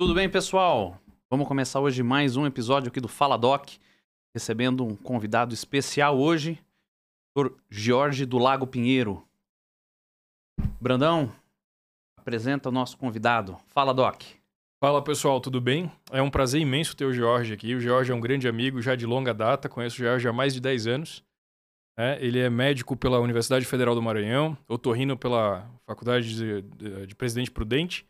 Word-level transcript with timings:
Tudo 0.00 0.14
bem, 0.14 0.28
pessoal? 0.30 0.96
Vamos 1.28 1.48
começar 1.48 1.80
hoje 1.80 2.04
mais 2.04 2.36
um 2.36 2.46
episódio 2.46 2.88
aqui 2.88 3.00
do 3.00 3.08
Fala 3.08 3.36
Doc, 3.36 3.68
recebendo 4.32 4.86
um 4.86 4.94
convidado 4.94 5.52
especial 5.52 6.16
hoje, 6.16 6.56
o 7.36 7.50
Jorge 7.68 8.24
do 8.24 8.38
Lago 8.38 8.64
Pinheiro. 8.64 9.26
Brandão, 10.80 11.32
apresenta 12.16 12.68
o 12.68 12.72
nosso 12.72 12.96
convidado. 12.96 13.58
Fala, 13.66 13.92
Doc. 13.92 14.22
Fala 14.80 15.02
pessoal, 15.02 15.40
tudo 15.40 15.60
bem? 15.60 15.90
É 16.12 16.22
um 16.22 16.30
prazer 16.30 16.60
imenso 16.60 16.96
ter 16.96 17.04
o 17.04 17.12
Jorge 17.12 17.52
aqui. 17.52 17.74
O 17.74 17.80
Jorge 17.80 18.12
é 18.12 18.14
um 18.14 18.20
grande 18.20 18.46
amigo 18.46 18.80
já 18.80 18.94
de 18.94 19.04
longa 19.04 19.34
data, 19.34 19.68
conheço 19.68 19.96
o 19.96 20.04
Jorge 20.04 20.28
há 20.28 20.32
mais 20.32 20.54
de 20.54 20.60
10 20.60 20.86
anos. 20.86 21.24
É, 21.98 22.24
ele 22.24 22.38
é 22.38 22.48
médico 22.48 22.96
pela 22.96 23.18
Universidade 23.18 23.64
Federal 23.64 23.96
do 23.96 24.02
Maranhão, 24.02 24.56
otorrino 24.68 25.16
pela 25.16 25.68
Faculdade 25.84 26.36
de, 26.36 26.62
de, 26.62 27.06
de 27.08 27.14
Presidente 27.16 27.50
Prudente, 27.50 28.06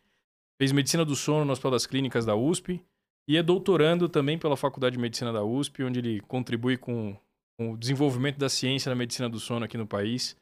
fez 0.59 0.73
medicina 0.73 1.05
do 1.05 1.15
sono 1.15 1.45
no 1.45 1.53
Hospital 1.53 1.71
das 1.71 1.87
Clínicas 1.87 2.27
da 2.27 2.35
USP 2.35 2.83
e 3.29 3.37
é 3.37 3.43
doutorando 3.43 4.09
também 4.09 4.39
pela 4.39 4.57
Faculdade 4.57 4.97
de 4.97 5.01
Medicina 5.01 5.33
da 5.33 5.45
USP, 5.45 5.85
onde 5.85 6.01
ele 6.01 6.21
contribui 6.23 6.77
com, 6.77 7.17
com 7.59 7.73
o 7.73 7.77
desenvolvimento 7.77 8.39
da 8.39 8.49
ciência 8.49 8.91
na 8.91 8.97
medicina 8.97 9.29
do 9.29 9.39
sono 9.39 9.65
aqui 9.65 9.77
no 9.77 9.87
país. 9.87 10.37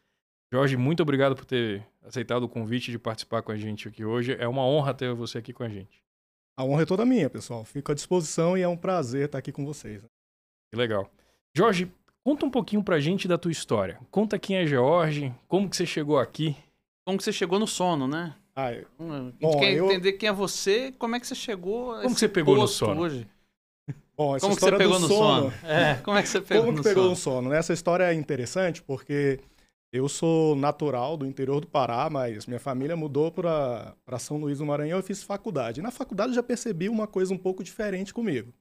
Jorge, 0.53 0.77
muito 0.77 1.03
obrigado 1.03 1.35
por 1.35 1.45
ter 1.45 1.85
aceitado 2.05 2.45
o 2.45 2.49
convite 2.49 2.93
de 2.93 2.99
participar 2.99 3.43
com 3.43 3.51
a 3.51 3.57
gente 3.57 3.89
aqui 3.89 4.05
hoje. 4.05 4.37
É 4.39 4.47
uma 4.47 4.65
honra 4.65 4.95
ter 4.95 5.13
você 5.13 5.39
aqui 5.39 5.53
com 5.53 5.65
a 5.65 5.69
gente. 5.69 6.01
A 6.57 6.65
honra 6.65 6.83
é 6.83 6.87
toda 6.87 7.05
minha, 7.05 7.29
pessoal. 7.29 7.65
Fico 7.65 7.91
à 7.91 7.95
disposição 7.95 8.57
e 8.57 8.63
é 8.63 8.69
um 8.69 8.77
prazer 8.77 9.27
estar 9.27 9.39
aqui 9.39 9.51
com 9.51 9.67
vocês. 9.67 10.03
Que 10.71 10.79
legal. 10.79 11.11
Jorge, 11.55 11.91
conta 12.25 12.47
um 12.47 12.51
pouquinho 12.51 12.83
pra 12.83 13.01
gente 13.01 13.27
da 13.27 13.37
tua 13.37 13.51
história. 13.51 13.99
Conta 14.11 14.39
quem 14.39 14.57
é 14.57 14.67
Jorge, 14.67 15.35
como 15.49 15.69
que 15.69 15.77
você 15.77 15.85
chegou 15.85 16.19
aqui. 16.19 16.57
Como 17.05 17.19
que 17.19 17.25
você 17.25 17.33
chegou 17.33 17.59
no 17.59 17.67
sono, 17.67 18.07
né? 18.07 18.35
Ah, 18.57 18.73
eu- 18.73 18.87
Hum, 18.99 19.13
A 19.13 19.25
gente 19.31 19.41
Bom, 19.41 19.59
quer 19.61 19.73
eu- 19.75 19.85
entender 19.85 20.13
quem 20.15 20.29
é 20.29 20.33
você, 20.33 20.93
como 20.93 21.15
é 21.15 21.21
que 21.21 21.27
você 21.27 21.35
chegou 21.35 21.93
a 21.93 21.97
Como 21.97 22.01
que 22.03 22.07
esse 22.13 22.21
você 22.21 22.29
pegou 22.29 22.57
no 22.57 22.67
sono? 22.67 23.03
hoje. 23.03 23.29
Bom, 24.17 24.35
essa 24.35 24.47
Como 24.47 24.57
que 24.57 24.61
você 24.63 24.67
história 24.67 24.79
pegou 24.79 24.99
no 24.99 25.09
sono? 25.09 25.53
É, 25.63 25.97
como 26.03 26.17
é 26.17 26.23
que 26.23 26.29
você 26.29 26.41
pegou 26.41 26.65
Como 26.65 26.77
no 26.79 26.83
que 26.83 26.89
pegou 26.89 27.03
sono? 27.03 27.11
no 27.11 27.17
sono? 27.17 27.53
Essa 27.53 27.75
história 27.75 28.05
é 28.05 28.15
interessante 28.15 28.83
porque 28.83 29.39
eu 29.93 30.09
sou 30.09 30.57
natural 30.57 31.19
do 31.19 31.27
interior 31.27 31.61
do 31.61 31.67
Pará, 31.67 32.09
mas 32.09 32.47
minha 32.47 32.59
família 32.59 32.97
mudou 32.97 33.31
para 33.31 33.95
São 34.19 34.39
Luís 34.39 34.59
do 34.59 34.65
Maranhão 34.65 34.99
e 34.99 35.03
fiz 35.03 35.23
faculdade. 35.23 35.81
E 35.81 35.83
na 35.83 35.91
faculdade 35.91 36.31
eu 36.31 36.37
já 36.37 36.43
percebi 36.43 36.89
uma 36.89 37.07
coisa 37.07 37.35
um 37.35 37.39
pouco 37.39 37.63
diferente 37.63 38.15
comigo. 38.15 38.55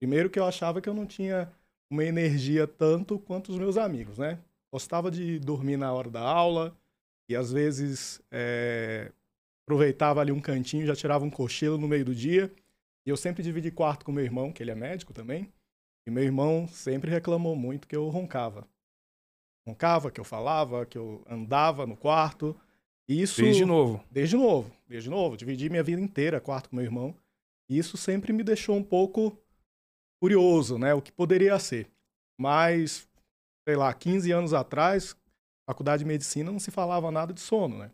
Primeiro 0.00 0.28
que 0.28 0.38
eu 0.38 0.44
achava 0.44 0.80
que 0.80 0.88
eu 0.88 0.94
não 0.94 1.06
tinha 1.06 1.48
uma 1.88 2.04
energia 2.04 2.66
tanto 2.66 3.20
quanto 3.20 3.52
os 3.52 3.58
meus 3.58 3.76
amigos, 3.76 4.18
né? 4.18 4.40
Gostava 4.72 5.12
de 5.12 5.38
dormir 5.38 5.76
na 5.76 5.92
hora 5.92 6.10
da 6.10 6.20
aula 6.20 6.76
e 7.32 7.36
às 7.36 7.50
vezes 7.50 8.20
é, 8.30 9.10
aproveitava 9.64 10.20
ali 10.20 10.30
um 10.30 10.40
cantinho, 10.40 10.86
já 10.86 10.94
tirava 10.94 11.24
um 11.24 11.30
cochilo 11.30 11.78
no 11.78 11.88
meio 11.88 12.04
do 12.04 12.14
dia. 12.14 12.52
E 13.06 13.10
eu 13.10 13.16
sempre 13.16 13.42
dividi 13.42 13.70
quarto 13.70 14.04
com 14.04 14.12
meu 14.12 14.24
irmão, 14.24 14.52
que 14.52 14.62
ele 14.62 14.70
é 14.70 14.74
médico 14.74 15.12
também. 15.12 15.52
E 16.06 16.10
meu 16.10 16.22
irmão 16.22 16.68
sempre 16.68 17.10
reclamou 17.10 17.56
muito 17.56 17.88
que 17.88 17.96
eu 17.96 18.08
roncava. 18.08 18.66
Roncava, 19.66 20.10
que 20.10 20.20
eu 20.20 20.24
falava, 20.24 20.84
que 20.84 20.98
eu 20.98 21.24
andava 21.28 21.86
no 21.86 21.96
quarto. 21.96 22.54
E 23.08 23.22
Isso 23.22 23.40
Desde 23.40 23.64
novo. 23.64 24.04
Desde 24.10 24.36
novo, 24.36 24.70
desde 24.86 25.08
novo. 25.08 25.36
Dividi 25.36 25.70
minha 25.70 25.82
vida 25.82 26.00
inteira, 26.00 26.40
quarto 26.40 26.68
com 26.68 26.76
meu 26.76 26.84
irmão. 26.84 27.14
E 27.68 27.78
isso 27.78 27.96
sempre 27.96 28.32
me 28.32 28.42
deixou 28.42 28.76
um 28.76 28.82
pouco 28.82 29.36
curioso, 30.20 30.78
né? 30.78 30.92
O 30.92 31.00
que 31.00 31.10
poderia 31.10 31.58
ser. 31.58 31.90
Mas, 32.38 33.08
sei 33.66 33.76
lá, 33.76 33.92
15 33.94 34.30
anos 34.32 34.52
atrás, 34.52 35.16
faculdade 35.66 36.02
de 36.02 36.08
medicina 36.08 36.50
não 36.50 36.58
se 36.58 36.70
falava 36.70 37.10
nada 37.10 37.32
de 37.32 37.40
sono, 37.40 37.78
né? 37.78 37.90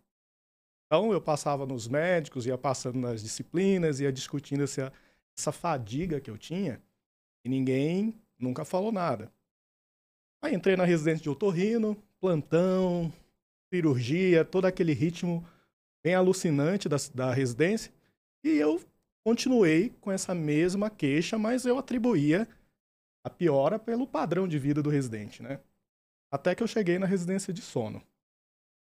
Então 0.87 1.13
eu 1.13 1.21
passava 1.21 1.67
nos 1.67 1.87
médicos, 1.87 2.47
ia 2.47 2.57
passando 2.57 2.99
nas 2.99 3.23
disciplinas, 3.23 4.01
ia 4.01 4.11
discutindo 4.11 4.63
essa, 4.63 4.93
essa 5.37 5.53
fadiga 5.53 6.21
que 6.21 6.31
eu 6.31 6.39
tinha 6.39 6.83
e 7.45 7.49
ninguém 7.49 8.15
nunca 8.39 8.65
falou 8.65 8.91
nada. 8.91 9.31
Aí 10.43 10.55
entrei 10.55 10.77
na 10.77 10.85
residência 10.85 11.23
de 11.23 11.31
otorrino, 11.31 11.97
plantão, 12.21 13.13
cirurgia, 13.73 14.45
todo 14.45 14.65
aquele 14.65 14.93
ritmo 14.93 15.47
bem 16.03 16.15
alucinante 16.15 16.89
da, 16.89 16.97
da 17.15 17.33
residência. 17.33 17.93
E 18.43 18.51
eu 18.51 18.81
continuei 19.25 19.91
com 20.01 20.11
essa 20.11 20.35
mesma 20.35 20.89
queixa, 20.89 21.37
mas 21.39 21.67
eu 21.67 21.79
atribuía 21.79 22.49
a 23.25 23.29
piora 23.29 23.79
pelo 23.79 24.07
padrão 24.07 24.49
de 24.49 24.59
vida 24.59 24.83
do 24.83 24.89
residente, 24.89 25.43
né? 25.43 25.61
Até 26.31 26.55
que 26.55 26.63
eu 26.63 26.67
cheguei 26.67 26.99
na 26.99 27.07
residência 27.07 27.53
de 27.53 27.63
sono. 27.63 28.03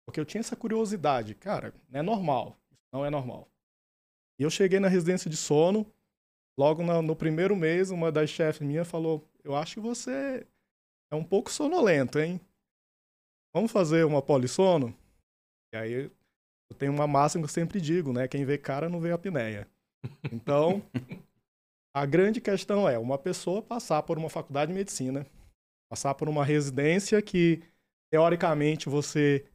Porque 0.06 0.20
eu 0.20 0.26
tinha 0.26 0.40
essa 0.40 0.56
curiosidade, 0.56 1.36
cara, 1.36 1.74
não 1.90 2.00
é 2.00 2.04
normal, 2.04 2.58
não 2.92 3.06
é 3.06 3.10
normal. 3.10 3.48
E 4.40 4.44
eu 4.44 4.50
cheguei 4.50 4.80
na 4.80 4.88
residência 4.88 5.30
de 5.30 5.36
sono, 5.38 5.86
logo 6.58 6.84
na- 6.84 7.02
no 7.02 7.16
primeiro 7.16 7.56
mês, 7.56 7.90
uma 7.90 8.12
das 8.12 8.30
chefes 8.30 8.66
minha 8.66 8.86
falou: 8.86 9.28
Eu 9.44 9.56
acho 9.56 9.76
que 9.76 9.80
você 9.80 10.46
é 11.12 11.16
um 11.16 11.24
pouco 11.24 11.52
sonolento, 11.52 12.20
hein? 12.20 12.40
Vamos 13.54 13.72
fazer 13.72 14.06
uma 14.06 14.22
polissono? 14.22 14.94
E 15.74 15.78
aí 15.78 15.92
eu 16.70 16.76
tenho 16.78 16.94
uma 16.94 17.08
máxima 17.08 17.42
que 17.44 17.50
eu 17.50 17.54
sempre 17.54 17.82
digo, 17.82 18.14
né? 18.14 18.28
Quem 18.28 18.46
vê 18.46 18.58
cara 18.58 18.88
não 18.90 19.00
vê 19.00 19.12
apneia. 19.12 19.68
Então, 20.32 20.82
a 21.94 22.06
grande 22.06 22.40
questão 22.40 22.88
é 22.88 22.98
uma 22.98 23.18
pessoa 23.18 23.62
passar 23.62 24.04
por 24.04 24.18
uma 24.18 24.30
faculdade 24.30 24.72
de 24.72 24.78
medicina, 24.78 25.26
passar 25.90 26.16
por 26.16 26.28
uma 26.28 26.44
residência 26.44 27.22
que, 27.22 27.64
teoricamente, 28.12 28.90
você 28.90 29.46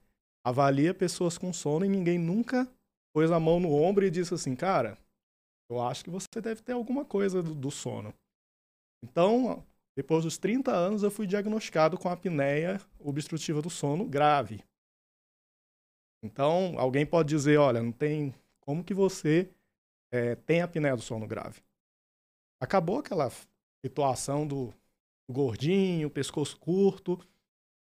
avalia 0.44 0.92
pessoas 0.92 1.38
com 1.38 1.52
sono 1.52 1.84
e 1.84 1.88
ninguém 1.88 2.18
nunca 2.18 2.68
pôs 3.14 3.30
a 3.30 3.38
mão 3.38 3.60
no 3.60 3.72
ombro 3.72 4.04
e 4.04 4.10
disse 4.10 4.34
assim, 4.34 4.56
cara, 4.56 4.98
eu 5.70 5.80
acho 5.80 6.04
que 6.04 6.10
você 6.10 6.40
deve 6.40 6.62
ter 6.62 6.72
alguma 6.72 7.04
coisa 7.04 7.42
do, 7.42 7.54
do 7.54 7.70
sono. 7.70 8.14
Então, 9.04 9.64
depois 9.96 10.24
dos 10.24 10.38
30 10.38 10.70
anos, 10.70 11.02
eu 11.02 11.10
fui 11.10 11.26
diagnosticado 11.26 11.98
com 11.98 12.08
apneia 12.08 12.80
obstrutiva 12.98 13.60
do 13.60 13.68
sono 13.68 14.06
grave. 14.06 14.64
Então, 16.24 16.78
alguém 16.78 17.04
pode 17.04 17.28
dizer, 17.28 17.58
olha, 17.58 17.82
não 17.82 17.92
tem 17.92 18.34
como 18.60 18.84
que 18.84 18.94
você 18.94 19.50
eh, 20.12 20.36
tem 20.36 20.62
apneia 20.62 20.94
do 20.94 21.02
sono 21.02 21.26
grave. 21.26 21.60
Acabou 22.60 23.00
aquela 23.00 23.30
situação 23.84 24.46
do 24.46 24.72
gordinho, 25.30 26.10
pescoço 26.10 26.56
curto, 26.58 27.18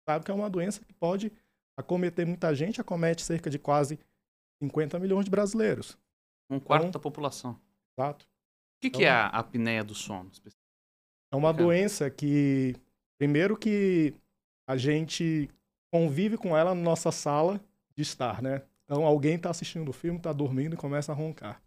sabe 0.08 0.24
que 0.24 0.30
é 0.30 0.34
uma 0.34 0.50
doença 0.50 0.84
que 0.84 0.92
pode 0.92 1.32
acometer 1.76 2.26
muita 2.26 2.54
gente, 2.54 2.80
acomete 2.80 3.22
cerca 3.22 3.48
de 3.48 3.58
quase 3.58 3.98
50 4.62 4.98
milhões 4.98 5.24
de 5.24 5.30
brasileiros, 5.30 5.96
Um 6.50 6.58
quarto 6.60 6.82
Então- 6.84 6.90
da 6.92 6.98
população. 6.98 7.58
exato? 7.96 8.24
O 8.24 8.80
que, 8.82 8.90
que 8.90 9.04
é 9.04 9.10
a 9.10 9.26
apneia 9.28 9.84
do 9.84 9.94
sono? 9.94 10.30
É 11.32 11.36
uma 11.36 11.52
Cara. 11.52 11.64
doença 11.64 12.10
que, 12.10 12.74
primeiro 13.18 13.56
que 13.56 14.14
a 14.68 14.76
gente 14.76 15.48
convive 15.92 16.36
com 16.36 16.56
ela 16.56 16.74
na 16.74 16.80
nossa 16.80 17.12
sala 17.12 17.60
de 17.94 18.02
estar, 18.02 18.42
né? 18.42 18.62
Então 18.84 19.04
alguém 19.04 19.36
está 19.36 19.50
assistindo 19.50 19.88
o 19.88 19.92
filme, 19.92 20.18
está 20.18 20.32
dormindo 20.32 20.74
e 20.74 20.76
começa 20.78 21.12
a 21.12 21.14
roncar. 21.14 21.62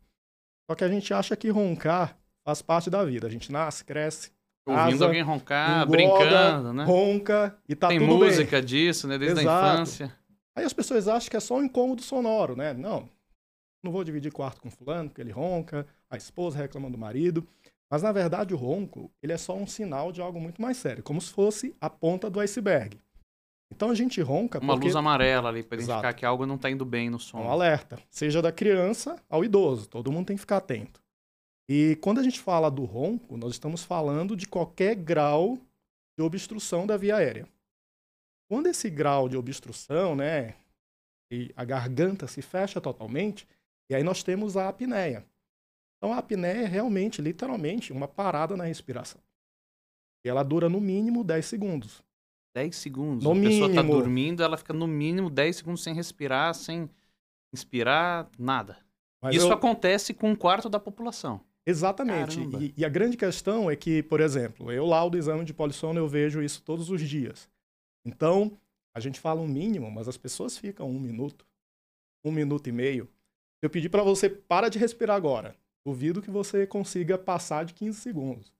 Só 0.69 0.75
que 0.75 0.84
a 0.84 0.90
gente 0.90 1.13
acha 1.13 1.35
que 1.38 1.50
roncar 1.50 2.17
faz 2.45 2.61
parte 2.61 2.90
da 2.90 3.03
vida. 3.05 3.28
A 3.28 3.29
gente 3.29 3.51
nasce, 3.51 3.85
cresce, 3.85 4.31
Ouvindo 4.66 4.96
Asa, 4.96 5.06
alguém 5.06 5.22
roncar, 5.22 5.84
engorda, 5.84 5.91
brincando, 5.91 6.74
né? 6.74 6.84
ronca 6.85 7.57
e 7.68 7.75
tá 7.75 7.90
Tem 7.90 8.00
tudo 8.00 8.19
bem. 8.19 8.29
música 8.29 8.62
disso, 8.62 9.07
né? 9.07 9.18
Desde 9.18 9.40
a 9.40 9.44
infância. 9.44 10.16
Aí 10.56 10.63
as 10.63 10.72
pessoas 10.74 11.07
acham 11.07 11.29
que 11.29 11.35
é 11.35 11.40
só 11.40 11.56
um 11.57 11.63
incômodo 11.63 12.01
sonoro, 12.01 12.56
né? 12.56 12.73
Não, 12.73 13.09
não 13.84 13.91
vou 13.91 14.03
dividir 14.03 14.31
quarto 14.31 14.62
com 14.62 14.72
fulano 14.72 15.09
porque 15.09 15.22
ele 15.22 15.31
ronca, 15.31 15.85
a 16.09 16.16
esposa 16.16 16.57
reclama 16.57 16.90
do 16.90 16.97
marido. 16.97 17.46
Mas 17.91 18.02
na 18.02 18.12
verdade 18.12 18.53
o 18.53 18.57
ronco, 18.57 19.12
ele 19.22 19.34
é 19.34 19.38
só 19.38 19.56
um 19.56 19.68
sinal 19.68 20.12
de 20.12 20.22
algo 20.22 20.40
muito 20.40 20.62
mais 20.62 20.78
sério, 20.78 21.03
como 21.03 21.19
se 21.19 21.31
fosse 21.31 21.75
a 21.81 21.90
ponta 21.90 22.29
do 22.29 22.40
iceberg. 22.40 22.97
Então 23.72 23.90
a 23.90 23.96
gente 23.96 24.22
ronca 24.22 24.59
Uma 24.59 24.73
porque 24.73 24.88
luz 24.88 24.96
amarela 24.96 25.50
ali 25.50 25.62
pra 25.62 25.75
identificar 25.75 26.00
Exato. 26.00 26.16
que 26.16 26.25
algo 26.25 26.46
não 26.46 26.57
tá 26.57 26.69
indo 26.69 26.85
bem 26.85 27.09
no 27.09 27.16
é 27.16 27.18
um 27.18 27.19
sono. 27.19 27.50
alerta, 27.50 28.00
seja 28.09 28.41
da 28.41 28.52
criança 28.52 29.18
ao 29.29 29.44
idoso, 29.44 29.90
todo 29.90 30.12
mundo 30.12 30.28
tem 30.28 30.35
que 30.35 30.41
ficar 30.41 30.57
atento. 30.57 31.03
E 31.69 31.96
quando 32.02 32.20
a 32.20 32.23
gente 32.23 32.40
fala 32.40 32.70
do 32.70 32.84
ronco, 32.84 33.37
nós 33.37 33.53
estamos 33.53 33.84
falando 33.84 34.35
de 34.35 34.47
qualquer 34.47 34.96
grau 34.96 35.58
de 36.17 36.23
obstrução 36.23 36.85
da 36.85 36.97
via 36.97 37.16
aérea. 37.16 37.47
Quando 38.49 38.67
esse 38.67 38.90
grau 38.90 39.29
de 39.29 39.37
obstrução, 39.37 40.16
né, 40.16 40.55
e 41.32 41.52
a 41.55 41.64
garganta 41.64 42.28
se 42.28 42.41
fecha 42.41 42.79
totalmente, 42.82 43.47
e 43.90 43.96
aí 43.96 44.03
nós 44.03 44.22
temos 44.22 44.58
a 44.58 44.67
apneia. 44.70 45.26
Então 45.97 46.14
a 46.14 46.17
apneia 46.17 46.64
é 46.64 46.66
realmente, 46.66 47.22
literalmente, 47.22 47.93
uma 47.93 48.08
parada 48.08 48.55
na 48.58 48.66
respiração. 48.66 49.22
E 50.26 50.29
ela 50.29 50.43
dura 50.43 50.70
no 50.70 50.79
mínimo 50.82 51.23
10 51.23 51.46
segundos. 51.46 52.03
10 52.55 52.76
segundos. 52.76 53.23
No 53.23 53.32
a 53.32 53.35
pessoa 53.35 53.70
tá 53.73 53.82
mínimo. 53.82 53.93
dormindo, 53.99 54.43
ela 54.43 54.58
fica 54.58 54.73
no 54.73 54.85
mínimo 54.85 55.29
10 55.29 55.55
segundos 55.55 55.82
sem 55.82 55.93
respirar, 55.96 56.53
sem 56.53 56.90
inspirar, 57.53 58.29
nada. 58.37 58.78
Mas 59.22 59.35
Isso 59.37 59.47
eu- 59.47 59.53
acontece 59.53 60.14
com 60.14 60.29
um 60.29 60.35
quarto 60.35 60.70
da 60.70 60.79
população. 60.79 61.41
Exatamente. 61.65 62.39
E, 62.59 62.73
e 62.77 62.85
a 62.85 62.89
grande 62.89 63.15
questão 63.15 63.69
é 63.71 63.75
que, 63.75 64.03
por 64.03 64.19
exemplo, 64.19 64.71
eu 64.71 64.85
lá 64.85 65.07
do 65.07 65.17
exame 65.17 65.45
de 65.45 65.53
polissono 65.53 65.99
eu 65.99 66.07
vejo 66.07 66.41
isso 66.41 66.61
todos 66.61 66.89
os 66.89 67.01
dias. 67.01 67.49
Então, 68.05 68.57
a 68.93 68.99
gente 68.99 69.19
fala 69.19 69.41
um 69.41 69.47
mínimo, 69.47 69.89
mas 69.89 70.07
as 70.07 70.17
pessoas 70.17 70.57
ficam 70.57 70.89
um 70.89 70.99
minuto, 70.99 71.45
um 72.23 72.31
minuto 72.31 72.67
e 72.67 72.71
meio. 72.71 73.09
Eu 73.61 73.69
pedi 73.69 73.87
para 73.87 74.03
você 74.03 74.29
para 74.29 74.69
de 74.69 74.77
respirar 74.77 75.15
agora. 75.15 75.55
duvido 75.85 76.21
que 76.21 76.31
você 76.31 76.67
consiga 76.67 77.17
passar 77.17 77.65
de 77.65 77.73
15 77.73 77.99
segundos. 77.99 78.53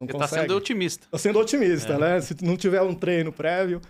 Não 0.00 0.08
você 0.08 0.16
está 0.16 0.28
sendo 0.28 0.56
otimista. 0.56 1.06
Está 1.06 1.18
sendo 1.18 1.38
otimista, 1.38 1.94
é. 1.94 1.98
né? 1.98 2.20
Se 2.20 2.34
não 2.44 2.56
tiver 2.56 2.82
um 2.82 2.94
treino 2.94 3.32
prévio. 3.32 3.80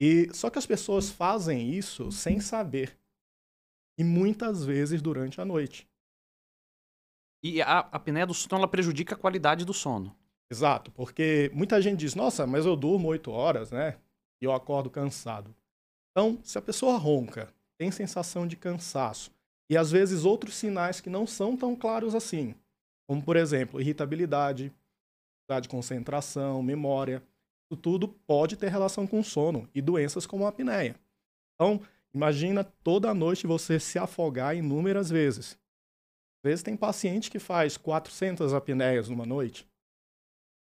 E 0.00 0.28
só 0.32 0.48
que 0.50 0.58
as 0.58 0.66
pessoas 0.66 1.10
fazem 1.10 1.72
isso 1.72 2.12
sem 2.12 2.40
saber. 2.40 2.96
E 3.98 4.04
muitas 4.04 4.64
vezes 4.64 5.02
durante 5.02 5.40
a 5.40 5.44
noite. 5.44 5.88
E 7.42 7.62
a 7.62 7.80
apneia 7.92 8.26
do 8.26 8.34
sono 8.34 8.56
ela 8.56 8.68
prejudica 8.68 9.14
a 9.14 9.18
qualidade 9.18 9.64
do 9.64 9.72
sono. 9.72 10.14
Exato, 10.50 10.90
porque 10.92 11.50
muita 11.54 11.80
gente 11.80 12.00
diz: 12.00 12.14
"Nossa, 12.14 12.46
mas 12.46 12.66
eu 12.66 12.74
durmo 12.74 13.08
oito 13.08 13.30
horas, 13.30 13.70
né? 13.70 13.98
E 14.40 14.44
eu 14.44 14.52
acordo 14.52 14.90
cansado". 14.90 15.54
Então, 16.10 16.38
se 16.42 16.58
a 16.58 16.62
pessoa 16.62 16.96
ronca, 16.96 17.52
tem 17.78 17.90
sensação 17.90 18.46
de 18.46 18.56
cansaço 18.56 19.30
e 19.70 19.76
às 19.76 19.90
vezes 19.90 20.24
outros 20.24 20.54
sinais 20.54 21.00
que 21.00 21.10
não 21.10 21.26
são 21.26 21.56
tão 21.56 21.76
claros 21.76 22.14
assim, 22.14 22.54
como 23.06 23.22
por 23.22 23.36
exemplo, 23.36 23.80
irritabilidade, 23.80 24.72
de 25.62 25.68
concentração, 25.68 26.62
memória, 26.62 27.22
isso 27.64 27.80
tudo 27.80 28.06
pode 28.08 28.56
ter 28.56 28.68
relação 28.68 29.06
com 29.06 29.22
sono 29.22 29.66
e 29.74 29.80
doenças 29.80 30.26
como 30.26 30.44
a 30.44 30.48
apneia. 30.48 30.94
Então, 31.54 31.80
imagina 32.12 32.62
toda 32.62 33.14
noite 33.14 33.46
você 33.46 33.80
se 33.80 33.98
afogar 33.98 34.54
inúmeras 34.54 35.08
vezes. 35.08 35.58
Às 36.38 36.50
vezes 36.50 36.62
tem 36.62 36.76
paciente 36.76 37.30
que 37.30 37.38
faz 37.38 37.76
400 37.76 38.54
apneias 38.54 39.08
numa 39.08 39.26
noite. 39.26 39.66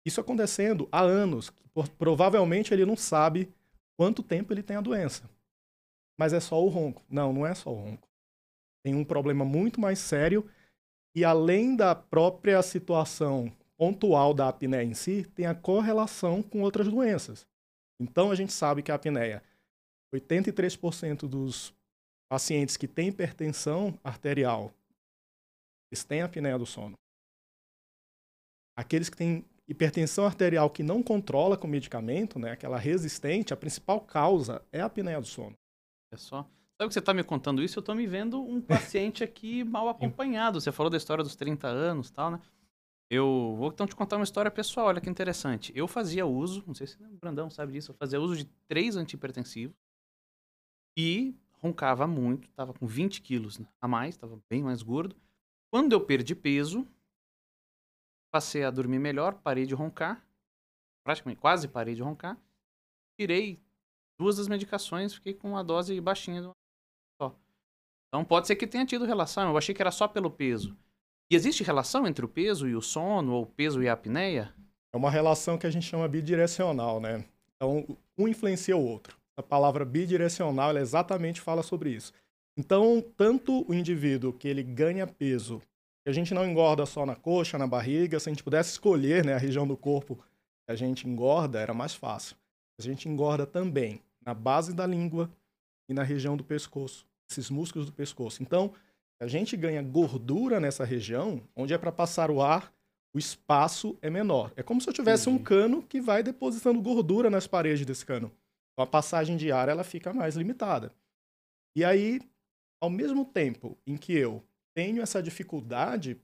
Isso 0.06 0.20
acontecendo 0.20 0.88
há 0.90 1.00
anos. 1.00 1.52
Provavelmente 1.98 2.72
ele 2.72 2.86
não 2.86 2.96
sabe 2.96 3.52
quanto 3.98 4.22
tempo 4.22 4.52
ele 4.52 4.62
tem 4.62 4.76
a 4.76 4.80
doença. 4.80 5.28
Mas 6.18 6.32
é 6.32 6.40
só 6.40 6.62
o 6.64 6.68
ronco. 6.68 7.02
Não, 7.08 7.32
não 7.32 7.46
é 7.46 7.54
só 7.54 7.70
o 7.70 7.74
ronco. 7.74 8.08
Tem 8.82 8.94
um 8.94 9.04
problema 9.04 9.44
muito 9.44 9.80
mais 9.80 9.98
sério 9.98 10.48
e 11.14 11.24
além 11.24 11.76
da 11.76 11.94
própria 11.94 12.62
situação 12.62 13.52
pontual 13.76 14.32
da 14.32 14.48
apneia 14.48 14.82
em 14.82 14.94
si, 14.94 15.24
tem 15.34 15.46
a 15.46 15.54
correlação 15.54 16.42
com 16.42 16.62
outras 16.62 16.88
doenças. 16.88 17.46
Então 18.00 18.30
a 18.30 18.34
gente 18.34 18.52
sabe 18.52 18.82
que 18.82 18.90
a 18.90 18.94
apneia, 18.94 19.42
83% 20.14 21.28
dos 21.28 21.74
pacientes 22.28 22.76
que 22.76 22.88
têm 22.88 23.08
hipertensão 23.08 23.98
arterial, 24.02 24.72
eles 25.90 26.04
têm 26.04 26.22
apneia 26.22 26.58
do 26.58 26.66
sono. 26.66 26.94
Aqueles 28.76 29.08
que 29.08 29.16
têm 29.16 29.44
hipertensão 29.66 30.24
arterial 30.24 30.70
que 30.70 30.82
não 30.82 31.02
controla 31.02 31.56
com 31.56 31.66
medicamento, 31.66 32.38
né, 32.38 32.52
aquela 32.52 32.78
resistente, 32.78 33.52
a 33.52 33.56
principal 33.56 34.00
causa 34.00 34.64
é 34.72 34.80
a 34.80 34.86
apneia 34.86 35.20
do 35.20 35.26
sono. 35.26 35.54
É 36.12 36.16
só. 36.16 36.42
Sabe 36.78 36.88
que 36.88 36.94
você 36.94 37.00
está 37.00 37.12
me 37.12 37.24
contando 37.24 37.62
isso? 37.62 37.78
Eu 37.78 37.80
estou 37.80 37.94
me 37.94 38.06
vendo 38.06 38.40
um 38.40 38.60
paciente 38.60 39.24
aqui 39.24 39.64
mal 39.64 39.88
acompanhado. 39.90 40.60
Você 40.60 40.70
falou 40.70 40.88
da 40.88 40.96
história 40.96 41.24
dos 41.24 41.34
30 41.34 41.66
anos 41.66 42.10
tal, 42.10 42.30
né? 42.30 42.40
Eu 43.10 43.54
vou 43.56 43.70
então 43.70 43.86
te 43.86 43.96
contar 43.96 44.16
uma 44.16 44.24
história 44.24 44.50
pessoal, 44.50 44.86
olha 44.86 45.00
que 45.00 45.08
interessante. 45.08 45.72
Eu 45.74 45.88
fazia 45.88 46.26
uso, 46.26 46.62
não 46.66 46.74
sei 46.74 46.86
se 46.86 46.96
o 47.02 47.16
Brandão 47.16 47.50
sabe 47.50 47.72
disso, 47.72 47.90
eu 47.90 47.96
fazia 47.96 48.20
uso 48.20 48.36
de 48.36 48.44
três 48.68 48.96
antihipertensivos 48.96 49.74
e 50.96 51.34
roncava 51.52 52.06
muito, 52.06 52.48
tava 52.50 52.74
com 52.74 52.86
20 52.86 53.22
quilos 53.22 53.58
a 53.80 53.88
mais, 53.88 54.16
tava 54.16 54.38
bem 54.48 54.62
mais 54.62 54.82
gordo. 54.82 55.16
Quando 55.70 55.92
eu 55.92 56.00
perdi 56.00 56.34
peso, 56.34 56.86
passei 58.30 58.64
a 58.64 58.70
dormir 58.70 58.98
melhor, 58.98 59.34
parei 59.34 59.66
de 59.66 59.74
roncar, 59.74 60.24
praticamente 61.04 61.40
quase 61.40 61.68
parei 61.68 61.94
de 61.94 62.02
roncar, 62.02 62.38
tirei 63.18 63.60
duas 64.18 64.36
das 64.36 64.48
medicações, 64.48 65.14
fiquei 65.14 65.34
com 65.34 65.50
uma 65.50 65.62
dose 65.62 66.00
baixinha 66.00 66.42
só. 67.20 67.36
Então 68.08 68.24
pode 68.24 68.46
ser 68.46 68.56
que 68.56 68.66
tenha 68.66 68.86
tido 68.86 69.04
relação, 69.04 69.50
eu 69.50 69.58
achei 69.58 69.74
que 69.74 69.82
era 69.82 69.90
só 69.90 70.08
pelo 70.08 70.30
peso. 70.30 70.76
E 71.30 71.36
existe 71.36 71.62
relação 71.62 72.06
entre 72.06 72.24
o 72.24 72.28
peso 72.28 72.66
e 72.66 72.74
o 72.74 72.80
sono, 72.80 73.34
ou 73.34 73.42
o 73.42 73.46
peso 73.46 73.82
e 73.82 73.88
a 73.88 73.92
apneia? 73.92 74.54
É 74.94 74.96
uma 74.96 75.10
relação 75.10 75.58
que 75.58 75.66
a 75.66 75.70
gente 75.70 75.84
chama 75.84 76.08
bidirecional, 76.08 77.00
né? 77.00 77.24
Então, 77.54 77.98
um 78.16 78.26
influencia 78.26 78.74
o 78.74 78.82
outro. 78.82 79.18
A 79.36 79.42
palavra 79.42 79.84
bidirecional, 79.84 80.70
ela 80.70 80.80
exatamente 80.80 81.40
fala 81.40 81.62
sobre 81.62 81.90
isso. 81.90 82.14
Então, 82.58 83.00
tanto 83.16 83.64
o 83.70 83.72
indivíduo 83.72 84.32
que 84.32 84.48
ele 84.48 84.64
ganha 84.64 85.06
peso, 85.06 85.62
que 86.02 86.10
a 86.10 86.12
gente 86.12 86.34
não 86.34 86.44
engorda 86.44 86.84
só 86.84 87.06
na 87.06 87.14
coxa, 87.14 87.56
na 87.56 87.68
barriga, 87.68 88.18
se 88.18 88.28
a 88.28 88.32
gente 88.32 88.42
pudesse 88.42 88.72
escolher 88.72 89.24
né, 89.24 89.34
a 89.34 89.38
região 89.38 89.64
do 89.64 89.76
corpo 89.76 90.16
que 90.16 90.72
a 90.72 90.74
gente 90.74 91.08
engorda, 91.08 91.60
era 91.60 91.72
mais 91.72 91.94
fácil. 91.94 92.36
A 92.76 92.82
gente 92.82 93.08
engorda 93.08 93.46
também 93.46 94.02
na 94.26 94.34
base 94.34 94.74
da 94.74 94.84
língua 94.84 95.30
e 95.88 95.94
na 95.94 96.02
região 96.02 96.36
do 96.36 96.42
pescoço, 96.42 97.06
esses 97.30 97.48
músculos 97.48 97.86
do 97.86 97.92
pescoço. 97.92 98.42
Então, 98.42 98.72
a 99.20 99.28
gente 99.28 99.56
ganha 99.56 99.80
gordura 99.80 100.58
nessa 100.58 100.84
região, 100.84 101.40
onde 101.54 101.72
é 101.72 101.78
para 101.78 101.92
passar 101.92 102.28
o 102.28 102.42
ar, 102.42 102.72
o 103.14 103.18
espaço 103.20 103.96
é 104.02 104.10
menor. 104.10 104.52
É 104.56 104.64
como 104.64 104.80
se 104.80 104.88
eu 104.88 104.92
tivesse 104.92 105.28
um 105.28 105.38
cano 105.38 105.80
que 105.80 106.00
vai 106.00 106.24
depositando 106.24 106.82
gordura 106.82 107.30
nas 107.30 107.46
paredes 107.46 107.86
desse 107.86 108.04
cano. 108.04 108.32
Então 108.72 108.82
a 108.82 108.86
passagem 108.86 109.36
de 109.36 109.52
ar 109.52 109.68
ela 109.68 109.84
fica 109.84 110.12
mais 110.12 110.34
limitada. 110.34 110.92
E 111.76 111.84
aí, 111.84 112.20
ao 112.80 112.90
mesmo 112.90 113.24
tempo 113.24 113.76
em 113.86 113.96
que 113.96 114.12
eu 114.12 114.44
tenho 114.74 115.02
essa 115.02 115.22
dificuldade 115.22 116.20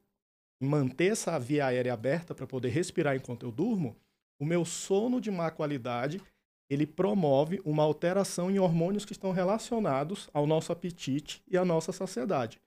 em 0.60 0.66
manter 0.66 1.12
essa 1.12 1.38
via 1.38 1.66
aérea 1.66 1.92
aberta 1.92 2.34
para 2.34 2.46
poder 2.46 2.68
respirar 2.68 3.16
enquanto 3.16 3.44
eu 3.44 3.52
durmo, 3.52 3.96
o 4.38 4.44
meu 4.44 4.64
sono 4.64 5.20
de 5.20 5.30
má 5.30 5.50
qualidade 5.50 6.20
ele 6.68 6.86
promove 6.86 7.60
uma 7.64 7.82
alteração 7.82 8.50
em 8.50 8.58
hormônios 8.58 9.04
que 9.04 9.12
estão 9.12 9.32
relacionados 9.32 10.28
ao 10.32 10.46
nosso 10.46 10.72
apetite 10.72 11.42
e 11.46 11.56
à 11.56 11.64
nossa 11.64 11.92
saciedade. 11.92 12.60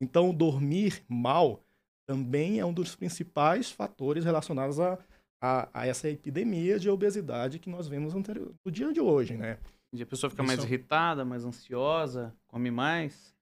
Então, 0.00 0.34
dormir 0.34 1.02
mal 1.08 1.62
também 2.06 2.58
é 2.58 2.64
um 2.64 2.72
dos 2.72 2.94
principais 2.94 3.70
fatores 3.70 4.24
relacionados 4.24 4.80
a, 4.80 4.98
a, 5.40 5.68
a 5.72 5.86
essa 5.86 6.08
epidemia 6.08 6.78
de 6.78 6.88
obesidade 6.90 7.58
que 7.58 7.70
nós 7.70 7.86
vemos 7.86 8.14
no 8.14 8.70
dia 8.70 8.92
de 8.92 9.00
hoje, 9.00 9.36
né? 9.36 9.58
E 9.94 10.02
a 10.02 10.06
pessoa 10.06 10.28
fica 10.28 10.42
Isso... 10.42 10.48
mais 10.48 10.64
irritada, 10.64 11.24
mais 11.24 11.44
ansiosa, 11.44 12.34
come 12.48 12.70
mais. 12.70 13.32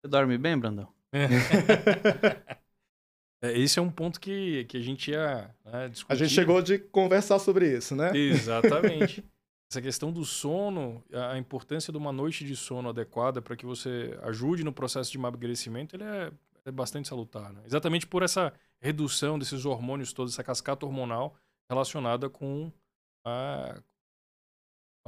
Você 0.00 0.08
dorme 0.08 0.36
bem, 0.36 0.58
Brandão? 0.58 0.92
É, 3.40 3.56
esse 3.56 3.78
é 3.78 3.82
um 3.82 3.88
ponto 3.88 4.18
que, 4.18 4.64
que 4.64 4.76
a 4.76 4.80
gente 4.80 5.12
ia 5.12 5.54
né, 5.64 5.88
discutir. 5.88 6.12
A 6.12 6.16
gente 6.16 6.34
chegou 6.34 6.60
de 6.60 6.76
conversar 6.76 7.38
sobre 7.38 7.72
isso, 7.72 7.94
né? 7.94 8.10
Exatamente. 8.12 9.24
Essa 9.70 9.80
questão 9.80 10.10
do 10.10 10.24
sono, 10.24 11.04
a 11.12 11.38
importância 11.38 11.92
de 11.92 11.96
uma 11.96 12.10
noite 12.10 12.44
de 12.44 12.56
sono 12.56 12.88
adequada 12.88 13.40
para 13.40 13.54
que 13.54 13.64
você 13.64 14.18
ajude 14.22 14.64
no 14.64 14.72
processo 14.72 15.12
de 15.12 15.18
emagrecimento, 15.18 15.94
ele 15.94 16.02
é, 16.02 16.32
é 16.64 16.72
bastante 16.72 17.06
salutar. 17.06 17.52
Né? 17.52 17.60
Exatamente 17.64 18.08
por 18.08 18.24
essa 18.24 18.52
redução 18.80 19.38
desses 19.38 19.64
hormônios 19.64 20.12
todos, 20.12 20.32
essa 20.32 20.42
cascata 20.42 20.84
hormonal 20.84 21.36
relacionada 21.70 22.28
com 22.28 22.72
a, 23.24 23.80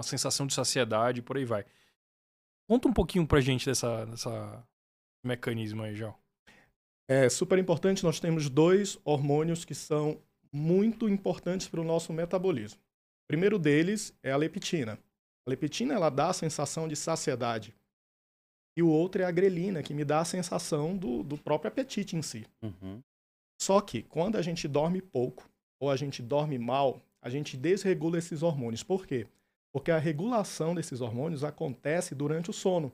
a 0.01 0.03
sensação 0.03 0.47
de 0.47 0.55
saciedade 0.55 1.21
e 1.21 1.23
por 1.23 1.37
aí 1.37 1.45
vai. 1.45 1.65
Conta 2.69 2.89
um 2.89 2.93
pouquinho 2.93 3.27
pra 3.27 3.41
gente 3.41 3.67
dessa, 3.67 4.05
dessa 4.07 4.67
mecanismo 5.25 5.83
aí, 5.83 5.95
João. 5.95 6.15
É 7.09 7.29
super 7.29 7.59
importante, 7.59 8.05
nós 8.05 8.21
temos 8.21 8.49
dois 8.49 8.99
hormônios 9.05 9.65
que 9.65 9.75
são 9.75 10.21
muito 10.53 11.09
importantes 11.09 11.69
para 11.69 11.81
o 11.81 11.85
nosso 11.85 12.13
metabolismo 12.13 12.81
primeiro 13.31 13.61
deles 13.61 14.13
é 14.25 14.33
a 14.33 14.37
leptina. 14.37 14.99
A 15.47 15.51
leptina 15.51 15.95
ela 15.95 16.11
dá 16.11 16.31
a 16.31 16.33
sensação 16.33 16.89
de 16.89 16.97
saciedade. 16.97 17.73
E 18.77 18.83
o 18.83 18.89
outro 18.89 19.23
é 19.23 19.25
a 19.25 19.31
grelina, 19.31 19.85
que 19.85 19.95
me 19.95 20.05
dá 20.05 20.19
a 20.19 20.25
sensação 20.25 20.97
do, 20.97 21.23
do 21.23 21.39
próprio 21.39 21.69
apetite 21.69 22.17
em 22.17 22.23
si. 22.23 22.45
Uhum. 22.61 23.01
Só 23.63 23.81
que 23.81 24.03
quando 24.03 24.35
a 24.35 24.43
gente 24.43 24.67
dorme 24.67 25.01
pouco 25.01 25.49
ou 25.79 25.93
a 25.93 25.97
gente 25.97 26.21
dorme 26.21 26.59
mal, 26.59 27.01
a 27.23 27.31
gente 27.31 27.57
desregula 27.57 28.19
esses 28.19 28.43
hormônios. 28.43 28.83
Por 28.83 29.07
quê? 29.07 29.29
Porque 29.73 29.91
a 29.91 29.99
regulação 29.99 30.75
desses 30.75 31.01
hormônios 31.01 31.45
acontece 31.45 32.15
durante 32.15 32.51
o 32.51 32.53
sono. 32.53 32.93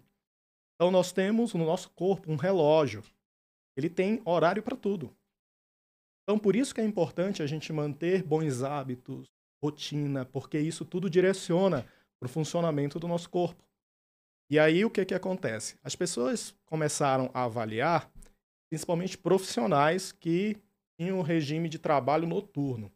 Então 0.75 0.91
nós 0.91 1.11
temos 1.11 1.55
no 1.55 1.65
nosso 1.65 1.91
corpo 1.91 2.31
um 2.31 2.37
relógio. 2.37 3.03
Ele 3.77 3.89
tem 3.89 4.21
horário 4.25 4.63
para 4.63 4.77
tudo. 4.77 5.15
Então 6.23 6.39
por 6.39 6.55
isso 6.55 6.75
que 6.75 6.81
é 6.81 6.85
importante 6.85 7.43
a 7.43 7.47
gente 7.47 7.73
manter 7.73 8.23
bons 8.23 8.63
hábitos, 8.63 9.27
rotina, 9.63 10.25
porque 10.25 10.59
isso 10.59 10.85
tudo 10.85 11.09
direciona 11.09 11.87
para 12.19 12.27
o 12.27 12.29
funcionamento 12.29 12.99
do 12.99 13.09
nosso 13.09 13.31
corpo. 13.31 13.65
E 14.51 14.59
aí 14.59 14.85
o 14.85 14.91
que, 14.91 15.05
que 15.05 15.15
acontece? 15.15 15.77
As 15.83 15.97
pessoas 15.97 16.55
começaram 16.67 17.31
a 17.35 17.45
avaliar, 17.45 18.11
principalmente 18.71 19.19
profissionais 19.19 20.13
que 20.13 20.57
tinham 20.99 21.19
um 21.19 21.23
regime 21.23 21.69
de 21.69 21.79
trabalho 21.79 22.29
noturno. 22.29 22.93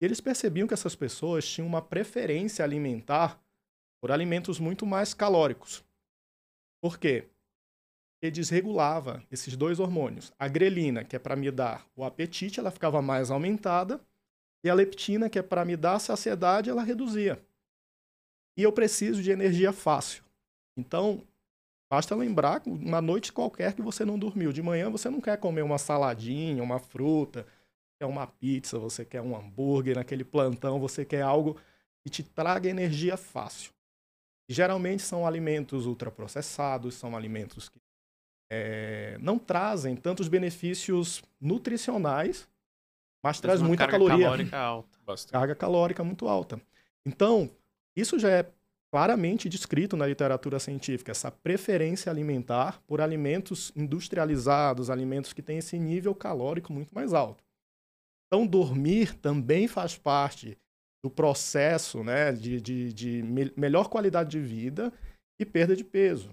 E 0.00 0.04
eles 0.04 0.20
percebiam 0.20 0.66
que 0.66 0.74
essas 0.74 0.94
pessoas 0.94 1.46
tinham 1.46 1.66
uma 1.66 1.82
preferência 1.82 2.64
alimentar 2.64 3.40
por 4.00 4.10
alimentos 4.10 4.58
muito 4.58 4.86
mais 4.86 5.12
calóricos. 5.12 5.84
Por 6.80 6.98
quê? 6.98 7.28
Porque 8.14 8.30
desregulava 8.30 9.22
esses 9.30 9.56
dois 9.56 9.78
hormônios. 9.78 10.32
A 10.38 10.48
grelina, 10.48 11.04
que 11.04 11.16
é 11.16 11.18
para 11.18 11.36
me 11.36 11.50
dar 11.50 11.86
o 11.94 12.04
apetite, 12.04 12.58
ela 12.58 12.70
ficava 12.70 13.02
mais 13.02 13.30
aumentada, 13.30 14.00
e 14.64 14.68
a 14.68 14.74
leptina, 14.74 15.28
que 15.28 15.38
é 15.38 15.42
para 15.42 15.64
me 15.64 15.76
dar 15.76 15.98
saciedade, 15.98 16.70
ela 16.70 16.82
reduzia. 16.82 17.42
E 18.56 18.62
eu 18.62 18.72
preciso 18.72 19.22
de 19.22 19.30
energia 19.30 19.72
fácil. 19.72 20.22
Então, 20.76 21.26
Basta 21.90 22.14
lembrar 22.14 22.62
uma 22.64 23.00
noite 23.00 23.32
qualquer 23.32 23.74
que 23.74 23.82
você 23.82 24.04
não 24.04 24.16
dormiu. 24.16 24.52
De 24.52 24.62
manhã 24.62 24.88
você 24.88 25.10
não 25.10 25.20
quer 25.20 25.36
comer 25.38 25.62
uma 25.62 25.76
saladinha, 25.76 26.62
uma 26.62 26.78
fruta, 26.78 27.44
quer 28.00 28.06
uma 28.06 28.26
pizza, 28.26 28.78
você 28.78 29.04
quer 29.04 29.20
um 29.20 29.36
hambúrguer 29.36 29.96
naquele 29.96 30.24
plantão, 30.24 30.80
você 30.80 31.04
quer 31.04 31.20
algo 31.20 31.60
que 32.02 32.08
te 32.08 32.22
traga 32.22 32.68
energia 32.68 33.16
fácil. 33.16 33.72
E, 34.48 34.54
geralmente 34.54 35.02
são 35.02 35.26
alimentos 35.26 35.84
ultraprocessados, 35.84 36.94
são 36.94 37.14
alimentos 37.14 37.68
que 37.68 37.78
é, 38.50 39.18
não 39.20 39.38
trazem 39.38 39.94
tantos 39.94 40.28
benefícios 40.28 41.22
nutricionais, 41.38 42.48
mas, 43.22 43.36
mas 43.36 43.40
traz 43.40 43.60
muita 43.60 43.84
carga 43.84 43.98
caloria. 43.98 44.24
Calórica 44.24 44.58
alta. 44.58 44.98
Bastante. 45.04 45.32
Carga 45.32 45.54
calórica 45.54 46.02
muito 46.02 46.26
alta. 46.26 46.60
Então, 47.04 47.50
isso 47.94 48.18
já 48.18 48.30
é 48.30 48.50
claramente 48.90 49.48
descrito 49.48 49.96
na 49.96 50.06
literatura 50.06 50.58
científica, 50.58 51.12
essa 51.12 51.30
preferência 51.30 52.10
alimentar 52.10 52.82
por 52.86 53.00
alimentos 53.00 53.70
industrializados, 53.76 54.90
alimentos 54.90 55.32
que 55.32 55.42
têm 55.42 55.58
esse 55.58 55.78
nível 55.78 56.14
calórico 56.14 56.72
muito 56.72 56.92
mais 56.92 57.12
alto. 57.12 57.44
Então, 58.32 58.46
dormir 58.46 59.14
também 59.18 59.66
faz 59.66 59.98
parte 59.98 60.56
do 61.02 61.10
processo 61.10 62.04
né, 62.04 62.30
de, 62.30 62.60
de, 62.60 62.92
de 62.92 63.22
me 63.24 63.52
melhor 63.56 63.88
qualidade 63.88 64.30
de 64.30 64.38
vida 64.40 64.92
e 65.40 65.44
perda 65.44 65.74
de 65.74 65.82
peso. 65.82 66.32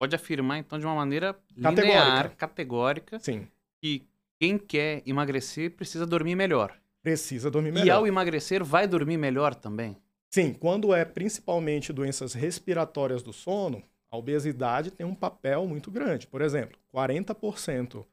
Pode 0.00 0.16
afirmar, 0.16 0.58
então, 0.58 0.80
de 0.80 0.84
uma 0.84 0.96
maneira 0.96 1.34
Categórica. 1.62 1.82
linear, 1.84 2.36
categórica, 2.36 3.18
Sim, 3.20 3.46
que 3.80 4.04
quem 4.40 4.58
quer 4.58 5.00
emagrecer 5.06 5.70
precisa 5.76 6.04
dormir 6.04 6.34
melhor. 6.34 6.76
precisa 7.04 7.48
dormir 7.50 7.68
E 7.68 7.72
melhor. 7.74 7.98
ao 7.98 8.06
emagrecer, 8.06 8.64
vai 8.64 8.88
dormir 8.88 9.16
melhor 9.16 9.54
também? 9.54 9.96
Sim, 10.34 10.52
quando 10.54 10.92
é 10.92 11.04
principalmente 11.04 11.92
doenças 11.92 12.32
respiratórias 12.32 13.22
do 13.22 13.32
sono, 13.32 13.80
a 14.10 14.16
obesidade 14.16 14.90
tem 14.90 15.06
um 15.06 15.14
papel 15.14 15.66
muito 15.68 15.88
grande. 15.90 16.26
Por 16.26 16.40
exemplo, 16.42 16.76
40% 16.92 18.04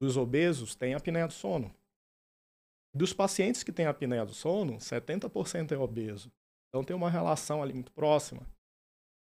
dos 0.00 0.16
obesos 0.16 0.76
têm 0.76 0.94
apneia 0.94 1.26
do 1.26 1.32
sono. 1.32 1.74
Dos 2.94 3.12
pacientes 3.12 3.62
que 3.62 3.72
têm 3.72 3.86
apneia 3.86 4.24
do 4.24 4.34
sono, 4.34 4.76
70% 4.76 5.72
é 5.72 5.78
obeso. 5.78 6.30
Então 6.68 6.84
tem 6.84 6.94
uma 6.94 7.10
relação 7.10 7.62
ali 7.62 7.72
muito 7.72 7.92
próxima. 7.92 8.46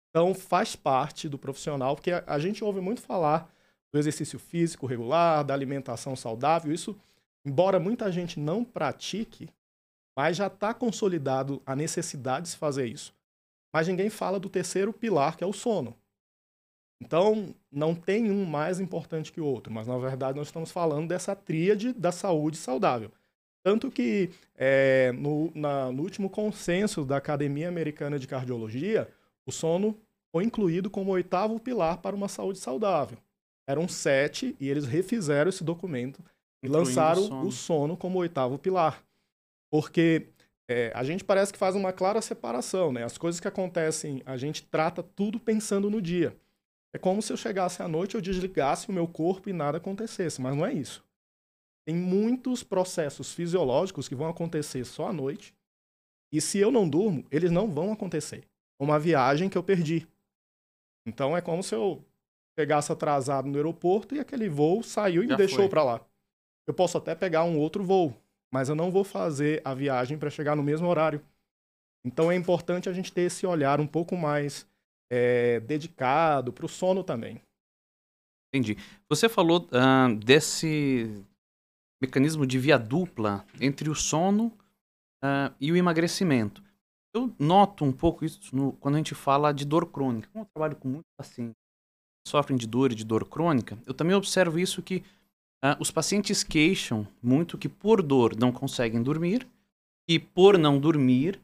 Então 0.09 0.33
faz 0.33 0.75
parte 0.75 1.29
do 1.29 1.37
profissional, 1.37 1.95
porque 1.95 2.11
a, 2.11 2.23
a 2.25 2.39
gente 2.39 2.63
ouve 2.63 2.81
muito 2.81 3.01
falar 3.01 3.51
do 3.91 3.99
exercício 3.99 4.39
físico 4.39 4.85
regular, 4.85 5.43
da 5.43 5.53
alimentação 5.53 6.15
saudável. 6.15 6.71
Isso, 6.71 6.99
embora 7.45 7.79
muita 7.79 8.11
gente 8.11 8.39
não 8.39 8.63
pratique, 8.63 9.49
mas 10.17 10.37
já 10.37 10.47
está 10.47 10.73
consolidado 10.73 11.61
a 11.65 11.75
necessidade 11.75 12.43
de 12.43 12.49
se 12.49 12.57
fazer 12.57 12.87
isso. 12.87 13.13
Mas 13.73 13.87
ninguém 13.87 14.09
fala 14.09 14.39
do 14.39 14.49
terceiro 14.49 14.91
pilar, 14.91 15.37
que 15.37 15.43
é 15.43 15.47
o 15.47 15.53
sono. 15.53 15.95
Então, 17.01 17.55
não 17.71 17.95
tem 17.95 18.29
um 18.29 18.45
mais 18.45 18.79
importante 18.79 19.31
que 19.31 19.39
o 19.39 19.45
outro, 19.45 19.71
mas 19.71 19.87
na 19.87 19.97
verdade 19.97 20.37
nós 20.37 20.47
estamos 20.47 20.69
falando 20.69 21.07
dessa 21.07 21.35
tríade 21.35 21.93
da 21.93 22.11
saúde 22.11 22.57
saudável. 22.57 23.11
Tanto 23.63 23.91
que 23.91 24.29
é, 24.55 25.11
no, 25.11 25.51
na, 25.53 25.91
no 25.91 26.03
último 26.03 26.29
consenso 26.29 27.03
da 27.03 27.17
Academia 27.17 27.67
Americana 27.67 28.17
de 28.17 28.27
Cardiologia, 28.27 29.07
o 29.45 29.51
sono 29.51 29.97
foi 30.31 30.43
incluído 30.43 30.89
como 30.89 31.11
oitavo 31.11 31.59
pilar 31.59 31.97
para 31.97 32.15
uma 32.15 32.27
saúde 32.27 32.59
saudável. 32.59 33.17
Eram 33.67 33.87
sete 33.87 34.55
e 34.59 34.69
eles 34.69 34.85
refizeram 34.85 35.49
esse 35.49 35.63
documento 35.63 36.23
e 36.63 36.67
Incluindo 36.67 36.77
lançaram 36.77 37.21
o 37.21 37.27
sono. 37.27 37.47
o 37.47 37.51
sono 37.51 37.97
como 37.97 38.19
oitavo 38.19 38.57
pilar. 38.57 39.03
Porque 39.69 40.27
é, 40.67 40.91
a 40.95 41.03
gente 41.03 41.23
parece 41.23 41.51
que 41.51 41.59
faz 41.59 41.75
uma 41.75 41.91
clara 41.91 42.21
separação, 42.21 42.91
né? 42.91 43.03
As 43.03 43.17
coisas 43.17 43.39
que 43.39 43.47
acontecem, 43.47 44.21
a 44.25 44.37
gente 44.37 44.63
trata 44.63 45.03
tudo 45.03 45.39
pensando 45.39 45.89
no 45.89 46.01
dia. 46.01 46.35
É 46.93 46.97
como 46.97 47.21
se 47.21 47.31
eu 47.31 47.37
chegasse 47.37 47.81
à 47.83 47.87
noite, 47.87 48.15
eu 48.15 48.21
desligasse 48.21 48.89
o 48.89 48.93
meu 48.93 49.07
corpo 49.07 49.49
e 49.49 49.53
nada 49.53 49.77
acontecesse, 49.77 50.41
mas 50.41 50.55
não 50.55 50.65
é 50.65 50.73
isso. 50.73 51.03
Tem 51.89 51.95
muitos 51.95 52.61
processos 52.61 53.33
fisiológicos 53.33 54.07
que 54.07 54.13
vão 54.13 54.29
acontecer 54.29 54.85
só 54.85 55.07
à 55.07 55.11
noite, 55.11 55.55
e 56.31 56.39
se 56.39 56.59
eu 56.59 56.69
não 56.69 56.87
durmo, 56.87 57.25
eles 57.31 57.49
não 57.49 57.67
vão 57.67 57.91
acontecer. 57.91 58.43
Uma 58.79 58.99
viagem 58.99 59.49
que 59.49 59.57
eu 59.57 59.63
perdi. 59.63 60.07
Então 61.03 61.35
é 61.35 61.41
como 61.41 61.63
se 61.63 61.73
eu 61.73 62.05
pegasse 62.55 62.91
atrasado 62.91 63.47
no 63.47 63.55
aeroporto 63.55 64.13
e 64.13 64.19
aquele 64.19 64.47
voo 64.47 64.83
saiu 64.83 65.23
e 65.23 65.25
me 65.25 65.31
Já 65.31 65.37
deixou 65.37 65.61
foi. 65.61 65.69
para 65.69 65.83
lá. 65.83 66.01
Eu 66.67 66.75
posso 66.75 66.95
até 66.95 67.15
pegar 67.15 67.43
um 67.43 67.57
outro 67.57 67.83
voo, 67.83 68.15
mas 68.53 68.69
eu 68.69 68.75
não 68.75 68.91
vou 68.91 69.03
fazer 69.03 69.59
a 69.65 69.73
viagem 69.73 70.15
para 70.15 70.29
chegar 70.29 70.55
no 70.55 70.61
mesmo 70.61 70.87
horário. 70.87 71.25
Então 72.05 72.31
é 72.31 72.35
importante 72.35 72.87
a 72.87 72.93
gente 72.93 73.11
ter 73.11 73.21
esse 73.21 73.47
olhar 73.47 73.81
um 73.81 73.87
pouco 73.87 74.15
mais 74.15 74.67
é, 75.11 75.59
dedicado 75.61 76.53
para 76.53 76.67
o 76.67 76.69
sono 76.69 77.03
também. 77.03 77.41
Entendi. 78.53 78.77
Você 79.09 79.27
falou 79.27 79.67
ah, 79.71 80.07
desse 80.23 81.25
mecanismo 82.01 82.45
de 82.45 82.57
via 82.57 82.77
dupla 82.77 83.45
entre 83.59 83.89
o 83.89 83.95
sono 83.95 84.51
ah, 85.23 85.51
e 85.59 85.71
o 85.71 85.75
emagrecimento. 85.75 86.63
Eu 87.13 87.33
noto 87.39 87.83
um 87.83 87.91
pouco 87.91 88.23
isso 88.23 88.39
no- 88.55 88.73
quando 88.73 88.95
a 88.95 88.97
gente 88.97 89.15
fala 89.15 89.51
de 89.51 89.65
dor 89.65 89.87
crônica. 89.87 90.29
Como 90.31 90.43
eu 90.45 90.49
trabalho 90.53 90.75
com 90.75 90.87
muitos 90.87 91.11
pacientes 91.17 91.55
que 92.23 92.29
sofrem 92.29 92.57
de 92.57 92.67
dor 92.67 92.91
e 92.91 92.95
de 92.95 93.03
dor 93.03 93.27
crônica, 93.27 93.77
eu 93.85 93.93
também 93.93 94.15
observo 94.15 94.59
isso 94.59 94.81
que 94.81 95.03
ah, 95.63 95.75
os 95.79 95.91
pacientes 95.91 96.43
queixam 96.43 97.07
muito 97.21 97.57
que 97.57 97.67
por 97.67 98.01
dor 98.01 98.35
não 98.37 98.51
conseguem 98.51 99.01
dormir 99.03 99.47
e 100.07 100.17
por 100.17 100.57
não 100.57 100.79
dormir, 100.79 101.39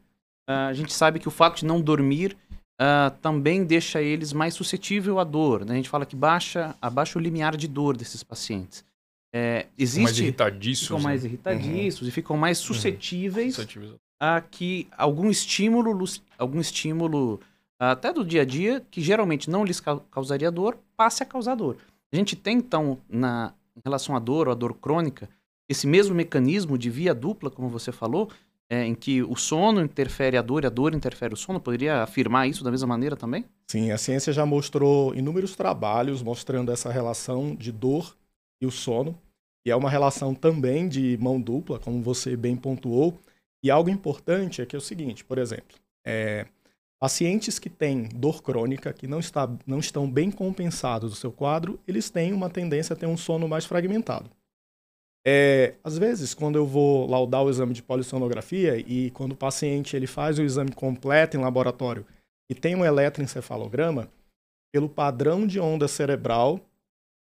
ah, 0.47 0.67
a 0.67 0.73
gente 0.73 0.93
sabe 0.93 1.19
que 1.19 1.27
o 1.27 1.31
fato 1.31 1.59
de 1.59 1.65
não 1.65 1.81
dormir 1.81 2.37
ah, 2.79 3.11
também 3.21 3.65
deixa 3.65 4.01
eles 4.01 4.31
mais 4.31 4.53
suscetível 4.53 5.19
à 5.19 5.23
dor. 5.23 5.65
Né? 5.65 5.73
A 5.73 5.75
gente 5.77 5.89
fala 5.89 6.05
que 6.05 6.15
baixa, 6.15 6.75
abaixa 6.81 7.17
o 7.17 7.21
limiar 7.21 7.57
de 7.57 7.67
dor 7.67 7.97
desses 7.97 8.23
pacientes. 8.23 8.85
É, 9.37 9.53
Mais 9.65 9.67
existe 9.77 10.21
irritadiços. 10.23 10.87
ficam 10.87 10.99
mais 11.01 11.23
né? 11.23 11.27
irritadiços 11.29 12.07
e 12.07 12.11
ficam 12.11 12.37
mais 12.37 12.57
suscetíveis 12.57 13.55
Suscetíveis. 13.55 13.91
a 14.17 14.39
que 14.39 14.87
algum 14.97 15.29
estímulo, 15.29 16.05
algum 16.37 16.61
estímulo 16.61 17.41
até 17.77 18.13
do 18.13 18.23
dia 18.23 18.43
a 18.43 18.45
dia, 18.45 18.81
que 18.89 19.01
geralmente 19.01 19.49
não 19.49 19.65
lhes 19.65 19.81
cau- 19.81 19.99
causaria 20.09 20.49
dor, 20.49 20.77
passe 20.95 21.21
a 21.21 21.25
causar 21.25 21.55
dor. 21.55 21.75
A 22.13 22.15
gente 22.15 22.33
tem, 22.33 22.57
então, 22.59 22.97
na, 23.09 23.53
em 23.75 23.81
relação 23.83 24.15
à 24.15 24.19
dor 24.19 24.47
ou 24.47 24.53
à 24.53 24.55
dor 24.55 24.73
crônica, 24.75 25.27
esse 25.67 25.85
mesmo 25.85 26.15
mecanismo 26.15 26.77
de 26.77 26.89
via 26.89 27.13
dupla, 27.13 27.49
como 27.51 27.67
você 27.67 27.91
falou, 27.91 28.29
é, 28.69 28.85
em 28.85 28.95
que 28.95 29.21
o 29.21 29.35
sono 29.35 29.81
interfere 29.81 30.37
a 30.37 30.41
dor 30.41 30.63
e 30.63 30.67
a 30.67 30.69
dor 30.69 30.93
interfere 30.95 31.33
o 31.33 31.37
sono, 31.37 31.59
poderia 31.59 32.03
afirmar 32.03 32.47
isso 32.47 32.63
da 32.63 32.71
mesma 32.71 32.87
maneira 32.87 33.17
também? 33.17 33.43
Sim, 33.67 33.91
a 33.91 33.97
ciência 33.97 34.31
já 34.31 34.45
mostrou 34.45 35.13
inúmeros 35.13 35.57
trabalhos 35.57 36.23
mostrando 36.23 36.71
essa 36.71 36.89
relação 36.89 37.53
de 37.53 37.73
dor 37.73 38.15
e 38.61 38.65
o 38.65 38.71
sono. 38.71 39.13
E 39.65 39.71
é 39.71 39.75
uma 39.75 39.89
relação 39.89 40.35
também 40.35 40.87
de 40.87 41.17
mão 41.17 41.41
dupla, 41.41 41.79
como 41.79 42.01
você 42.01 42.35
bem 42.37 42.55
pontuou. 42.55 43.17
E 43.63 43.71
algo 43.71 43.89
importante 43.89 44.61
é 44.61 44.65
que 44.65 44.75
é 44.75 44.79
o 44.79 44.81
seguinte, 44.81 45.25
por 45.25 45.39
exemplo, 45.39 45.75
é, 46.05 46.45
pacientes 46.99 47.57
que 47.57 47.69
têm 47.69 48.03
dor 48.03 48.43
crônica, 48.43 48.93
que 48.93 49.07
não, 49.07 49.19
está, 49.19 49.49
não 49.65 49.79
estão 49.79 50.09
bem 50.09 50.29
compensados 50.29 51.09
do 51.09 51.15
seu 51.15 51.31
quadro, 51.31 51.79
eles 51.87 52.09
têm 52.11 52.31
uma 52.31 52.49
tendência 52.49 52.93
a 52.93 52.95
ter 52.95 53.07
um 53.07 53.17
sono 53.17 53.47
mais 53.47 53.65
fragmentado. 53.65 54.29
É, 55.27 55.73
às 55.83 55.97
vezes, 55.97 56.35
quando 56.35 56.57
eu 56.57 56.67
vou 56.67 57.09
laudar 57.09 57.43
o 57.43 57.49
exame 57.49 57.73
de 57.73 57.81
polissonografia 57.81 58.77
e 58.77 59.09
quando 59.09 59.31
o 59.31 59.35
paciente 59.35 59.95
ele 59.95 60.05
faz 60.05 60.37
o 60.37 60.43
exame 60.43 60.71
completo 60.71 61.35
em 61.35 61.41
laboratório 61.41 62.05
e 62.47 62.53
tem 62.53 62.75
um 62.75 62.85
eletroencefalograma, 62.85 64.07
pelo 64.71 64.87
padrão 64.87 65.47
de 65.47 65.59
onda 65.59 65.87
cerebral, 65.87 66.59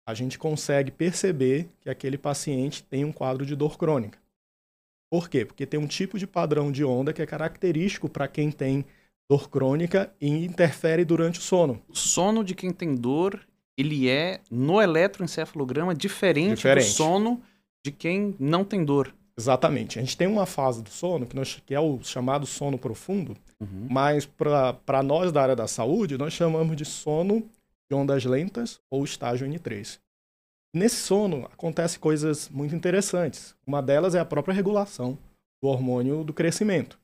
a 0.06 0.14
gente 0.14 0.38
consegue 0.38 0.90
perceber 0.90 1.68
que 1.80 1.90
aquele 1.90 2.16
paciente 2.16 2.82
tem 2.84 3.04
um 3.04 3.12
quadro 3.12 3.44
de 3.44 3.56
dor 3.56 3.76
crônica. 3.76 4.18
Por 5.10 5.28
quê? 5.28 5.44
Porque 5.44 5.66
tem 5.66 5.78
um 5.80 5.86
tipo 5.86 6.18
de 6.18 6.26
padrão 6.26 6.70
de 6.70 6.84
onda 6.84 7.12
que 7.12 7.20
é 7.22 7.26
característico 7.26 8.08
para 8.08 8.28
quem 8.28 8.50
tem 8.50 8.84
dor 9.28 9.50
crônica 9.50 10.12
e 10.20 10.28
interfere 10.44 11.04
durante 11.04 11.40
o 11.40 11.42
sono. 11.42 11.82
O 11.88 11.94
sono 11.96 12.44
de 12.44 12.54
quem 12.54 12.70
tem 12.72 12.94
dor, 12.94 13.40
ele 13.76 14.08
é, 14.08 14.40
no 14.50 14.80
eletroencefalograma, 14.80 15.94
diferente, 15.94 16.56
Diferente. 16.56 16.86
do 16.86 16.92
sono 16.92 17.42
de 17.84 17.90
quem 17.90 18.34
não 18.38 18.64
tem 18.64 18.84
dor. 18.84 19.12
Exatamente. 19.38 19.98
A 19.98 20.02
gente 20.02 20.16
tem 20.16 20.26
uma 20.26 20.46
fase 20.46 20.82
do 20.82 20.88
sono 20.90 21.26
que, 21.26 21.36
nós, 21.36 21.60
que 21.66 21.74
é 21.74 21.80
o 21.80 22.00
chamado 22.02 22.46
sono 22.46 22.78
profundo, 22.78 23.36
Uhum. 23.60 23.86
mas 23.90 24.26
para 24.26 25.02
nós 25.02 25.32
da 25.32 25.42
área 25.42 25.56
da 25.56 25.66
saúde, 25.66 26.18
nós 26.18 26.32
chamamos 26.32 26.76
de 26.76 26.84
sono 26.84 27.42
de 27.88 27.96
ondas 27.96 28.24
lentas 28.24 28.80
ou 28.90 29.04
estágio 29.04 29.46
N3. 29.46 29.98
Nesse 30.74 30.96
sono 30.96 31.46
acontecem 31.46 31.98
coisas 31.98 32.48
muito 32.48 32.74
interessantes. 32.74 33.54
Uma 33.66 33.80
delas 33.80 34.14
é 34.14 34.20
a 34.20 34.24
própria 34.24 34.54
regulação 34.54 35.18
do 35.62 35.68
hormônio 35.68 36.22
do 36.22 36.34
crescimento. 36.34 36.98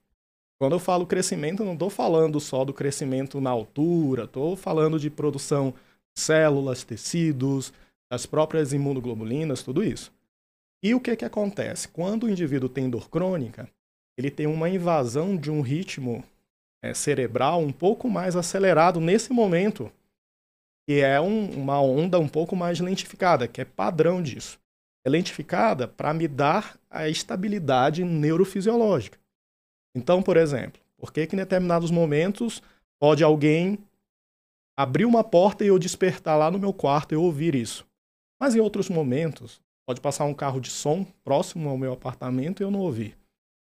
Quando 0.60 0.74
eu 0.74 0.78
falo 0.78 1.06
crescimento, 1.06 1.64
não 1.64 1.72
estou 1.72 1.90
falando 1.90 2.38
só 2.38 2.64
do 2.64 2.72
crescimento 2.72 3.40
na 3.40 3.50
altura, 3.50 4.24
estou 4.24 4.56
falando 4.56 4.98
de 4.98 5.10
produção 5.10 5.72
de 6.14 6.22
células, 6.22 6.84
tecidos, 6.84 7.72
das 8.10 8.26
próprias 8.26 8.72
imunoglobulinas, 8.72 9.62
tudo 9.62 9.82
isso. 9.82 10.12
E 10.82 10.94
o 10.94 11.00
que, 11.00 11.16
que 11.16 11.24
acontece? 11.24 11.88
Quando 11.88 12.24
o 12.24 12.30
indivíduo 12.30 12.68
tem 12.68 12.90
dor 12.90 13.08
crônica, 13.08 13.68
ele 14.18 14.30
tem 14.30 14.46
uma 14.46 14.68
invasão 14.68 15.36
de 15.36 15.50
um 15.50 15.62
ritmo 15.62 16.22
é, 16.82 16.92
cerebral 16.92 17.60
um 17.60 17.72
pouco 17.72 18.10
mais 18.10 18.36
acelerado 18.36 19.00
nesse 19.00 19.32
momento 19.32 19.90
que 20.86 21.00
é 21.00 21.20
um, 21.20 21.50
uma 21.50 21.80
onda 21.80 22.18
um 22.18 22.28
pouco 22.28 22.56
mais 22.56 22.80
lentificada, 22.80 23.46
que 23.46 23.60
é 23.60 23.64
padrão 23.64 24.22
disso. 24.22 24.58
É 25.04 25.10
lentificada 25.10 25.88
para 25.88 26.14
me 26.14 26.28
dar 26.28 26.78
a 26.90 27.08
estabilidade 27.08 28.04
neurofisiológica. 28.04 29.18
Então, 29.94 30.22
por 30.22 30.36
exemplo, 30.36 30.80
por 30.96 31.12
que, 31.12 31.26
que 31.26 31.34
em 31.34 31.38
determinados 31.38 31.90
momentos 31.90 32.62
pode 33.00 33.24
alguém 33.24 33.78
abrir 34.76 35.04
uma 35.04 35.24
porta 35.24 35.64
e 35.64 35.68
eu 35.68 35.78
despertar 35.78 36.38
lá 36.38 36.50
no 36.50 36.58
meu 36.58 36.72
quarto 36.72 37.12
e 37.12 37.16
ouvir 37.16 37.54
isso? 37.54 37.86
Mas 38.40 38.54
em 38.54 38.60
outros 38.60 38.88
momentos, 38.88 39.60
pode 39.86 40.00
passar 40.00 40.24
um 40.24 40.34
carro 40.34 40.60
de 40.60 40.70
som 40.70 41.04
próximo 41.24 41.68
ao 41.68 41.78
meu 41.78 41.92
apartamento 41.92 42.62
e 42.62 42.64
eu 42.64 42.70
não 42.70 42.80
ouvir. 42.80 43.16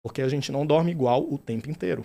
Porque 0.02 0.22
a 0.22 0.28
gente 0.28 0.50
não 0.50 0.66
dorme 0.66 0.90
igual 0.90 1.22
o 1.22 1.38
tempo 1.38 1.70
inteiro. 1.70 2.04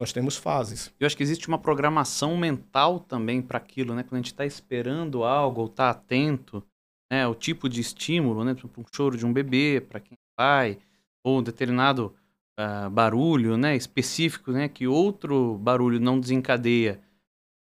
Nós 0.00 0.12
temos 0.12 0.36
fases. 0.36 0.92
Eu 0.98 1.06
acho 1.06 1.16
que 1.16 1.22
existe 1.22 1.46
uma 1.46 1.58
programação 1.58 2.36
mental 2.36 2.98
também 2.98 3.40
para 3.40 3.58
aquilo, 3.58 3.94
né? 3.94 4.02
Quando 4.02 4.14
a 4.14 4.16
gente 4.18 4.32
está 4.32 4.44
esperando 4.44 5.22
algo 5.22 5.62
ou 5.62 5.66
está 5.66 5.90
atento, 5.90 6.62
né? 7.10 7.26
O 7.26 7.34
tipo 7.34 7.68
de 7.68 7.80
estímulo, 7.80 8.44
né? 8.44 8.56
Um 8.76 8.84
choro 8.94 9.16
de 9.16 9.24
um 9.24 9.32
bebê 9.32 9.80
para 9.80 10.00
quem 10.00 10.18
vai, 10.38 10.78
ou 11.22 11.38
um 11.38 11.42
determinado 11.42 12.14
uh, 12.58 12.90
barulho, 12.90 13.56
né? 13.56 13.76
Específico, 13.76 14.50
né? 14.50 14.68
Que 14.68 14.86
outro 14.86 15.58
barulho 15.58 16.00
não 16.00 16.18
desencadeia 16.18 17.00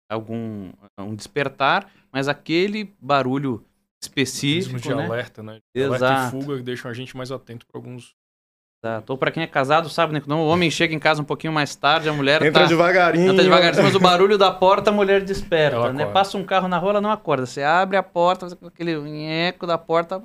algum 0.08 0.72
um 0.98 1.14
despertar, 1.14 1.90
mas 2.12 2.28
aquele 2.28 2.92
barulho 3.00 3.64
específico, 4.02 4.80
de 4.80 4.94
né? 4.94 5.04
alerta, 5.04 5.42
né? 5.42 5.60
Exato. 5.74 6.04
Alerta 6.04 6.36
e 6.36 6.40
fuga 6.40 6.56
que 6.56 6.62
deixam 6.62 6.90
a 6.90 6.94
gente 6.94 7.16
mais 7.16 7.30
atento 7.30 7.66
para 7.66 7.78
alguns 7.78 8.14
Exato. 8.82 9.12
Ou 9.12 9.18
pra 9.18 9.30
quem 9.30 9.42
é 9.42 9.46
casado, 9.46 9.90
sabe, 9.90 10.14
né? 10.14 10.20
Quando 10.20 10.38
o 10.38 10.48
homem 10.48 10.70
chega 10.70 10.94
em 10.94 10.98
casa 10.98 11.20
um 11.20 11.24
pouquinho 11.24 11.52
mais 11.52 11.74
tarde, 11.74 12.08
a 12.08 12.12
mulher 12.12 12.42
Entra 12.42 12.62
tá... 12.62 12.68
devagarinho. 12.68 13.32
Entra 13.32 13.42
devagarinho, 13.44 13.82
mas 13.82 13.94
o 13.94 14.00
barulho 14.00 14.38
da 14.38 14.50
porta 14.50 14.90
a 14.90 14.92
mulher 14.92 15.22
desperta, 15.22 15.76
Ela 15.76 15.92
né? 15.92 16.02
acorda. 16.04 16.12
Passa 16.12 16.38
um 16.38 16.44
carro 16.44 16.66
na 16.66 16.78
rua, 16.78 16.92
ela 16.92 17.00
não 17.00 17.10
acorda. 17.10 17.44
Você 17.44 17.62
abre 17.62 17.96
a 17.98 18.02
porta, 18.02 18.48
aquele 18.66 18.92
eco 19.26 19.66
da 19.66 19.76
porta, 19.76 20.22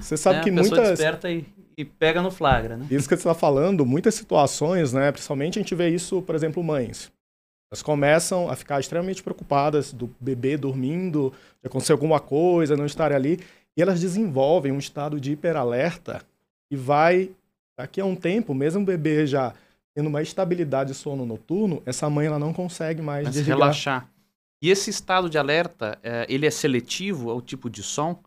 Você 0.00 0.16
sabe 0.18 0.36
né? 0.36 0.42
que 0.44 0.50
a 0.50 0.54
pessoa 0.54 0.76
muitas. 0.76 0.98
desperta 0.98 1.30
e, 1.30 1.46
e 1.78 1.84
pega 1.84 2.20
no 2.20 2.30
flagra, 2.30 2.76
né? 2.76 2.86
Isso 2.90 3.08
que 3.08 3.16
você 3.16 3.22
está 3.28 3.34
falando, 3.34 3.86
muitas 3.86 4.14
situações, 4.14 4.92
né? 4.92 5.10
Principalmente 5.10 5.58
a 5.58 5.62
gente 5.62 5.74
vê 5.74 5.88
isso, 5.88 6.20
por 6.20 6.34
exemplo, 6.34 6.62
mães. 6.62 7.10
Elas 7.72 7.82
começam 7.82 8.50
a 8.50 8.54
ficar 8.54 8.78
extremamente 8.80 9.22
preocupadas 9.22 9.92
do 9.94 10.10
bebê 10.20 10.58
dormindo, 10.58 11.32
de 11.62 11.66
acontecer 11.66 11.92
alguma 11.92 12.20
coisa, 12.20 12.76
não 12.76 12.84
estar 12.84 13.12
ali, 13.12 13.40
e 13.76 13.82
elas 13.82 14.00
desenvolvem 14.00 14.70
um 14.70 14.78
estado 14.78 15.18
de 15.18 15.32
hiperalerta 15.32 16.22
e 16.70 16.76
vai, 16.76 17.30
daqui 17.76 18.00
a 18.00 18.04
um 18.04 18.14
tempo, 18.16 18.54
mesmo 18.54 18.82
o 18.82 18.84
bebê 18.84 19.26
já 19.26 19.52
tendo 19.94 20.08
uma 20.08 20.22
estabilidade 20.22 20.92
de 20.92 20.96
sono 20.98 21.24
noturno, 21.24 21.82
essa 21.86 22.10
mãe 22.10 22.26
ela 22.26 22.38
não 22.38 22.52
consegue 22.52 23.00
mais 23.00 23.24
Mas 23.26 23.34
desligar. 23.34 23.58
relaxar. 23.58 24.10
E 24.62 24.70
esse 24.70 24.90
estado 24.90 25.28
de 25.30 25.38
alerta, 25.38 25.98
é, 26.02 26.26
ele 26.28 26.46
é 26.46 26.50
seletivo 26.50 27.30
ao 27.30 27.40
tipo 27.40 27.68
de 27.70 27.82
som? 27.82 28.18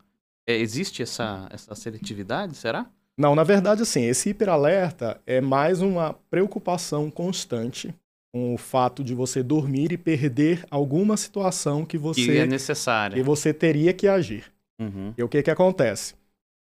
É, 0.48 0.56
existe 0.56 1.02
essa, 1.04 1.48
essa 1.52 1.76
seletividade, 1.76 2.56
será? 2.56 2.86
Não, 3.18 3.36
na 3.36 3.44
verdade, 3.44 3.82
assim, 3.82 4.04
esse 4.04 4.30
hiperalerta 4.30 5.20
é 5.26 5.42
mais 5.42 5.82
uma 5.82 6.14
preocupação 6.30 7.10
constante 7.10 7.94
com 8.32 8.54
o 8.54 8.58
fato 8.58 9.04
de 9.04 9.16
você 9.16 9.42
dormir 9.42 9.92
e 9.92 9.98
perder 9.98 10.64
alguma 10.70 11.18
situação 11.18 11.84
que 11.84 11.98
Que 11.98 11.98
você 11.98 12.38
é 12.38 12.46
necessária. 12.46 13.16
que 13.16 13.24
você 13.24 13.52
teria 13.54 13.92
que 13.92 14.08
agir. 14.08 14.46
Uhum. 14.80 15.14
E 15.18 15.24
o 15.24 15.28
que 15.28 15.42
que 15.42 15.50
acontece? 15.50 16.14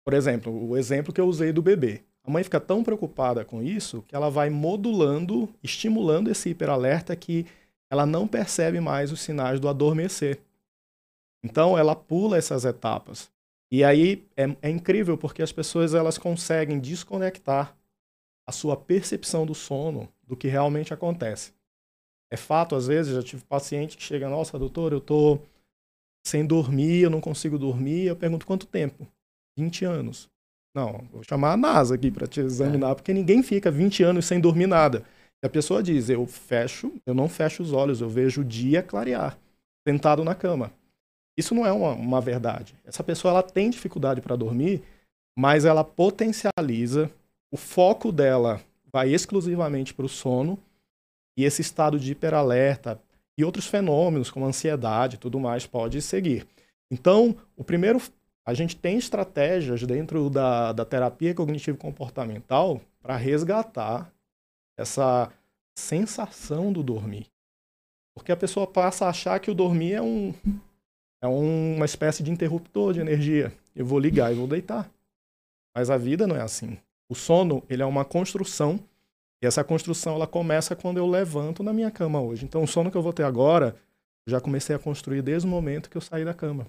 Por 0.07 0.15
exemplo, 0.15 0.69
o 0.71 0.77
exemplo 0.77 1.13
que 1.13 1.21
eu 1.21 1.27
usei 1.27 1.53
do 1.53 1.61
bebê. 1.61 2.03
A 2.29 2.31
mãe 2.31 2.45
fica 2.45 2.61
tão 2.61 2.85
preocupada 2.85 3.43
com 3.43 3.63
isso 3.63 4.05
que 4.07 4.15
ela 4.15 4.29
vai 4.29 4.51
modulando, 4.51 5.49
estimulando 5.63 6.31
esse 6.31 6.51
hiperalerta 6.51 7.17
que 7.17 7.47
ela 7.91 8.05
não 8.05 8.29
percebe 8.29 8.81
mais 8.81 9.11
os 9.11 9.23
sinais 9.23 9.59
do 9.59 9.67
adormecer. 9.67 10.39
Então 11.43 11.79
ela 11.79 11.97
pula 11.97 12.37
essas 12.37 12.67
etapas. 12.67 13.31
E 13.73 13.83
aí 13.83 14.27
é, 14.37 14.45
é 14.61 14.69
incrível 14.69 15.17
porque 15.17 15.41
as 15.41 15.53
pessoas 15.53 15.95
elas 15.95 16.19
conseguem 16.19 16.79
desconectar 16.79 17.75
a 18.47 18.53
sua 18.53 18.77
percepção 18.77 19.47
do 19.47 19.55
sono 19.55 20.07
do 20.23 20.37
que 20.37 20.49
realmente 20.49 20.93
acontece. 20.93 21.55
É 22.31 22.37
fato, 22.37 22.75
às 22.75 22.89
vezes, 22.89 23.15
já 23.15 23.23
tive 23.23 23.43
paciente 23.47 23.97
que 23.97 24.03
chega, 24.03 24.29
nossa, 24.29 24.59
doutor, 24.59 24.93
eu 24.93 25.01
tô 25.01 25.39
sem 26.27 26.45
dormir, 26.47 27.05
eu 27.05 27.11
não 27.11 27.23
consigo 27.23 27.59
dormir. 27.59 28.05
Eu 28.05 28.17
pergunto 28.17 28.47
quanto 28.47 28.67
tempo? 28.67 29.09
20 29.57 29.87
anos. 29.87 30.29
Não, 30.75 31.07
vou 31.11 31.23
chamar 31.23 31.53
a 31.53 31.57
NASA 31.57 31.95
aqui 31.95 32.11
para 32.11 32.27
te 32.27 32.41
examinar, 32.41 32.95
porque 32.95 33.13
ninguém 33.13 33.43
fica 33.43 33.71
20 33.71 34.03
anos 34.03 34.27
sem 34.27 34.41
dormir 34.41 34.67
nada. 34.67 35.05
E 35.43 35.47
a 35.47 35.51
pessoa 35.51 35.83
diz: 35.83 36.09
eu 36.09 36.27
fecho, 36.27 36.93
eu 37.07 37.15
não 37.15 37.29
fecho 37.29 37.63
os 37.63 37.73
olhos, 37.73 38.01
eu 38.01 38.09
vejo 38.09 38.43
o 38.43 38.45
dia 38.45 38.83
clarear, 38.83 39.39
sentado 39.87 40.25
na 40.25 40.35
cama. 40.35 40.73
Isso 41.39 41.55
não 41.55 41.65
é 41.65 41.73
uma, 41.73 41.93
uma 41.93 42.21
verdade. 42.21 42.75
Essa 42.85 43.05
pessoa 43.05 43.31
ela 43.31 43.43
tem 43.43 43.71
dificuldade 43.71 44.21
para 44.21 44.37
dormir, 44.37 44.83
mas 45.39 45.65
ela 45.65 45.85
potencializa, 45.85 47.11
o 47.53 47.57
foco 47.57 48.11
dela 48.11 48.61
vai 48.93 49.11
exclusivamente 49.11 49.95
para 49.95 50.07
o 50.07 50.09
sono, 50.09 50.59
e 51.39 51.45
esse 51.45 51.63
estado 51.63 52.01
de 52.01 52.11
hiperalerta 52.11 53.01
e 53.39 53.45
outros 53.45 53.69
fenômenos, 53.69 54.31
como 54.33 54.45
ansiedade 54.45 55.15
e 55.15 55.19
tudo 55.19 55.39
mais, 55.39 55.65
pode 55.65 56.03
seguir. 56.03 56.45
Então, 56.91 57.37
o 57.57 57.63
primeiro, 57.63 58.01
a 58.49 58.55
gente 58.55 58.75
tem 58.75 58.97
estratégias 58.97 59.83
dentro 59.83 60.31
da, 60.31 60.73
da 60.73 60.83
terapia 60.83 61.35
cognitivo-comportamental 61.35 62.81
para 62.99 63.15
resgatar 63.15 64.11
essa 64.75 65.31
sensação 65.79 66.73
do 66.73 66.83
dormir. 66.83 67.27
Porque 68.17 68.33
a 68.33 68.37
pessoa 68.37 68.67
passa 68.67 69.05
a 69.05 69.11
achar 69.11 69.39
que 69.39 69.51
o 69.51 69.55
dormir 69.55 69.93
é, 69.93 70.01
um, 70.01 70.33
é 71.23 71.29
um- 71.29 71.77
uma 71.77 71.85
espécie 71.85 72.23
de 72.23 72.31
interruptor 72.31 72.95
de 72.95 73.01
energia. 73.01 73.53
Eu 73.77 73.85
vou 73.85 73.99
ligar 73.99 74.33
e 74.33 74.37
vou 74.37 74.47
deitar. 74.47 74.91
Mas 75.77 75.91
a 75.91 75.99
vida 75.99 76.27
não 76.27 76.35
é 76.35 76.41
assim. 76.41 76.79
O 77.07 77.15
sono, 77.15 77.63
ele 77.69 77.83
é 77.83 77.87
uma 77.87 78.03
construção 78.03 78.81
e 79.43 79.47
essa 79.47 79.63
construção 79.63 80.15
ela 80.15 80.27
começa 80.27 80.75
quando 80.75 80.97
eu 80.97 81.07
levanto 81.07 81.63
na 81.63 81.75
minha 81.75 81.91
cama 81.91 82.19
hoje. 82.19 82.47
Então, 82.47 82.63
o 82.63 82.67
sono 82.67 82.91
que 82.91 82.97
eu 82.97 83.03
vou 83.03 83.13
ter 83.13 83.25
agora, 83.25 83.77
eu 84.27 84.31
já 84.31 84.41
comecei 84.41 84.75
a 84.75 84.79
construir 84.79 85.21
desde 85.21 85.47
o 85.47 85.51
momento 85.51 85.91
que 85.91 85.99
eu 85.99 86.01
saí 86.01 86.25
da 86.25 86.33
cama. 86.33 86.67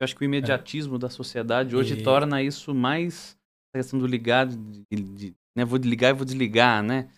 Eu 0.00 0.04
acho 0.06 0.16
que 0.16 0.22
o 0.22 0.24
imediatismo 0.24 0.98
da 0.98 1.10
sociedade 1.10 1.76
hoje 1.76 1.94
E- 1.94 2.02
torna 2.02 2.42
isso 2.42 2.74
mais 2.74 3.36
a 3.74 3.78
questão 3.78 3.98
do 3.98 4.06
ligado, 4.06 4.56
de, 4.90 5.02
de- 5.02 5.34
né? 5.54 5.64
Vou 5.64 5.78
ligar 5.78 6.08
e 6.08 6.12
vou 6.14 6.24
desligar, 6.24 6.82
né? 6.82 7.08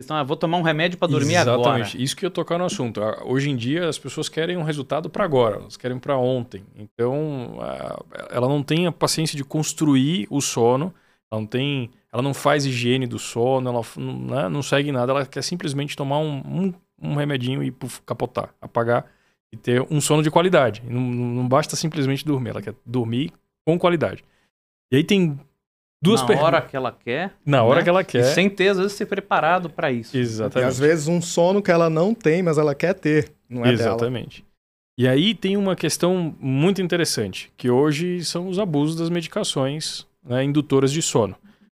Então, 0.00 0.14
ah, 0.16 0.22
vou 0.22 0.36
tomar 0.36 0.58
um 0.58 0.62
remédio 0.62 0.96
para 0.98 1.08
dormir 1.10 1.36
agora. 1.36 1.80
Exatamente. 1.80 2.00
Isso 2.02 2.14
que 2.14 2.24
eu 2.24 2.30
tocar 2.30 2.56
no 2.58 2.66
assunto. 2.66 3.02
Ah, 3.02 3.24
Hoje 3.24 3.50
em 3.50 3.56
dia 3.56 3.88
as 3.88 3.98
pessoas 3.98 4.28
querem 4.28 4.56
um 4.56 4.62
resultado 4.62 5.08
para 5.10 5.24
agora, 5.24 5.56
elas 5.56 5.76
querem 5.76 5.98
para 5.98 6.16
ontem. 6.18 6.62
Então, 6.76 7.58
ah, 7.60 8.04
ela 8.30 8.46
não 8.46 8.62
tem 8.62 8.86
a 8.86 8.92
paciência 8.92 9.36
de 9.36 9.42
construir 9.42 10.26
o 10.30 10.40
sono, 10.40 10.94
ela 11.32 11.40
não 11.40 11.46
tem, 11.48 11.90
ela 12.12 12.22
não 12.22 12.34
faz 12.34 12.66
higiene 12.66 13.06
do 13.06 13.18
sono, 13.18 13.70
ela 13.70 13.80
não, 13.96 14.18
né, 14.20 14.48
não 14.50 14.62
segue 14.62 14.92
nada, 14.92 15.12
ela 15.12 15.26
quer 15.26 15.42
simplesmente 15.42 15.96
tomar 15.96 16.18
um, 16.20 16.42
um, 16.46 16.74
um 17.02 17.14
remedinho 17.16 17.62
e 17.62 17.70
puf, 17.70 18.00
capotar, 18.02 18.54
apagar 18.60 19.06
e 19.52 19.56
ter 19.56 19.86
um 19.90 20.00
sono 20.00 20.22
de 20.22 20.30
qualidade. 20.30 20.82
Não, 20.88 21.00
não 21.00 21.48
basta 21.48 21.74
simplesmente 21.76 22.24
dormir, 22.24 22.50
ela 22.50 22.62
quer 22.62 22.74
dormir 22.84 23.32
com 23.66 23.78
qualidade. 23.78 24.24
E 24.92 24.96
aí 24.96 25.04
tem 25.04 25.38
duas 26.02 26.22
na 26.26 26.40
hora 26.40 26.62
que 26.62 26.76
ela 26.76 26.92
quer, 26.92 27.34
Na 27.44 27.62
hora 27.62 27.78
né? 27.80 27.84
que 27.84 27.88
ela 27.90 28.00
e 28.02 28.04
quer. 28.04 28.24
sem 28.24 28.48
ter, 28.48 28.68
às 28.68 28.78
vezes, 28.78 28.92
ser 28.92 29.06
preparado 29.06 29.68
para 29.68 29.90
isso. 29.90 30.16
E 30.16 30.20
Exatamente. 30.20 30.68
às 30.68 30.78
vezes 30.78 31.08
um 31.08 31.20
sono 31.20 31.60
que 31.62 31.70
ela 31.70 31.90
não 31.90 32.14
tem, 32.14 32.42
mas 32.42 32.56
ela 32.58 32.74
quer 32.74 32.94
ter, 32.94 33.32
não 33.48 33.62
é 33.64 33.74
dela. 33.76 33.90
Exatamente. 33.90 34.44
E 34.98 35.06
aí 35.06 35.34
tem 35.34 35.56
uma 35.56 35.76
questão 35.76 36.34
muito 36.40 36.82
interessante, 36.82 37.52
que 37.56 37.70
hoje 37.70 38.24
são 38.24 38.48
os 38.48 38.58
abusos 38.58 38.96
das 38.96 39.08
medicações 39.10 40.06
né, 40.24 40.42
indutoras 40.42 40.90
de 40.90 41.00
sono. 41.00 41.36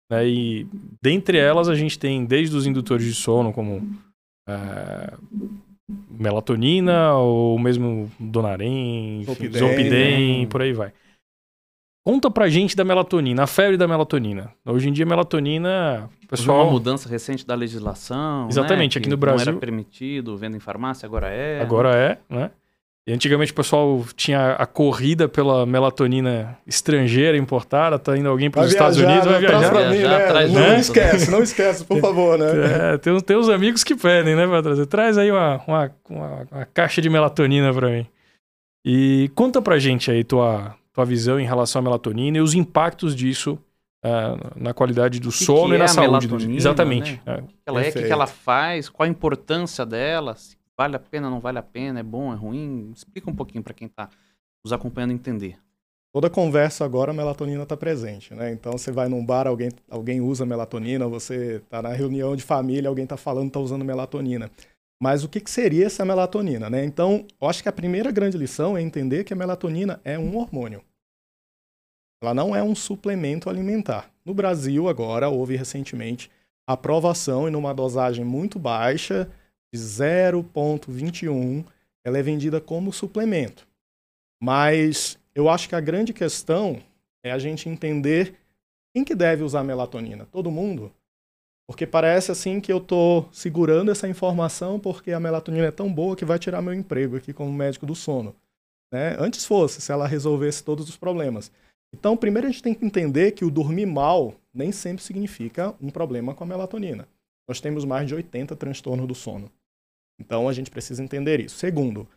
né? 0.10 0.26
e 0.28 0.68
dentre 1.02 1.38
elas 1.38 1.68
a 1.68 1.76
gente 1.76 2.00
tem 2.00 2.24
desde 2.26 2.56
os 2.56 2.66
indutores 2.66 3.06
de 3.06 3.14
sono, 3.14 3.52
como 3.52 3.90
eh, 4.48 5.14
melatonina, 6.10 7.14
ou 7.16 7.58
mesmo 7.58 8.12
Donarém, 8.20 9.24
Zolpidem, 9.26 9.60
Zolpidem, 9.60 10.42
né? 10.42 10.48
por 10.48 10.62
aí 10.62 10.74
vai. 10.74 10.92
Conta 12.06 12.32
pra 12.32 12.50
gente 12.50 12.76
da 12.76 12.84
melatonina, 12.84 13.44
a 13.44 13.48
febre 13.48 13.78
da 13.78 13.88
melatonina. 13.88 14.52
Hoje 14.66 14.90
em 14.90 14.94
dia, 14.94 15.06
melatonina, 15.06 16.10
pessoal... 16.28 16.64
uma 16.64 16.72
mudança 16.72 17.10
recente 17.10 17.46
da 17.46 17.54
legislação. 17.54 18.48
Exatamente, 18.50 18.96
né? 18.96 19.00
aqui 19.00 19.04
que 19.04 19.10
no 19.10 19.16
Não 19.16 19.20
Brasil- 19.20 19.52
era 19.52 19.60
permitido, 19.60 20.38
venda 20.38 20.58
em 20.58 20.60
farmácia, 20.60 21.06
agora 21.06 21.28
é. 21.28 21.62
Agora 21.62 21.96
é, 21.96 22.18
né? 22.30 22.52
E 23.10 23.14
antigamente 23.14 23.52
o 23.52 23.56
pessoal 23.56 24.06
tinha 24.16 24.52
a 24.54 24.68
corrida 24.68 25.28
pela 25.28 25.66
melatonina 25.66 26.56
estrangeira 26.68 27.36
importada, 27.36 27.98
tá 27.98 28.16
indo 28.16 28.30
alguém 28.30 28.52
para 28.52 28.62
os 28.62 28.72
Estados 28.72 29.00
Unidos, 29.00 29.26
vai 29.26 29.42
né? 29.42 29.48
Viajar. 29.48 29.70
pra 29.72 29.90
mim, 29.90 29.98
Viajar, 29.98 30.20
né? 30.20 30.28
traz 30.28 30.54
Não 30.54 30.62
junto, 30.62 30.80
esquece, 30.80 31.32
não 31.32 31.42
esquece, 31.42 31.86
por 31.86 31.98
favor, 32.02 32.38
né? 32.38 32.94
É, 32.94 32.98
tem, 33.00 33.12
uns- 33.12 33.24
tem 33.24 33.36
uns 33.36 33.50
amigos 33.50 33.84
que 33.84 33.96
pedem, 33.96 34.36
né, 34.36 34.46
pra 34.46 34.62
trazer. 34.62 34.86
Traz 34.86 35.18
aí 35.18 35.32
uma, 35.32 35.60
uma, 35.68 35.92
uma- 36.08 36.48
uma 36.52 36.66
caixa 36.72 37.02
de 37.02 37.10
melatonina 37.10 37.74
pra 37.74 37.90
mim. 37.90 38.06
E 38.86 39.32
conta 39.34 39.60
pra 39.60 39.80
gente 39.80 40.12
aí 40.12 40.24
tua, 40.24 40.76
tua 40.94 41.04
visão 41.04 41.40
em 41.40 41.46
relação 41.46 41.80
à 41.80 41.84
melatonina 41.84 42.38
e 42.38 42.42
os 42.42 42.54
impactos 42.54 43.16
disso 43.16 43.58
ah, 44.06 44.38
na 44.56 44.72
qualidade 44.74 45.20
do 45.20 45.30
que 45.30 45.44
sono 45.44 45.74
é 45.74 45.78
e 45.78 45.80
na 45.80 45.86
a 45.86 45.88
saúde. 45.88 46.30
Exatamente. 46.56 47.20
é. 47.26 47.34
O 47.40 47.44
que 47.48 47.54
ela 47.66 47.80
é, 47.80 47.82
o 47.82 47.86
que, 47.86 47.90
que 47.90 47.94
Perfeito. 47.94 48.14
ela 48.14 48.28
faz, 48.28 48.88
qual 48.88 49.08
a 49.08 49.10
importância 49.10 49.84
dela, 49.86 50.36
se 50.36 50.56
Vale 50.80 50.96
a 50.96 51.00
pena, 51.00 51.30
não 51.30 51.42
vale 51.42 51.58
a 51.58 51.62
pena? 51.62 52.00
É 52.00 52.04
bom, 52.04 52.32
é 52.32 52.38
ruim? 52.38 52.94
Explica 52.96 53.30
um 53.30 53.36
pouquinho 53.36 53.62
para 53.62 53.74
quem 53.74 53.88
está 53.88 54.10
nos 54.64 54.72
acompanhando 54.72 55.12
entender. 55.12 55.60
Toda 56.14 56.30
conversa 56.30 56.86
agora 56.86 57.12
a 57.12 57.14
melatonina 57.14 57.64
está 57.64 57.76
presente, 57.76 58.34
né? 58.34 58.54
Então 58.54 58.72
você 58.72 58.90
vai 58.90 59.10
num 59.10 59.26
bar, 59.26 59.46
alguém, 59.46 59.72
alguém 59.90 60.22
usa 60.22 60.46
melatonina, 60.46 61.06
você 61.06 61.58
está 61.58 61.82
na 61.82 61.90
reunião 61.90 62.34
de 62.34 62.44
família, 62.44 62.88
alguém 62.88 63.04
está 63.04 63.18
falando, 63.18 63.48
está 63.48 63.60
usando 63.60 63.84
melatonina. 63.84 64.50
Mas 65.04 65.22
o 65.22 65.28
que, 65.28 65.42
que 65.42 65.52
seria 65.52 65.86
essa 65.86 66.06
melatonina, 66.06 66.70
né? 66.70 66.86
Então, 66.86 67.28
eu 67.42 67.50
acho 67.50 67.62
que 67.62 67.68
a 67.68 67.74
primeira 67.74 68.10
grande 68.10 68.38
lição 68.38 68.78
é 68.78 68.82
entender 68.82 69.26
que 69.26 69.34
a 69.34 69.36
melatonina 69.36 70.00
é 70.06 70.18
um 70.18 70.38
hormônio. 70.38 70.82
Ela 72.24 72.34
não 72.34 72.56
é 72.56 72.64
um 72.64 72.74
suplemento 72.74 73.50
alimentar. 73.50 74.10
No 74.24 74.34
Brasil, 74.34 74.88
agora, 74.88 75.28
houve 75.28 75.58
recentemente 75.58 76.32
aprovação 76.66 77.50
e 77.50 77.52
numa 77.52 77.74
dosagem 77.74 78.24
muito 78.24 78.58
baixa, 78.58 79.30
de 79.74 79.80
0,21, 79.80 81.66
ela 82.04 82.18
é 82.18 82.24
vendida 82.24 82.60
como 82.60 82.94
suplemento. 82.94 83.68
Mas 84.42 85.20
eu 85.36 85.50
acho 85.50 85.70
que 85.70 85.76
a 85.76 85.82
grande 85.82 86.14
questão 86.14 86.82
é 87.24 87.32
a 87.32 87.40
gente 87.40 87.70
entender 87.70 88.36
quem 88.94 89.04
que 89.04 89.14
deve 89.14 89.44
usar 89.44 89.64
melatonina. 89.64 90.26
Todo 90.32 90.52
mundo? 90.52 90.92
Porque 91.68 91.86
parece 91.86 92.32
assim 92.32 92.60
que 92.60 92.74
eu 92.74 92.80
estou 92.80 93.30
segurando 93.32 93.92
essa 93.92 94.08
informação 94.08 94.80
porque 94.80 95.12
a 95.12 95.20
melatonina 95.20 95.68
é 95.68 95.72
tão 95.72 95.94
boa 95.94 96.16
que 96.16 96.26
vai 96.26 96.40
tirar 96.40 96.62
meu 96.62 96.74
emprego 96.74 97.16
aqui 97.16 97.32
como 97.32 97.54
médico 97.54 97.86
do 97.86 97.94
sono. 97.94 98.36
Né? 98.92 99.16
Antes 99.20 99.46
fosse, 99.46 99.80
se 99.80 99.92
ela 99.92 100.08
resolvesse 100.08 100.64
todos 100.64 100.90
os 100.90 100.98
problemas. 100.98 101.52
Então, 101.94 102.18
primeiro 102.18 102.48
a 102.48 102.52
gente 102.52 102.64
tem 102.64 102.74
que 102.74 102.86
entender 102.86 103.34
que 103.34 103.46
o 103.46 103.52
dormir 103.52 103.86
mal 103.86 104.34
nem 104.54 104.72
sempre 104.72 105.04
significa 105.04 105.76
um 105.82 105.90
problema 105.90 106.34
com 106.34 106.44
a 106.44 106.48
melatonina. 106.48 107.08
Nós 107.48 107.62
temos 107.62 107.86
mais 107.86 108.08
de 108.08 108.16
80 108.16 108.56
transtornos 108.56 109.08
do 109.08 109.16
sono. 109.16 109.52
Então, 110.20 110.50
a 110.50 110.54
gente 110.54 110.70
precisa 110.70 111.04
entender 111.04 111.40
isso. 111.40 111.58
Segundo, 111.58 112.08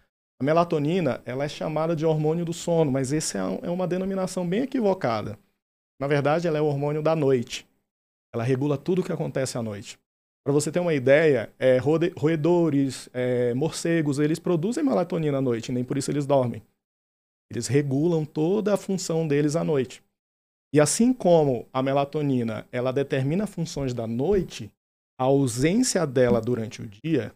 a 0.41 0.45
melatonina 0.45 1.23
ela 1.25 1.45
é 1.45 1.49
chamada 1.49 1.95
de 1.95 2.05
hormônio 2.05 2.45
do 2.45 2.53
sono, 2.53 2.91
mas 2.91 3.13
essa 3.13 3.39
é, 3.39 3.67
é 3.69 3.71
uma 3.71 3.87
denominação 3.87 4.47
bem 4.47 4.63
equivocada. 4.63 5.39
Na 6.01 6.09
verdade, 6.09 6.49
ela 6.49 6.59
é 6.59 6.61
o 6.61 6.67
hormônio 6.67 7.01
da 7.01 7.15
noite. 7.15 7.65
Ela 8.35 8.43
regula 8.43 8.77
tudo 8.77 9.01
o 9.01 9.05
que 9.05 9.13
acontece 9.13 9.57
à 9.57 9.63
noite. 9.63 10.01
Para 10.45 10.53
você 10.53 10.73
ter 10.73 10.81
uma 10.81 10.95
ideia, 10.95 11.53
é, 11.59 11.79
roedores, 11.79 13.09
é, 13.13 13.55
morcegos, 13.55 14.19
eles 14.19 14.41
produzem 14.41 14.83
melatonina 14.83 15.39
à 15.39 15.41
noite, 15.41 15.71
nem 15.71 15.85
por 15.85 15.97
isso 15.97 16.11
eles 16.11 16.27
dormem. 16.27 16.61
Eles 17.49 17.69
regulam 17.69 18.25
toda 18.25 18.75
a 18.75 18.77
função 18.77 19.29
deles 19.29 19.55
à 19.55 19.63
noite. 19.63 20.03
E 20.75 20.81
assim 20.81 21.13
como 21.13 21.69
a 21.73 21.83
melatonina 21.83 22.67
ela 22.73 22.93
determina 22.93 23.47
funções 23.47 23.95
da 23.95 24.07
noite, 24.07 24.73
a 25.17 25.25
ausência 25.25 26.05
dela 26.05 26.41
durante 26.41 26.83
o 26.83 26.89
dia 26.89 27.33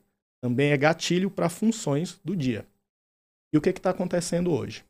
também 0.46 0.70
é 0.70 0.76
gatilho 0.76 1.28
para 1.28 1.48
funções 1.48 2.20
do 2.24 2.36
dia. 2.36 2.64
E 3.52 3.58
o 3.58 3.60
que 3.60 3.70
está 3.70 3.90
acontecendo 3.90 4.52
hoje? 4.52 4.84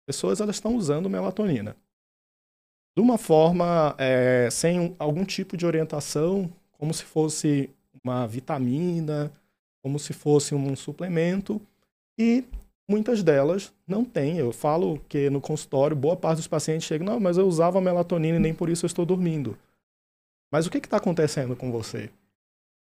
As 0.00 0.16
pessoas 0.16 0.40
elas 0.40 0.56
estão 0.56 0.74
usando 0.74 1.10
melatonina 1.10 1.76
de 2.96 3.02
uma 3.02 3.18
forma 3.18 3.94
é, 3.98 4.48
sem 4.50 4.94
algum 4.98 5.24
tipo 5.24 5.56
de 5.56 5.66
orientação, 5.66 6.50
como 6.72 6.92
se 6.92 7.04
fosse 7.04 7.70
uma 8.02 8.26
vitamina, 8.26 9.32
como 9.82 9.98
se 9.98 10.12
fosse 10.12 10.54
um 10.54 10.76
suplemento, 10.76 11.60
e 12.18 12.44
muitas 12.88 13.22
delas 13.22 13.72
não 13.86 14.04
têm. 14.04 14.38
Eu 14.38 14.52
falo 14.52 14.98
que 15.08 15.30
no 15.30 15.40
consultório, 15.40 15.96
boa 15.96 16.16
parte 16.16 16.38
dos 16.38 16.48
pacientes 16.48 16.86
chegam, 16.86 17.06
não, 17.06 17.20
mas 17.20 17.38
eu 17.38 17.46
usava 17.46 17.80
melatonina 17.80 18.36
e 18.36 18.40
nem 18.40 18.54
por 18.54 18.68
isso 18.68 18.84
eu 18.84 18.88
estou 18.88 19.06
dormindo. 19.06 19.58
Mas 20.50 20.66
o 20.66 20.70
que 20.70 20.78
está 20.78 20.98
acontecendo 20.98 21.56
com 21.56 21.70
você? 21.70 22.10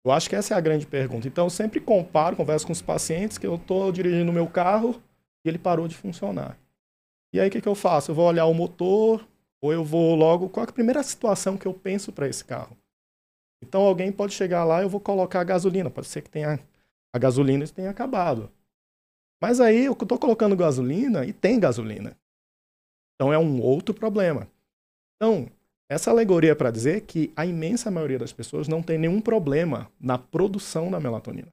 Eu 0.05 0.13
acho 0.13 0.29
que 0.29 0.37
essa 0.37 0.55
é 0.55 0.57
a 0.57 0.61
grande 0.61 0.87
pergunta. 0.87 1.29
Então, 1.29 1.47
eu 1.47 1.51
sempre 1.51 1.81
comparo, 1.81 2.37
converso 2.37 2.67
com 2.67 2.73
os 2.73 2.83
pacientes 2.83 3.39
que 3.39 3.47
eu 3.47 3.57
estou 3.57 3.93
dirigindo 3.93 4.31
o 4.31 4.35
meu 4.35 4.49
carro 4.49 5.01
e 5.45 5.49
ele 5.49 5.59
parou 5.59 5.87
de 5.87 5.97
funcionar. 5.97 6.59
E 7.35 7.41
aí, 7.41 7.49
o 7.49 7.51
que, 7.51 7.61
que 7.61 7.69
eu 7.69 7.75
faço? 7.75 8.11
Eu 8.11 8.15
vou 8.15 8.27
olhar 8.27 8.47
o 8.47 8.55
motor, 8.55 9.27
ou 9.63 9.73
eu 9.73 9.85
vou 9.85 10.15
logo. 10.15 10.49
Qual 10.49 10.65
é 10.65 10.69
a 10.69 10.73
primeira 10.73 11.03
situação 11.03 11.57
que 11.57 11.67
eu 11.67 11.75
penso 11.75 12.13
para 12.13 12.29
esse 12.29 12.45
carro? 12.45 12.77
Então 13.63 13.83
alguém 13.83 14.11
pode 14.11 14.33
chegar 14.33 14.65
lá 14.65 14.81
e 14.81 14.85
eu 14.85 14.89
vou 14.89 15.01
colocar 15.01 15.41
a 15.41 15.45
gasolina. 15.45 15.91
Pode 15.91 16.07
ser 16.07 16.23
que 16.23 16.31
tenha 16.31 16.59
a 17.13 17.19
gasolina 17.19 17.67
tenha 17.69 17.91
acabado. 17.91 18.51
Mas 19.43 19.61
aí 19.61 19.85
eu 19.85 19.93
estou 19.93 20.19
colocando 20.19 20.57
gasolina 20.57 21.25
e 21.27 21.33
tem 21.33 21.59
gasolina. 21.59 22.17
Então 23.15 23.33
é 23.33 23.39
um 23.39 23.61
outro 23.61 23.95
problema. 23.95 24.49
Então, 25.17 25.51
essa 25.91 26.13
alegoria 26.13 26.53
é 26.53 26.55
para 26.55 26.71
dizer 26.71 27.01
que 27.01 27.33
a 27.35 27.45
imensa 27.45 27.91
maioria 27.91 28.19
das 28.19 28.33
pessoas 28.33 28.69
não 28.69 28.81
tem 28.81 28.97
nenhum 28.97 29.21
problema 29.21 29.91
na 30.01 30.17
produção 30.17 30.89
da 30.89 31.01
melatonina. 31.01 31.49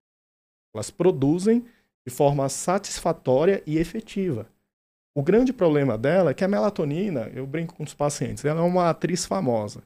Elas 0.76 0.92
produzem 0.92 1.66
de 2.08 2.14
forma 2.14 2.48
satisfatória 2.48 3.64
e 3.66 3.80
efetiva. 3.80 4.48
O 5.18 5.24
grande 5.24 5.52
problema 5.52 5.98
dela 5.98 6.30
é 6.30 6.34
que 6.36 6.44
a 6.44 6.48
melatonina, 6.48 7.32
eu 7.34 7.48
brinco 7.48 7.74
com 7.74 7.84
os 7.84 7.96
pacientes, 7.96 8.46
ela 8.46 8.60
é 8.60 8.64
uma 8.64 8.92
atriz 8.92 9.26
famosa. 9.26 9.82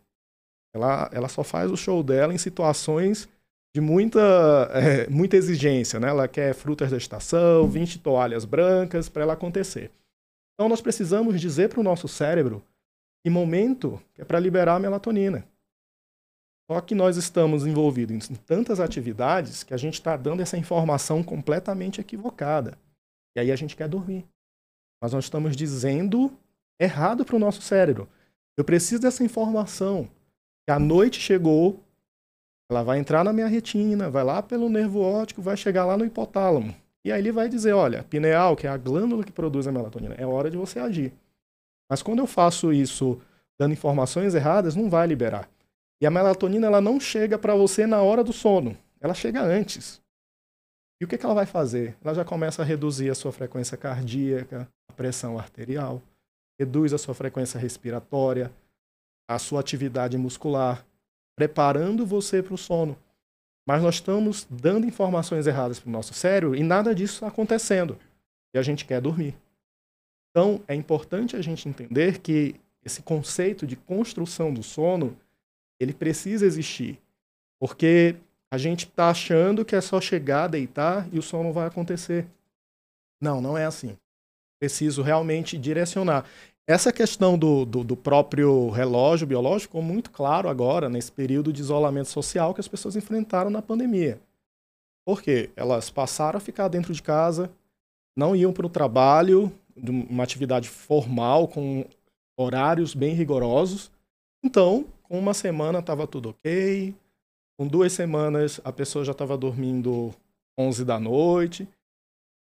Ela, 0.76 1.10
ela 1.14 1.30
só 1.30 1.46
faz 1.46 1.72
o 1.72 1.78
show 1.78 2.04
dela 2.04 2.34
em 2.34 2.38
situações 2.38 3.30
de 3.74 3.80
muita, 3.80 4.20
é, 4.76 5.10
muita 5.10 5.38
exigência, 5.38 5.98
né? 5.98 6.10
Ela 6.10 6.28
quer 6.28 6.54
frutas 6.54 6.92
da 6.92 6.98
estação, 6.98 7.70
20 7.70 8.00
toalhas 8.00 8.44
brancas 8.44 9.08
para 9.08 9.24
ela 9.24 9.34
acontecer. 9.34 9.92
Então 10.56 10.68
nós 10.68 10.82
precisamos 10.82 11.40
dizer 11.40 11.70
para 11.70 11.80
o 11.80 11.84
nosso 11.84 12.10
cérebro 12.10 12.62
que 13.24 13.30
momento 13.30 14.02
é 14.18 14.24
para 14.24 14.40
liberar 14.40 14.76
a 14.76 14.80
melatonina. 14.80 15.46
Só 16.70 16.80
que 16.80 16.96
nós 16.96 17.18
estamos 17.18 17.66
envolvidos 17.66 18.30
em 18.30 18.36
tantas 18.36 18.80
atividades 18.80 19.64
que 19.64 19.74
a 19.74 19.78
gente 19.78 19.96
está 19.96 20.16
dando 20.16 20.42
essa 20.42 20.58
informação 20.58 21.22
completamente 21.22 22.00
equivocada. 22.00 22.78
E 23.36 23.40
aí 23.40 23.52
a 23.52 23.56
gente 23.56 23.76
quer 23.76 23.88
dormir. 23.88 24.26
Mas 25.02 25.14
nós 25.14 25.26
estamos 25.26 25.56
dizendo 25.56 26.32
errado 26.80 27.26
para 27.26 27.36
o 27.36 27.40
nosso 27.40 27.62
cérebro. 27.62 28.08
Eu 28.58 28.64
preciso 28.64 29.02
dessa 29.02 29.24
informação. 29.24 30.08
Que 30.66 30.72
a 30.72 30.80
noite 30.80 31.20
chegou, 31.20 31.80
ela 32.70 32.84
vai 32.84 33.00
entrar 33.00 33.24
na 33.24 33.34
minha 33.34 33.48
retina, 33.48 34.10
vai 34.10 34.24
lá 34.24 34.42
pelo 34.42 34.70
nervo 34.70 35.02
óptico, 35.02 35.42
vai 35.42 35.58
chegar 35.58 35.86
lá 35.86 35.98
no 35.98 36.06
hipotálamo. 36.06 36.74
E 37.04 37.12
aí 37.12 37.20
ele 37.20 37.32
vai 37.32 37.50
dizer, 37.50 37.74
olha, 37.74 38.04
pineal, 38.04 38.56
que 38.56 38.68
é 38.68 38.70
a 38.70 38.78
glândula 38.78 39.24
que 39.24 39.32
produz 39.32 39.68
a 39.68 39.72
melatonina, 39.72 40.16
é 40.16 40.26
hora 40.26 40.50
de 40.50 40.56
você 40.56 40.80
agir. 40.80 41.12
Mas 41.92 42.02
quando 42.02 42.20
eu 42.20 42.26
faço 42.26 42.72
isso 42.72 43.20
dando 43.60 43.74
informações 43.74 44.34
erradas, 44.34 44.78
não 44.78 44.90
vai 44.90 45.06
liberar. 45.06 45.50
E 46.02 46.06
a 46.06 46.10
melatonina 46.10 46.68
ela 46.68 46.80
não 46.80 47.02
chega 47.02 47.38
para 47.38 47.54
você 47.54 47.86
na 47.86 48.02
hora 48.02 48.24
do 48.24 48.32
sono, 48.32 48.78
ela 49.02 49.14
chega 49.14 49.42
antes. 49.44 50.02
E 51.02 51.04
o 51.04 51.08
que, 51.08 51.18
que 51.18 51.26
ela 51.26 51.36
vai 51.36 51.46
fazer? 51.46 51.98
Ela 52.02 52.14
já 52.14 52.24
começa 52.24 52.62
a 52.62 52.66
reduzir 52.66 53.10
a 53.10 53.16
sua 53.16 53.34
frequência 53.34 53.76
cardíaca, 53.76 54.70
a 54.88 54.94
pressão 54.94 55.38
arterial, 55.38 56.02
reduz 56.58 56.94
a 56.94 56.98
sua 56.98 57.14
frequência 57.14 57.60
respiratória, 57.60 58.50
a 59.30 59.38
sua 59.38 59.60
atividade 59.60 60.18
muscular, 60.18 60.86
preparando 61.36 62.06
você 62.06 62.42
para 62.42 62.54
o 62.54 62.58
sono. 62.58 62.98
Mas 63.68 63.84
nós 63.84 63.96
estamos 63.96 64.48
dando 64.50 64.88
informações 64.88 65.46
erradas 65.46 65.78
para 65.78 65.90
o 65.90 65.92
nosso 65.92 66.14
cérebro 66.14 66.56
e 66.56 66.64
nada 66.64 66.96
disso 66.96 67.16
está 67.16 67.28
acontecendo. 67.28 68.00
E 68.56 68.58
a 68.58 68.62
gente 68.62 68.86
quer 68.86 69.02
dormir. 69.02 69.36
Então, 70.32 70.62
é 70.68 70.74
importante 70.74 71.36
a 71.36 71.42
gente 71.42 71.68
entender 71.68 72.20
que 72.20 72.56
esse 72.84 73.02
conceito 73.02 73.68
de 73.68 73.76
construção 73.76 74.54
do 74.54 74.64
sono, 74.64 75.16
ele 75.80 75.94
precisa 75.94 76.46
existir. 76.46 77.00
Porque 77.60 78.16
a 78.50 78.58
gente 78.58 78.86
está 78.86 79.10
achando 79.10 79.64
que 79.64 79.76
é 79.76 79.82
só 79.82 80.02
chegar, 80.02 80.48
deitar 80.48 81.08
e 81.14 81.20
o 81.20 81.22
sono 81.22 81.54
vai 81.54 81.68
acontecer. 81.68 82.26
Não, 83.22 83.40
não 83.40 83.58
é 83.58 83.66
assim. 83.66 83.96
Preciso 84.60 85.02
realmente 85.02 85.58
direcionar. 85.58 86.26
Essa 86.68 86.92
questão 86.92 87.38
do, 87.38 87.66
do, 87.66 87.84
do, 87.84 87.98
próprio 87.98 88.70
relógio 88.70 89.28
biológico 89.28 89.72
ficou 89.72 89.82
muito 89.82 90.12
claro 90.12 90.48
agora, 90.48 90.88
nesse 90.88 91.12
período 91.12 91.52
de 91.52 91.62
isolamento 91.62 92.10
social 92.10 92.54
que 92.54 92.62
as 92.62 92.68
pessoas 92.68 92.96
enfrentaram 92.96 93.50
na 93.50 93.62
pandemia. 93.62 94.20
Por 95.06 95.22
quê? 95.22 95.50
Elas 95.56 95.90
passaram 95.90 96.38
a 96.38 96.42
ficar 96.42 96.68
dentro 96.68 96.94
de 96.94 97.02
casa, 97.02 97.52
não 98.16 98.36
iam 98.36 98.54
para 98.54 98.66
o 98.66 98.70
trabalho, 98.70 99.52
uma 99.76 100.24
atividade 100.24 100.70
formal, 100.70 101.48
com 101.48 101.86
horários 102.38 102.94
bem 102.94 103.14
rigorosos. 103.14 103.92
Então, 104.44 104.86
com 105.04 105.20
uma 105.20 105.34
semana 105.34 105.80
estava 105.80 106.08
tudo 106.08 106.30
ok, 106.30 106.96
com 107.58 107.68
duas 107.68 107.94
semanas, 107.94 108.60
a 108.64 108.72
pessoa 108.72 109.06
já 109.06 109.12
estava 109.12 109.38
dormindo 109.38 110.14
11 110.58 110.84
da 110.84 111.00
noite. 111.00 111.68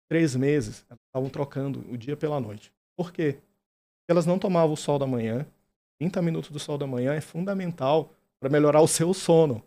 Três 0.10 0.36
meses, 0.36 0.86
elas 0.90 1.00
estavam 1.08 1.30
trocando 1.30 1.84
o 1.92 1.98
dia 1.98 2.16
pela 2.16 2.40
noite. 2.40 2.72
Por 2.96 3.12
quê? 3.12 3.34
Porque 3.34 4.12
elas 4.12 4.26
não 4.26 4.38
tomavam 4.38 4.74
o 4.74 4.78
sol 4.78 5.00
da 5.00 5.08
manhã. 5.08 5.46
30 6.00 6.22
minutos 6.22 6.52
do 6.52 6.60
sol 6.60 6.78
da 6.78 6.86
manhã 6.86 7.14
é 7.14 7.22
fundamental 7.22 8.12
para 8.40 8.50
melhorar 8.50 8.82
o 8.82 8.88
seu 8.88 9.14
sono. 9.14 9.64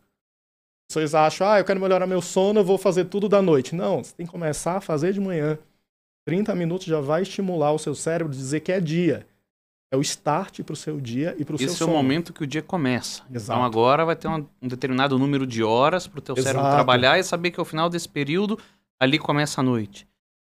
Vocês 0.90 1.14
acham, 1.14 1.48
ah, 1.48 1.58
eu 1.58 1.64
quero 1.64 1.80
melhorar 1.80 2.06
meu 2.06 2.20
sono, 2.20 2.60
eu 2.60 2.64
vou 2.64 2.76
fazer 2.76 3.06
tudo 3.06 3.28
da 3.28 3.40
noite. 3.40 3.74
Não, 3.74 4.04
você 4.04 4.14
tem 4.14 4.26
que 4.26 4.32
começar 4.32 4.76
a 4.76 4.80
fazer 4.80 5.12
de 5.12 5.20
manhã. 5.20 5.58
30 6.24 6.54
minutos 6.54 6.86
já 6.86 7.00
vai 7.00 7.22
estimular 7.22 7.72
o 7.72 7.78
seu 7.78 7.94
cérebro 7.94 8.32
a 8.32 8.36
dizer 8.36 8.60
que 8.60 8.72
é 8.72 8.80
dia. 8.80 9.26
É 9.92 9.96
o 9.96 10.00
start 10.00 10.62
para 10.62 10.72
o 10.72 10.76
seu 10.76 11.00
dia 11.00 11.36
e 11.38 11.44
para 11.44 11.54
o 11.54 11.58
seu 11.58 11.68
Esse 11.68 11.82
é 11.82 11.86
o 11.86 11.90
momento 11.90 12.32
que 12.32 12.42
o 12.42 12.46
dia 12.46 12.62
começa. 12.62 13.22
Então, 13.24 13.36
Exato. 13.36 13.58
Então 13.58 13.64
agora 13.64 14.04
vai 14.04 14.16
ter 14.16 14.26
um, 14.26 14.46
um 14.60 14.66
determinado 14.66 15.18
número 15.18 15.46
de 15.46 15.62
horas 15.62 16.06
para 16.06 16.18
o 16.18 16.22
teu 16.22 16.34
Exato. 16.34 16.56
cérebro 16.56 16.74
trabalhar 16.74 17.18
e 17.18 17.22
saber 17.22 17.50
que 17.50 17.60
ao 17.60 17.64
final 17.64 17.88
desse 17.88 18.08
período 18.08 18.58
ali 18.98 19.18
começa 19.18 19.60
a 19.60 19.64
noite. 19.64 20.08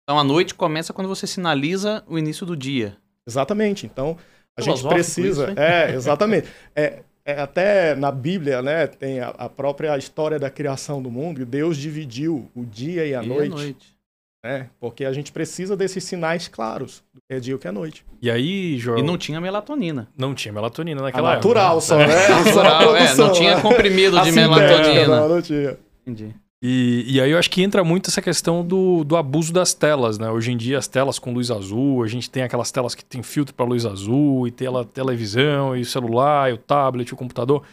Então 0.04 0.20
a 0.20 0.24
noite 0.24 0.56
começa 0.56 0.92
quando 0.92 1.08
você 1.08 1.26
sinaliza 1.28 2.04
o 2.08 2.18
início 2.18 2.46
do 2.46 2.58
dia. 2.58 2.98
Exatamente. 3.26 3.86
Então 3.86 4.18
a 4.58 4.62
gente 4.62 4.86
precisa. 4.88 5.52
isso, 5.52 5.60
é, 5.60 5.94
exatamente. 5.94 6.50
É, 6.76 7.04
é, 7.24 7.40
até 7.40 7.96
na 7.96 8.12
Bíblia, 8.12 8.62
né, 8.62 8.88
tem 8.88 9.20
a, 9.20 9.30
a 9.30 9.48
própria 9.48 9.96
história 9.98 10.40
da 10.40 10.50
criação 10.50 11.02
do 11.02 11.12
mundo, 11.12 11.42
e 11.42 11.46
Deus 11.46 11.78
dividiu 11.78 12.50
o 12.56 12.66
dia 12.66 13.06
e 13.06 13.14
a 13.14 13.22
Dia 13.22 13.46
e 13.46 13.50
noite, 13.50 13.96
né? 14.44 14.70
Porque 14.80 15.06
a 15.06 15.12
gente 15.14 15.32
precisa 15.32 15.76
desses 15.76 16.04
sinais 16.04 16.48
claros 16.48 17.04
do 17.14 17.20
que 17.22 17.34
é 17.36 17.40
dia 17.40 17.52
e 17.52 17.56
o 17.56 17.60
que 17.60 17.68
é 17.68 17.72
noite. 17.72 18.06
E 18.22 18.30
aí, 18.32 18.78
Joel, 18.78 19.00
E 19.00 19.02
não... 19.02 19.10
não 19.14 19.18
tinha 19.18 19.40
melatonina. 19.42 20.08
tinha 20.36 20.54
melatonina 20.54 21.02
A 21.02 21.04
naquela 21.04 21.36
natural 21.36 21.78
época. 21.78 21.82
só, 21.82 21.98
né? 21.98 22.08
Só 22.54 22.62
a 22.62 22.64
Natural, 22.64 22.96
é, 22.96 23.16
não 23.16 23.32
tinha 23.32 23.56
né? 23.56 23.62
comprimido 23.62 24.18
A 24.18 24.24
de 24.24 24.32
sintética, 24.32 24.60
melatonina. 24.60 25.08
Não, 25.08 25.30
não 25.30 25.42
tinha. 25.42 25.78
Entendi. 26.06 26.36
E, 26.62 27.06
e 27.08 27.22
aí 27.22 27.32
eu 27.32 27.38
acho 27.38 27.50
que 27.50 27.62
entra 27.64 27.86
muito 27.86 28.10
essa 28.10 28.22
questão 28.22 28.66
do, 28.66 29.06
do 29.06 29.16
abuso 29.16 29.54
das 29.54 29.74
telas, 29.74 30.18
né? 30.18 30.30
Hoje 30.30 30.52
em 30.52 30.58
dia 30.58 30.78
as 30.78 30.88
telas 30.88 31.18
com 31.18 31.34
luz 31.34 31.50
azul, 31.50 32.04
a 32.04 32.08
gente 32.08 32.30
tem 32.30 32.44
aquelas 32.44 32.70
telas 32.70 32.94
que 32.94 33.04
tem 33.04 33.24
filtro 33.24 33.54
para 33.54 33.66
luz 33.66 33.86
azul, 33.86 34.46
e 34.46 34.52
tela, 34.52 34.84
televisão, 34.84 35.76
e 35.76 35.82
o 35.82 35.86
celular, 35.86 36.50
e 36.50 36.54
o 36.54 36.58
tablet, 36.58 37.14
o 37.14 37.18
computador. 37.18 37.64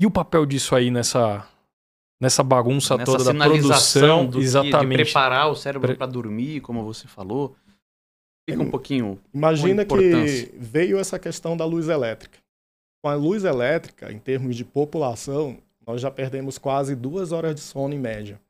E 0.00 0.06
o 0.06 0.10
papel 0.12 0.46
disso 0.46 0.76
aí 0.76 0.92
nessa, 0.92 1.44
nessa 2.20 2.42
bagunça 2.42 2.96
Nessa 2.96 3.12
toda 3.12 3.24
da 3.32 3.44
produção? 3.44 4.26
do 4.26 4.32
que- 4.32 4.38
de 4.38 4.44
exatamente. 4.44 5.04
preparar 5.04 5.50
o 5.50 5.54
cérebro 5.56 5.88
Pre- 5.88 5.96
para 5.96 6.06
dormir, 6.06 6.60
como 6.60 6.84
você 6.84 7.06
falou. 7.06 7.54
Fica 8.48 8.62
um 8.62 8.70
pouquinho. 8.70 9.18
Imagina 9.32 9.84
que 9.84 10.50
veio 10.58 10.98
essa 10.98 11.18
questão 11.18 11.56
da 11.56 11.64
luz 11.64 11.88
elétrica. 11.88 12.38
Com 13.02 13.10
a 13.10 13.14
luz 13.14 13.44
elétrica, 13.44 14.10
em 14.12 14.18
termos 14.18 14.56
de 14.56 14.64
população, 14.64 15.58
nós 15.86 16.00
já 16.00 16.10
perdemos 16.10 16.58
quase 16.58 16.94
duas 16.96 17.30
horas 17.30 17.54
de 17.54 17.60
sono 17.60 17.94
em 17.94 17.98
média. 17.98 18.40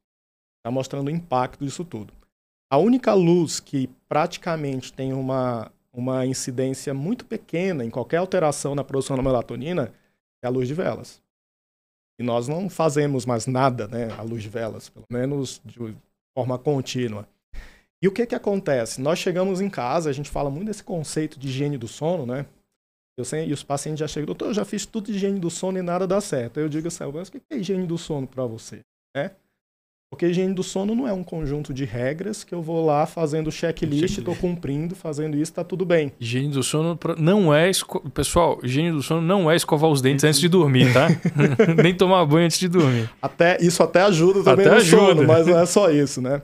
Está 0.61 0.71
mostrando 0.71 1.09
o 1.09 1.11
impacto 1.11 1.65
disso 1.65 1.85
tudo. 1.85 2.13
A 2.71 2.79
única 2.79 3.13
luz 3.15 3.61
que 3.61 3.89
praticamente 4.09 4.93
tem 4.93 5.13
uma, 5.13 5.71
uma 5.93 6.25
incidência 6.27 6.95
muito 6.95 7.25
pequena 7.25 7.85
em 7.85 7.91
qualquer 7.91 8.19
alteração 8.19 8.75
na 8.75 8.85
produção 8.85 9.17
da 9.17 9.23
melatonina 9.23 9.93
é 10.43 10.47
a 10.47 10.51
luz 10.51 10.69
de 10.69 10.75
velas. 10.75 11.21
E 12.19 12.23
nós 12.23 12.49
não 12.49 12.69
fazemos 12.69 13.25
mais 13.25 13.47
nada 13.47 13.87
né, 13.87 14.09
à 14.19 14.23
luz 14.23 14.43
de 14.43 14.49
velas, 14.49 14.89
pelo 14.89 15.07
menos 15.11 15.61
de 15.65 15.97
forma 16.37 16.59
contínua. 16.59 17.29
E 18.03 18.09
o 18.09 18.13
que 18.13 18.27
que 18.27 18.35
acontece? 18.35 19.01
Nós 19.01 19.19
chegamos 19.19 19.61
em 19.61 19.69
casa, 19.69 20.11
a 20.11 20.13
gente 20.13 20.31
fala 20.31 20.51
muito 20.51 20.67
desse 20.67 20.83
conceito 20.83 21.39
de 21.39 21.49
higiene 21.49 21.77
do 21.77 21.89
sono, 21.89 22.27
né? 22.27 22.47
Eu 23.17 23.25
sei, 23.25 23.49
e 23.49 23.53
os 23.53 23.65
pacientes 23.65 23.99
já 23.99 24.07
chegam, 24.07 24.27
doutor, 24.27 24.47
eu 24.47 24.55
já 24.55 24.65
fiz 24.65 24.87
tudo 24.87 25.07
de 25.07 25.17
higiene 25.17 25.41
do 25.41 25.51
sono 25.51 25.79
e 25.79 25.83
nada 25.83 26.07
dá 26.07 26.21
certo. 26.21 26.59
Aí 26.59 26.65
eu 26.65 26.69
digo 26.69 26.87
assim, 26.87 27.05
mas 27.13 27.29
o 27.29 27.33
que 27.33 27.43
é 27.51 27.57
higiene 27.57 27.87
do 27.87 27.99
sono 27.99 28.29
para 28.29 28.45
você? 28.45 28.81
Né? 29.17 29.33
Porque 30.11 30.27
higiene 30.27 30.55
do 30.55 30.63
sono 30.63 30.95
não 30.95 31.07
é 31.07 31.13
um 31.13 31.23
conjunto 31.23 31.73
de 31.75 31.85
regras 31.85 32.43
que 32.43 32.55
eu 32.55 32.63
vou 32.63 32.85
lá 32.85 33.05
fazendo 33.05 33.53
checklist, 33.53 34.17
estou 34.19 34.35
cumprindo, 34.35 34.95
fazendo 34.97 35.37
isso, 35.37 35.53
tá 35.53 35.63
tudo 35.63 35.85
bem. 35.85 36.13
Higiene 36.19 36.49
do 36.49 36.63
sono 36.63 36.99
não 37.19 37.55
é. 37.55 37.69
esco- 37.69 38.01
Pessoal, 38.11 38.59
higiene 38.63 38.91
do 38.91 39.03
sono 39.03 39.21
não 39.21 39.51
é 39.51 39.55
escovar 39.57 39.91
os 39.91 40.01
dentes 40.01 40.25
antes 40.25 40.41
de 40.41 40.49
dormir, 40.49 40.93
tá? 40.95 41.09
Nem 41.83 41.95
tomar 41.95 42.25
banho 42.25 42.47
antes 42.47 42.59
de 42.59 42.69
dormir. 42.69 43.11
Até, 43.21 43.59
isso 43.61 43.83
até 43.83 44.01
ajuda 44.03 44.43
também 44.43 44.65
Até 44.67 44.75
no 44.77 44.81
ajuda. 44.81 45.03
sono, 45.15 45.27
mas 45.27 45.47
não 45.47 45.59
é 45.59 45.67
só 45.67 45.91
isso, 45.91 46.23
né? 46.23 46.41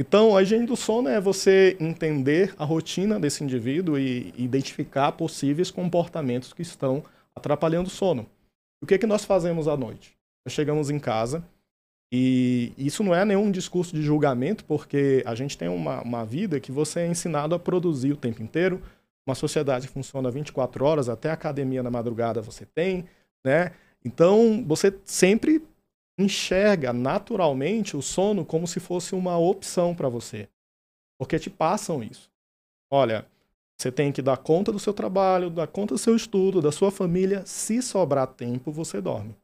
Então, 0.00 0.34
a 0.34 0.42
higiene 0.42 0.64
do 0.66 0.74
sono 0.74 1.08
é 1.10 1.20
você 1.20 1.76
entender 1.78 2.54
a 2.58 2.64
rotina 2.64 3.20
desse 3.20 3.44
indivíduo 3.44 3.98
e 3.98 4.32
identificar 4.38 5.12
possíveis 5.12 5.70
comportamentos 5.70 6.54
que 6.54 6.62
estão 6.62 7.04
atrapalhando 7.36 7.88
o 7.88 7.90
sono. 7.92 8.26
O 8.82 8.86
que 8.86 8.94
é 8.94 8.98
que 8.98 9.06
nós 9.06 9.22
fazemos 9.24 9.68
à 9.68 9.76
noite? 9.76 10.12
Nós 10.46 10.54
chegamos 10.54 10.88
em 10.88 10.98
casa 10.98 11.44
e 12.14 12.74
isso 12.76 13.02
não 13.02 13.14
é 13.14 13.24
nenhum 13.24 13.50
discurso 13.50 13.96
de 13.96 14.02
julgamento, 14.02 14.66
porque 14.66 15.22
a 15.24 15.34
gente 15.34 15.56
tem 15.56 15.68
uma, 15.68 16.02
uma 16.02 16.26
vida 16.26 16.60
que 16.60 16.70
você 16.70 17.00
é 17.00 17.06
ensinado 17.06 17.54
a 17.54 17.58
produzir 17.58 18.12
o 18.12 18.16
tempo 18.18 18.42
inteiro, 18.42 18.82
uma 19.26 19.34
sociedade 19.34 19.88
funciona 19.88 20.30
24 20.30 20.84
horas, 20.84 21.08
até 21.08 21.30
academia 21.30 21.82
na 21.82 21.90
madrugada 21.90 22.42
você 22.42 22.66
tem, 22.66 23.06
né? 23.42 23.72
Então, 24.04 24.62
você 24.66 24.94
sempre 25.06 25.64
enxerga 26.18 26.92
naturalmente 26.92 27.96
o 27.96 28.02
sono 28.02 28.44
como 28.44 28.66
se 28.66 28.78
fosse 28.78 29.14
uma 29.14 29.38
opção 29.38 29.94
para 29.94 30.08
você. 30.10 30.50
Porque 31.18 31.38
te 31.38 31.48
passam 31.48 32.02
isso. 32.02 32.30
Olha, 32.90 33.26
você 33.78 33.90
tem 33.90 34.12
que 34.12 34.20
dar 34.20 34.36
conta 34.36 34.70
do 34.70 34.78
seu 34.78 34.92
trabalho, 34.92 35.48
dar 35.48 35.66
conta 35.66 35.94
do 35.94 35.98
seu 35.98 36.14
estudo, 36.14 36.60
da 36.60 36.72
sua 36.72 36.90
família. 36.90 37.46
Se 37.46 37.80
sobrar 37.80 38.26
tempo, 38.26 38.70
você 38.70 39.00
dorme. 39.00 39.34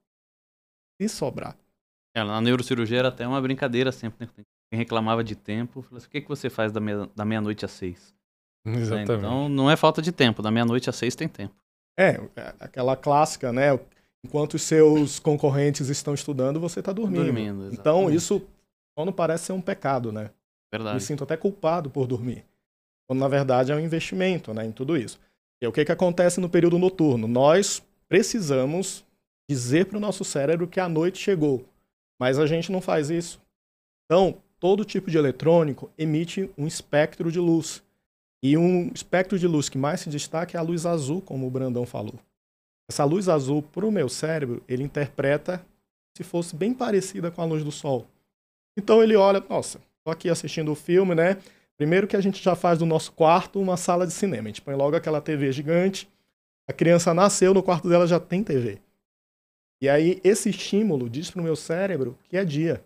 Se 1.00 1.08
sobrar. 1.08 1.56
É, 2.18 2.24
na 2.24 2.40
neurocirurgia 2.40 2.98
era 2.98 3.08
até 3.08 3.26
uma 3.26 3.40
brincadeira 3.40 3.90
sempre, 3.92 4.26
né? 4.26 4.44
Quem 4.70 4.78
reclamava 4.78 5.24
de 5.24 5.34
tempo, 5.34 5.80
falou 5.82 5.96
assim, 5.98 6.06
o 6.06 6.10
que, 6.10 6.20
que 6.20 6.28
você 6.28 6.50
faz 6.50 6.70
da 6.72 6.80
meia- 6.80 7.08
da 7.16 7.24
meia-noite 7.24 7.64
às 7.64 7.70
seis? 7.70 8.14
Né? 8.64 8.78
Exatamente. 8.80 9.12
Então 9.12 9.48
não 9.48 9.70
é 9.70 9.76
falta 9.76 10.02
de 10.02 10.12
tempo, 10.12 10.42
da 10.42 10.50
meia-noite 10.50 10.90
às 10.90 10.96
seis 10.96 11.14
tem 11.14 11.26
tempo. 11.28 11.54
É, 11.98 12.20
é 12.36 12.54
aquela 12.60 12.94
clássica, 12.96 13.52
né? 13.52 13.78
Enquanto 14.24 14.54
os 14.54 14.62
seus 14.62 15.18
concorrentes 15.18 15.88
estão 15.88 16.12
estudando, 16.12 16.60
você 16.60 16.80
está 16.80 16.92
dormindo. 16.92 17.24
Dormindo, 17.24 17.72
Então, 17.72 18.10
isso 18.10 18.42
não 18.96 19.12
parece 19.12 19.44
ser 19.46 19.52
um 19.52 19.60
pecado, 19.60 20.12
né? 20.12 20.24
Me 20.24 20.30
Verdade. 20.78 21.02
sinto 21.02 21.24
até 21.24 21.36
culpado 21.36 21.88
por 21.88 22.06
dormir. 22.06 22.44
Quando 23.08 23.20
na 23.20 23.28
verdade 23.28 23.72
é 23.72 23.74
um 23.74 23.80
investimento 23.80 24.52
né, 24.52 24.66
em 24.66 24.72
tudo 24.72 24.96
isso. 24.96 25.18
E 25.62 25.66
o 25.66 25.72
que, 25.72 25.84
que 25.84 25.92
acontece 25.92 26.40
no 26.40 26.48
período 26.48 26.78
noturno? 26.78 27.26
Nós 27.26 27.82
precisamos 28.08 29.04
dizer 29.48 29.86
para 29.86 29.96
o 29.96 30.00
nosso 30.00 30.24
cérebro 30.24 30.68
que 30.68 30.78
a 30.78 30.88
noite 30.88 31.18
chegou, 31.18 31.64
mas 32.18 32.38
a 32.38 32.46
gente 32.46 32.72
não 32.72 32.80
faz 32.80 33.10
isso. 33.10 33.40
Então, 34.04 34.36
todo 34.58 34.84
tipo 34.84 35.10
de 35.10 35.18
eletrônico 35.18 35.90
emite 35.96 36.50
um 36.56 36.66
espectro 36.66 37.30
de 37.30 37.38
luz. 37.38 37.82
E 38.42 38.56
um 38.56 38.90
espectro 38.94 39.38
de 39.38 39.46
luz 39.46 39.68
que 39.68 39.78
mais 39.78 40.00
se 40.00 40.08
destaca 40.08 40.56
é 40.56 40.60
a 40.60 40.62
luz 40.62 40.86
azul, 40.86 41.20
como 41.20 41.46
o 41.46 41.50
Brandão 41.50 41.84
falou. 41.84 42.18
Essa 42.88 43.04
luz 43.04 43.28
azul, 43.28 43.62
para 43.62 43.86
o 43.86 43.92
meu 43.92 44.08
cérebro, 44.08 44.62
ele 44.68 44.82
interpreta 44.82 45.64
se 46.16 46.24
fosse 46.24 46.56
bem 46.56 46.72
parecida 46.72 47.30
com 47.30 47.42
a 47.42 47.44
luz 47.44 47.62
do 47.62 47.70
sol. 47.70 48.06
Então 48.76 49.02
ele 49.02 49.16
olha, 49.16 49.44
nossa, 49.48 49.80
tô 50.04 50.10
aqui 50.10 50.30
assistindo 50.30 50.72
o 50.72 50.74
filme, 50.74 51.14
né? 51.14 51.36
Primeiro 51.76 52.08
que 52.08 52.16
a 52.16 52.20
gente 52.20 52.42
já 52.42 52.56
faz 52.56 52.78
do 52.78 52.86
nosso 52.86 53.12
quarto 53.12 53.60
uma 53.60 53.76
sala 53.76 54.06
de 54.06 54.12
cinema. 54.12 54.44
A 54.44 54.48
gente 54.48 54.62
põe 54.62 54.74
logo 54.74 54.96
aquela 54.96 55.20
TV 55.20 55.52
gigante. 55.52 56.08
A 56.66 56.72
criança 56.72 57.12
nasceu, 57.14 57.54
no 57.54 57.62
quarto 57.62 57.88
dela 57.88 58.06
já 58.06 58.18
tem 58.18 58.42
TV. 58.42 58.80
E 59.82 59.88
aí 59.88 60.20
esse 60.24 60.50
estímulo 60.50 61.08
diz 61.08 61.30
pro 61.30 61.42
meu 61.42 61.54
cérebro 61.56 62.18
que 62.28 62.36
é 62.36 62.44
dia. 62.44 62.84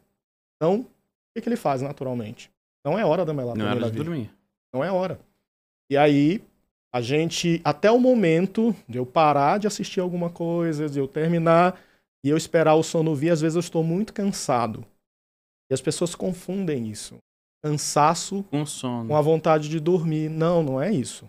Então, 0.56 0.80
o 0.80 0.86
que, 1.34 1.40
que 1.42 1.48
ele 1.48 1.56
faz 1.56 1.80
naturalmente? 1.82 2.50
Não 2.84 2.98
é 2.98 3.04
hora 3.04 3.24
da 3.24 3.32
Não 3.32 3.42
melatonina 3.42 3.70
era 3.70 3.90
de 3.90 3.96
dormir. 3.96 4.30
Não 4.74 4.82
é 4.84 4.90
hora. 4.90 5.18
E 5.90 5.96
aí, 5.96 6.42
a 6.94 7.00
gente, 7.00 7.60
até 7.64 7.90
o 7.90 7.98
momento 7.98 8.74
de 8.88 8.98
eu 8.98 9.06
parar 9.06 9.58
de 9.58 9.66
assistir 9.66 10.00
alguma 10.00 10.28
coisa, 10.30 10.88
de 10.88 10.98
eu 10.98 11.08
terminar 11.08 11.80
e 12.24 12.28
eu 12.28 12.36
esperar 12.36 12.74
o 12.74 12.82
sono 12.82 13.14
vir, 13.14 13.30
às 13.30 13.40
vezes 13.40 13.56
eu 13.56 13.60
estou 13.60 13.82
muito 13.82 14.12
cansado. 14.12 14.84
E 15.70 15.74
as 15.74 15.80
pessoas 15.80 16.14
confundem 16.14 16.88
isso. 16.88 17.16
Cansaço 17.64 18.42
Com 18.50 18.66
sono. 18.66 19.08
com 19.08 19.16
a 19.16 19.20
vontade 19.20 19.68
de 19.68 19.78
dormir. 19.80 20.28
Não, 20.28 20.62
não 20.62 20.80
é 20.82 20.92
isso. 20.92 21.28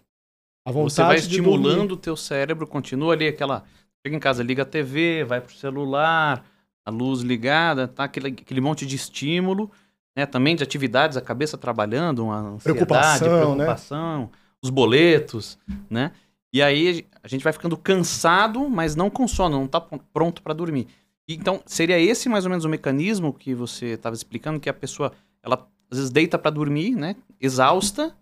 A 0.68 0.72
vontade 0.72 0.94
Você 0.94 1.04
vai 1.04 1.16
estimulando 1.18 1.76
dormir- 1.78 1.94
o 1.94 1.98
teu 1.98 2.18
cérebro, 2.18 2.66
continua 2.66 3.14
ali 3.14 3.28
aquela. 3.28 3.64
Chega 4.06 4.16
em 4.18 4.20
casa, 4.20 4.44
liga 4.44 4.64
a 4.64 4.66
TV, 4.66 5.24
vai 5.24 5.40
pro 5.40 5.54
celular, 5.56 6.46
a 6.86 6.92
luz 6.92 7.22
ligada, 7.22 7.88
tá? 7.88 8.04
Aquele, 8.04 8.28
aquele 8.28 8.60
monte 8.60 8.86
de 8.86 8.96
estímulo, 8.98 9.72
né? 10.16 10.26
Também 10.26 10.56
de 10.56 10.64
atividades, 10.64 11.16
a 11.16 11.22
cabeça 11.22 11.58
trabalhando, 11.58 12.26
uma 12.26 12.38
ansiedade, 12.38 12.64
Preocupação, 12.64 13.56
né? 13.56 13.64
preocupação, 13.64 14.30
os 14.62 14.70
boletos, 14.70 15.58
né? 15.90 16.12
E 16.52 16.62
aí 16.62 17.06
a 17.24 17.28
gente 17.28 17.44
vai 17.44 17.54
ficando 17.54 17.78
cansado, 17.78 18.70
mas 18.70 18.96
não 18.96 19.10
com 19.10 19.28
sono, 19.28 19.58
não 19.58 19.68
tá 19.68 19.80
pr- 19.80 19.98
pronto 20.12 20.44
para 20.44 20.54
dormir. 20.54 20.88
Então, 21.28 21.62
seria 21.66 21.98
esse 21.98 22.28
mais 22.28 22.44
ou 22.44 22.50
menos 22.50 22.66
o 22.66 22.70
mecanismo 22.70 23.34
que 23.34 23.56
você 23.56 23.94
estava 23.94 24.14
explicando, 24.16 24.60
que 24.60 24.70
a 24.70 24.74
pessoa, 24.74 25.14
ela 25.42 25.66
às 25.90 25.98
vezes 25.98 26.12
deita 26.12 26.38
para 26.38 26.52
dormir, 26.52 26.94
né? 26.94 27.16
Exausta, 27.40 28.14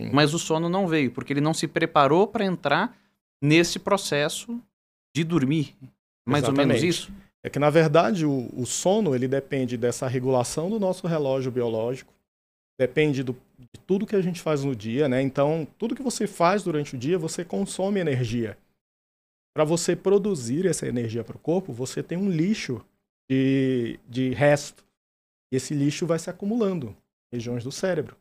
Sim. 0.00 0.10
mas 0.12 0.32
o 0.32 0.38
sono 0.38 0.68
não 0.68 0.86
veio, 0.86 1.10
porque 1.10 1.32
ele 1.32 1.40
não 1.40 1.52
se 1.52 1.66
preparou 1.66 2.28
para 2.28 2.44
entrar 2.44 2.96
nesse 3.42 3.78
processo 3.80 4.60
de 5.14 5.22
dormir. 5.24 5.74
Mais 6.26 6.44
ou 6.44 6.52
menos 6.52 6.76
Exatamente. 6.76 6.88
isso? 6.88 7.12
É 7.42 7.50
que, 7.50 7.58
na 7.58 7.70
verdade, 7.70 8.24
o, 8.24 8.48
o 8.56 8.66
sono 8.66 9.14
ele 9.14 9.28
depende 9.28 9.76
dessa 9.76 10.08
regulação 10.08 10.70
do 10.70 10.80
nosso 10.80 11.06
relógio 11.06 11.52
biológico, 11.52 12.12
depende 12.78 13.22
do, 13.22 13.36
de 13.58 13.80
tudo 13.86 14.06
que 14.06 14.16
a 14.16 14.22
gente 14.22 14.40
faz 14.40 14.64
no 14.64 14.74
dia, 14.74 15.08
né? 15.08 15.20
Então, 15.20 15.68
tudo 15.78 15.94
que 15.94 16.02
você 16.02 16.26
faz 16.26 16.62
durante 16.62 16.94
o 16.94 16.98
dia, 16.98 17.18
você 17.18 17.44
consome 17.44 18.00
energia. 18.00 18.56
Para 19.54 19.62
você 19.62 19.94
produzir 19.94 20.66
essa 20.66 20.86
energia 20.88 21.22
para 21.22 21.36
o 21.36 21.38
corpo, 21.38 21.72
você 21.72 22.02
tem 22.02 22.18
um 22.18 22.30
lixo 22.30 22.84
de, 23.30 24.00
de 24.08 24.30
resto. 24.30 24.84
E 25.52 25.56
esse 25.56 25.74
lixo 25.74 26.06
vai 26.06 26.18
se 26.18 26.28
acumulando 26.28 26.96
em 27.30 27.36
regiões 27.36 27.62
do 27.62 27.70
cérebro. 27.70 28.16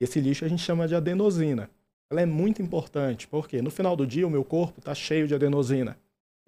Esse 0.00 0.20
lixo 0.20 0.44
a 0.44 0.48
gente 0.48 0.62
chama 0.62 0.88
de 0.88 0.94
adenosina. 0.94 1.70
Ela 2.10 2.22
é 2.22 2.26
muito 2.26 2.60
importante, 2.60 3.28
porque 3.28 3.62
no 3.62 3.70
final 3.70 3.94
do 3.94 4.06
dia 4.06 4.26
o 4.26 4.30
meu 4.30 4.44
corpo 4.44 4.80
está 4.80 4.94
cheio 4.94 5.28
de 5.28 5.34
adenosina. 5.34 5.96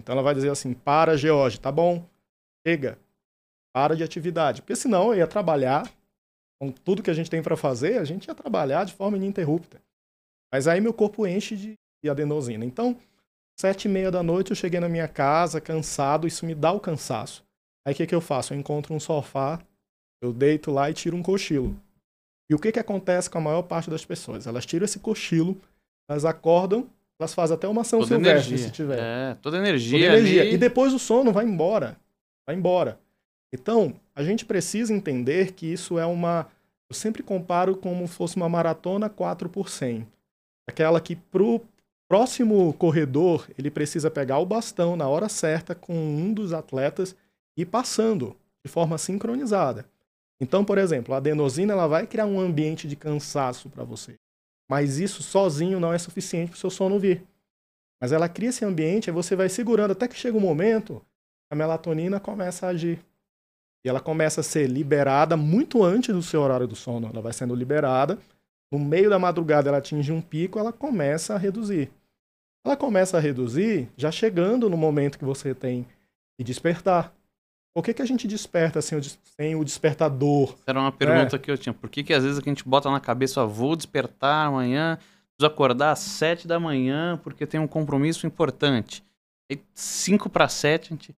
Então 0.01 0.13
ela 0.13 0.23
vai 0.23 0.35
dizer 0.35 0.51
assim: 0.51 0.73
para, 0.73 1.17
George, 1.17 1.61
tá 1.61 1.73
bom, 1.73 2.09
chega, 2.67 2.99
para 3.75 3.95
de 3.95 4.03
atividade. 4.03 4.63
Porque 4.63 4.77
senão 4.77 5.13
eu 5.13 5.19
ia 5.19 5.27
trabalhar, 5.27 5.91
com 6.61 6.71
tudo 6.71 7.03
que 7.03 7.11
a 7.11 7.15
gente 7.15 7.31
tem 7.31 7.43
para 7.43 7.57
fazer, 7.57 7.99
a 7.99 8.05
gente 8.05 8.27
ia 8.27 8.35
trabalhar 8.35 8.85
de 8.85 8.95
forma 8.95 9.17
ininterrupta. 9.17 9.81
Mas 10.53 10.67
aí 10.69 10.81
meu 10.81 10.95
corpo 10.95 11.27
enche 11.27 11.57
de, 11.57 11.75
de 12.03 12.11
adenosina. 12.11 12.65
Então, 12.65 12.97
sete 13.59 13.87
e 13.87 13.89
meia 13.89 14.11
da 14.11 14.23
noite 14.23 14.51
eu 14.51 14.57
cheguei 14.57 14.81
na 14.81 14.89
minha 14.89 15.09
casa, 15.09 15.61
cansado, 15.61 16.27
isso 16.27 16.47
me 16.47 16.55
dá 16.55 16.73
o 16.73 16.81
cansaço. 16.81 17.45
Aí 17.87 17.93
o 17.93 17.97
que, 17.97 18.07
que 18.07 18.15
eu 18.15 18.21
faço? 18.21 18.53
Eu 18.53 18.59
encontro 18.59 18.95
um 18.95 19.01
sofá, 19.01 19.61
eu 20.23 20.33
deito 20.33 20.71
lá 20.71 20.91
e 20.91 20.95
tiro 20.95 21.17
um 21.17 21.23
cochilo. 21.23 21.79
E 22.51 22.55
o 22.55 22.59
que, 22.59 22.73
que 22.73 22.79
acontece 22.79 23.29
com 23.29 23.39
a 23.39 23.41
maior 23.41 23.63
parte 23.63 23.91
das 23.91 24.05
pessoas? 24.05 24.47
Elas 24.47 24.65
tiram 24.65 24.85
esse 24.85 25.01
cochilo, 25.01 25.61
elas 26.09 26.25
acordam, 26.25 26.89
elas 27.19 27.35
fazem 27.35 27.55
até 27.55 27.67
uma 27.67 27.81
ação 27.81 28.01
Toda 28.01 28.15
silvestre, 28.15 28.49
energia. 28.53 28.59
se 28.67 28.71
tiver. 28.73 28.99
É, 28.99 29.35
toda 29.41 29.57
energia. 29.59 29.99
Toda 29.99 30.19
energia. 30.19 30.43
ali. 30.43 30.55
E 30.55 30.59
depois 30.59 30.93
o 30.93 30.99
sono 30.99 31.33
vai 31.33 31.45
embora. 31.45 31.97
Vai 32.47 32.57
embora. 32.57 32.99
Então, 33.53 33.95
a 34.15 34.23
gente 34.23 34.45
precisa 34.45 34.93
entender 34.93 35.53
que 35.53 35.67
isso 35.67 35.99
é 35.99 36.05
uma. 36.07 36.47
Eu 36.91 36.95
sempre 36.95 37.23
comparo 37.23 37.77
como 37.77 38.07
fosse 38.07 38.37
uma 38.37 38.49
maratona 38.49 39.09
4 39.09 39.49
por 39.49 39.69
100. 39.69 40.07
Aquela 40.69 41.01
que 41.01 41.17
pro 41.17 41.61
próximo 42.09 42.73
corredor 42.75 43.49
ele 43.59 43.71
precisa 43.71 44.11
pegar 44.11 44.39
o 44.39 44.47
bastão 44.47 44.95
na 44.95 45.09
hora 45.09 45.29
certa 45.29 45.75
com 45.75 45.95
um 45.95 46.33
dos 46.33 46.53
atletas 46.53 47.17
e 47.57 47.63
ir 47.63 47.67
passando 47.67 48.37
de 48.65 48.71
forma 48.71 48.99
sincronizada. 48.99 49.87
Então, 50.41 50.65
por 50.65 50.77
exemplo, 50.77 51.15
a 51.15 51.17
adenosina 51.17 51.73
ela 51.73 51.87
vai 51.87 52.07
criar 52.07 52.27
um 52.27 52.39
ambiente 52.39 52.87
de 52.87 52.95
cansaço 52.95 53.71
para 53.71 53.85
você. 53.85 54.15
Mas 54.69 54.99
isso 54.99 55.23
sozinho 55.23 55.79
não 55.79 55.93
é 55.93 55.99
suficiente 55.99 56.51
para 56.51 56.57
o 56.57 56.61
seu 56.61 56.71
sono 56.71 56.99
vir. 56.99 57.25
Mas 58.01 58.13
ela 58.13 58.29
cria 58.29 58.51
esse 58.51 58.65
ambiente, 58.65 59.09
aí 59.09 59.15
você 59.15 59.35
vai 59.35 59.49
segurando 59.49 59.93
até 59.93 60.07
que 60.07 60.17
chega 60.17 60.37
um 60.37 60.41
momento, 60.41 61.03
a 61.51 61.55
melatonina 61.55 62.21
começa 62.21 62.67
a 62.67 62.71
agir. 62.71 62.99
E 63.85 63.89
ela 63.89 64.01
começa 64.01 64.41
a 64.41 64.45
ser 64.45 64.67
liberada 64.67 65.37
muito 65.37 65.83
antes 65.85 66.13
do 66.13 66.23
seu 66.23 66.41
horário 66.41 66.67
do 66.67 66.75
sono. 66.75 67.09
Ela 67.13 67.23
vai 67.23 67.33
sendo 67.33 67.55
liberada. 67.55 68.19
No 68.71 68.81
meio 68.81 69.09
da 69.09 69.19
madrugada 69.19 69.69
ela 69.69 69.79
atinge 69.79 70.11
um 70.11 70.21
pico, 70.21 70.59
ela 70.59 70.73
começa 70.73 71.35
a 71.35 71.39
reduzir. 71.39 71.91
Ela 72.65 72.77
começa 72.77 73.17
a 73.17 73.21
reduzir 73.21 73.89
já 73.97 74.11
chegando 74.11 74.69
no 74.69 74.77
momento 74.77 75.19
que 75.19 75.25
você 75.25 75.55
tem 75.55 75.87
que 76.37 76.43
despertar. 76.43 77.15
Por 77.77 77.83
que, 77.83 77.93
que 77.93 78.01
a 78.01 78.07
gente 78.07 78.27
desperta 78.27 78.81
sem 78.81 78.97
o, 78.97 79.03
sem 79.39 79.55
o 79.55 79.62
despertador? 79.62 80.57
Era 80.67 80.81
uma 80.81 80.91
pergunta 80.91 81.39
que 81.39 81.51
eu 81.51 81.59
tinha. 81.59 81.75
Por 81.75 81.91
que, 81.91 82.03
que 82.03 82.15
às 82.15 82.25
vezes 82.25 82.39
a 82.39 82.43
gente 82.43 82.67
bota 82.67 82.91
na 82.91 82.99
cabeça, 82.99 83.43
ó, 83.43 83.47
vou 83.47 83.77
despertar 83.77 84.47
amanhã, 84.47 84.97
preciso 84.97 85.47
acordar 85.53 85.91
às 85.91 85.99
sete 85.99 86.49
da 86.49 86.59
manhã 86.59 87.21
porque 87.23 87.47
tem 87.47 87.61
um 87.61 87.67
compromisso 87.67 88.27
importante. 88.27 89.05
Aí, 89.53 89.61
cinco 89.75 90.31
para 90.31 90.49
sete, 90.49 90.87
a 90.87 90.97
gente 90.97 91.15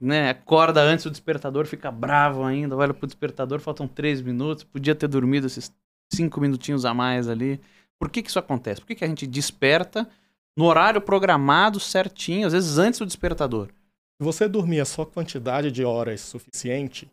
né, 0.00 0.30
acorda 0.30 0.80
antes 0.80 1.04
do 1.04 1.10
despertador, 1.10 1.66
fica 1.66 1.90
bravo 1.90 2.44
ainda, 2.44 2.74
olha 2.74 2.94
pro 2.94 3.06
despertador, 3.06 3.60
faltam 3.60 3.86
três 3.86 4.22
minutos, 4.22 4.64
podia 4.64 4.94
ter 4.94 5.06
dormido 5.06 5.48
esses 5.48 5.70
cinco 6.10 6.40
minutinhos 6.40 6.86
a 6.86 6.94
mais 6.94 7.28
ali. 7.28 7.60
Por 7.98 8.08
que, 8.08 8.22
que 8.22 8.30
isso 8.30 8.38
acontece? 8.38 8.80
Por 8.80 8.86
que, 8.86 8.94
que 8.94 9.04
a 9.04 9.08
gente 9.08 9.26
desperta 9.26 10.08
no 10.56 10.64
horário 10.64 11.02
programado 11.02 11.78
certinho, 11.78 12.46
às 12.46 12.54
vezes 12.54 12.78
antes 12.78 13.00
do 13.00 13.04
despertador? 13.04 13.68
Se 14.16 14.24
você 14.24 14.48
dormir 14.48 14.80
a 14.80 14.84
sua 14.84 15.04
quantidade 15.04 15.72
de 15.72 15.84
horas 15.84 16.20
suficiente, 16.20 17.10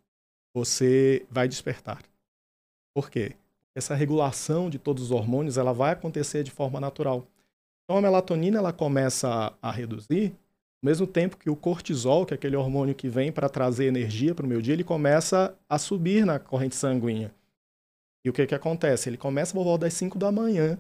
você 0.54 1.26
vai 1.32 1.48
despertar. 1.48 2.04
Por 2.94 3.10
quê? 3.10 3.36
Essa 3.74 3.96
regulação 3.96 4.70
de 4.70 4.78
todos 4.78 5.06
os 5.06 5.12
hormônios 5.12 5.58
ela 5.58 5.74
vai 5.74 5.94
acontecer 5.94 6.44
de 6.44 6.52
forma 6.52 6.80
natural. 6.80 7.26
Então 7.84 7.98
a 7.98 8.02
melatonina 8.02 8.60
ela 8.60 8.72
começa 8.72 9.28
a, 9.62 9.70
a 9.70 9.72
reduzir, 9.72 10.34
ao 10.84 10.90
mesmo 10.90 11.08
tempo 11.08 11.38
que 11.38 11.50
o 11.50 11.56
cortisol, 11.56 12.26
que 12.26 12.34
é 12.34 12.36
aquele 12.36 12.56
hormônio 12.56 12.94
que 12.94 13.10
vem 13.10 13.32
para 13.32 13.50
trazer 13.50 13.86
energia 13.86 14.36
para 14.36 14.46
o 14.46 14.50
meu 14.50 14.62
dia, 14.62 14.74
ele 14.74 14.84
começa 14.84 15.56
a 15.68 15.80
subir 15.80 16.26
na 16.26 16.38
corrente 16.38 16.76
sanguínea. 16.76 17.34
E 18.24 18.30
o 18.30 18.34
que, 18.34 18.46
que 18.46 18.56
acontece? 18.56 19.10
Ele 19.10 19.18
começa 19.18 19.54
por 19.54 19.64
volta 19.64 19.86
das 19.86 19.94
5 19.96 20.20
da 20.20 20.32
manhã, 20.32 20.78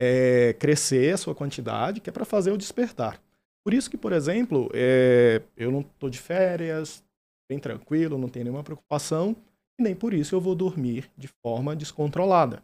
é, 0.00 0.54
crescer 0.58 1.14
a 1.14 1.16
sua 1.16 1.34
quantidade, 1.34 2.00
que 2.00 2.10
é 2.10 2.12
para 2.12 2.24
fazer 2.24 2.50
o 2.50 2.58
despertar. 2.58 3.18
Por 3.64 3.72
isso 3.72 3.90
que, 3.90 3.96
por 3.96 4.12
exemplo, 4.12 4.70
é, 4.74 5.42
eu 5.56 5.70
não 5.70 5.80
estou 5.80 6.10
de 6.10 6.18
férias, 6.18 7.04
bem 7.48 7.58
tranquilo, 7.58 8.18
não 8.18 8.28
tenho 8.28 8.44
nenhuma 8.44 8.64
preocupação, 8.64 9.36
e 9.78 9.82
nem 9.82 9.94
por 9.94 10.12
isso 10.12 10.34
eu 10.34 10.40
vou 10.40 10.54
dormir 10.54 11.10
de 11.16 11.28
forma 11.28 11.76
descontrolada. 11.76 12.62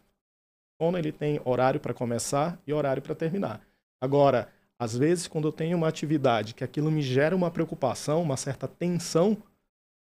O 0.80 0.96
ele 0.96 1.10
tem 1.10 1.40
horário 1.44 1.80
para 1.80 1.92
começar 1.92 2.60
e 2.66 2.72
horário 2.72 3.02
para 3.02 3.14
terminar. 3.14 3.60
Agora, 4.00 4.48
às 4.78 4.96
vezes, 4.96 5.26
quando 5.26 5.48
eu 5.48 5.52
tenho 5.52 5.76
uma 5.76 5.88
atividade 5.88 6.54
que 6.54 6.62
aquilo 6.62 6.90
me 6.90 7.02
gera 7.02 7.34
uma 7.34 7.50
preocupação, 7.50 8.22
uma 8.22 8.36
certa 8.36 8.68
tensão, 8.68 9.36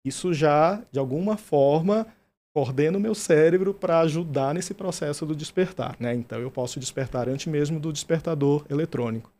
isso 0.06 0.32
já, 0.32 0.82
de 0.90 0.98
alguma 0.98 1.36
forma, 1.36 2.06
coordena 2.54 2.96
o 2.96 3.00
meu 3.00 3.14
cérebro 3.14 3.74
para 3.74 4.00
ajudar 4.00 4.54
nesse 4.54 4.72
processo 4.72 5.26
do 5.26 5.36
despertar. 5.36 5.96
Né? 6.00 6.14
Então, 6.14 6.40
eu 6.40 6.50
posso 6.50 6.80
despertar 6.80 7.28
antes 7.28 7.46
mesmo 7.46 7.78
do 7.78 7.92
despertador 7.92 8.64
eletrônico. 8.70 9.33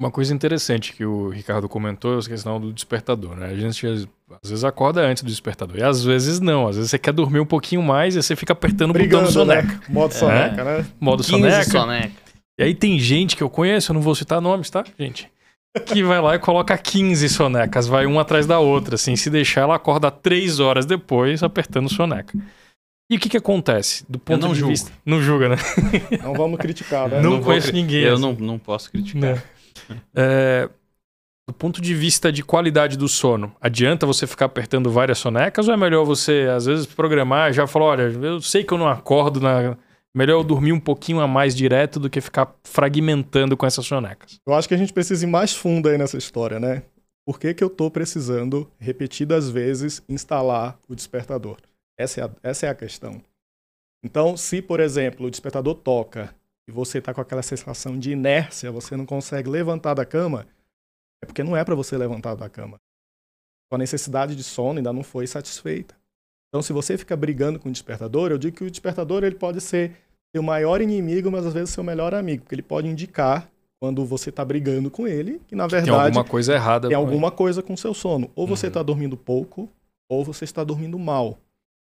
Uma 0.00 0.10
coisa 0.10 0.34
interessante 0.34 0.92
que 0.92 1.04
o 1.04 1.28
Ricardo 1.28 1.68
comentou 1.68 2.16
é 2.16 2.18
a 2.18 2.22
questão 2.22 2.60
do 2.60 2.72
despertador, 2.72 3.36
né? 3.36 3.46
A 3.46 3.54
gente 3.54 3.86
às 3.86 4.06
vezes 4.50 4.64
acorda 4.64 5.00
antes 5.02 5.22
do 5.22 5.28
despertador. 5.30 5.76
E 5.78 5.82
às 5.84 6.02
vezes 6.02 6.40
não. 6.40 6.66
Às 6.66 6.76
vezes 6.76 6.90
você 6.90 6.98
quer 6.98 7.12
dormir 7.12 7.38
um 7.40 7.46
pouquinho 7.46 7.80
mais 7.82 8.16
e 8.16 8.22
você 8.22 8.34
fica 8.34 8.52
apertando 8.52 8.90
o 8.90 8.92
botão 8.92 9.06
do 9.06 9.08
Brigando, 9.08 9.30
soneca. 9.32 9.62
né? 9.68 9.80
Modo 9.88 10.12
soneca, 10.14 10.64
né? 10.64 10.86
Modo 11.00 11.22
15 11.22 11.30
soneca. 11.40 11.64
soneca. 11.70 12.12
E 12.58 12.62
aí 12.64 12.74
tem 12.74 12.98
gente 12.98 13.36
que 13.36 13.42
eu 13.42 13.48
conheço, 13.50 13.92
eu 13.92 13.94
não 13.94 14.00
vou 14.02 14.14
citar 14.14 14.40
nomes, 14.40 14.68
tá, 14.68 14.84
gente? 14.98 15.28
Que 15.86 16.02
vai 16.04 16.20
lá 16.20 16.34
e 16.36 16.38
coloca 16.38 16.76
15 16.78 17.28
sonecas, 17.28 17.86
vai 17.88 18.06
uma 18.06 18.20
atrás 18.22 18.46
da 18.46 18.58
outra, 18.60 18.94
assim. 18.96 19.16
Se 19.16 19.28
deixar, 19.30 19.62
ela 19.62 19.74
acorda 19.76 20.10
três 20.10 20.60
horas 20.60 20.86
depois 20.86 21.42
apertando 21.42 21.88
soneca. 21.88 22.36
E 23.10 23.16
o 23.16 23.20
que 23.20 23.28
que 23.28 23.36
acontece? 23.36 24.04
Do 24.08 24.18
ponto 24.18 24.40
não 24.46 24.52
de 24.52 24.58
julgo. 24.60 24.70
vista... 24.72 24.90
Não 25.04 25.20
julga, 25.20 25.48
né? 25.50 25.56
Não 26.22 26.32
vamos 26.34 26.58
criticar, 26.58 27.08
né? 27.08 27.20
Não 27.20 27.32
vou 27.32 27.42
conheço 27.42 27.68
cri- 27.68 27.80
ninguém, 27.80 28.02
Eu 28.02 28.14
assim. 28.14 28.22
não, 28.22 28.32
não 28.34 28.58
posso 28.58 28.90
criticar. 28.90 29.20
Né? 29.34 29.42
É, 30.14 30.68
do 31.46 31.52
ponto 31.52 31.80
de 31.80 31.94
vista 31.94 32.32
de 32.32 32.42
qualidade 32.42 32.96
do 32.96 33.08
sono, 33.08 33.54
adianta 33.60 34.06
você 34.06 34.26
ficar 34.26 34.46
apertando 34.46 34.90
várias 34.90 35.18
sonecas 35.18 35.68
ou 35.68 35.74
é 35.74 35.76
melhor 35.76 36.04
você, 36.04 36.48
às 36.54 36.66
vezes, 36.66 36.86
programar 36.86 37.52
já 37.52 37.66
falar, 37.66 37.84
olha, 37.86 38.02
eu 38.02 38.40
sei 38.40 38.64
que 38.64 38.72
eu 38.72 38.78
não 38.78 38.88
acordo 38.88 39.40
na... 39.40 39.76
Melhor 40.16 40.38
eu 40.38 40.44
dormir 40.44 40.72
um 40.72 40.78
pouquinho 40.78 41.20
a 41.20 41.26
mais 41.26 41.56
direto 41.56 41.98
do 41.98 42.08
que 42.08 42.20
ficar 42.20 42.54
fragmentando 42.62 43.56
com 43.56 43.66
essas 43.66 43.84
sonecas. 43.84 44.38
Eu 44.46 44.54
acho 44.54 44.68
que 44.68 44.74
a 44.74 44.76
gente 44.76 44.92
precisa 44.92 45.24
ir 45.24 45.28
mais 45.28 45.52
fundo 45.54 45.88
aí 45.88 45.98
nessa 45.98 46.16
história, 46.16 46.60
né? 46.60 46.84
Por 47.26 47.40
que, 47.40 47.52
que 47.52 47.64
eu 47.64 47.68
tô 47.68 47.90
precisando, 47.90 48.70
repetidas 48.78 49.50
vezes, 49.50 50.02
instalar 50.08 50.78
o 50.88 50.94
despertador? 50.94 51.56
Essa 51.98 52.20
é 52.20 52.24
a, 52.24 52.30
essa 52.44 52.66
é 52.66 52.68
a 52.68 52.74
questão. 52.74 53.20
Então, 54.04 54.36
se, 54.36 54.62
por 54.62 54.78
exemplo, 54.78 55.26
o 55.26 55.30
despertador 55.30 55.74
toca 55.74 56.32
e 56.68 56.72
você 56.72 57.00
tá 57.00 57.12
com 57.12 57.20
aquela 57.20 57.42
sensação 57.42 57.98
de 57.98 58.12
inércia, 58.12 58.70
você 58.72 58.96
não 58.96 59.04
consegue 59.06 59.48
levantar 59.50 59.94
da 59.94 60.04
cama, 60.04 60.46
é 61.22 61.26
porque 61.26 61.42
não 61.42 61.56
é 61.56 61.64
para 61.64 61.74
você 61.74 61.96
levantar 61.96 62.34
da 62.34 62.48
cama. 62.48 62.78
Sua 63.70 63.78
necessidade 63.78 64.34
de 64.36 64.42
sono 64.44 64.78
ainda 64.78 64.92
não 64.92 65.02
foi 65.02 65.26
satisfeita. 65.26 65.94
Então, 66.48 66.62
se 66.62 66.72
você 66.72 66.96
fica 66.96 67.16
brigando 67.16 67.58
com 67.58 67.68
o 67.68 67.72
despertador, 67.72 68.30
eu 68.30 68.38
digo 68.38 68.56
que 68.56 68.64
o 68.64 68.70
despertador 68.70 69.24
ele 69.24 69.34
pode 69.34 69.60
ser 69.60 69.92
seu 70.34 70.42
maior 70.42 70.80
inimigo, 70.80 71.30
mas 71.30 71.44
às 71.46 71.52
vezes 71.54 71.70
seu 71.70 71.82
melhor 71.82 72.14
amigo, 72.14 72.42
porque 72.42 72.54
ele 72.54 72.62
pode 72.62 72.88
indicar 72.88 73.50
quando 73.80 74.04
você 74.04 74.30
está 74.30 74.44
brigando 74.44 74.90
com 74.90 75.06
ele 75.06 75.40
que 75.46 75.54
na 75.56 75.66
Tem 75.68 75.80
verdade 75.80 76.06
alguma 76.06 76.24
coisa 76.24 76.54
errada. 76.54 76.88
tem 76.88 76.96
alguma 76.96 77.30
coisa 77.30 77.62
com 77.62 77.74
o 77.74 77.78
seu 77.78 77.92
sono. 77.92 78.30
Ou 78.34 78.46
você 78.46 78.66
Uhum. 78.66 78.70
está 78.70 78.82
dormindo 78.82 79.16
pouco, 79.16 79.68
ou 80.08 80.24
você 80.24 80.44
está 80.44 80.62
dormindo 80.62 80.98
mal. 80.98 81.38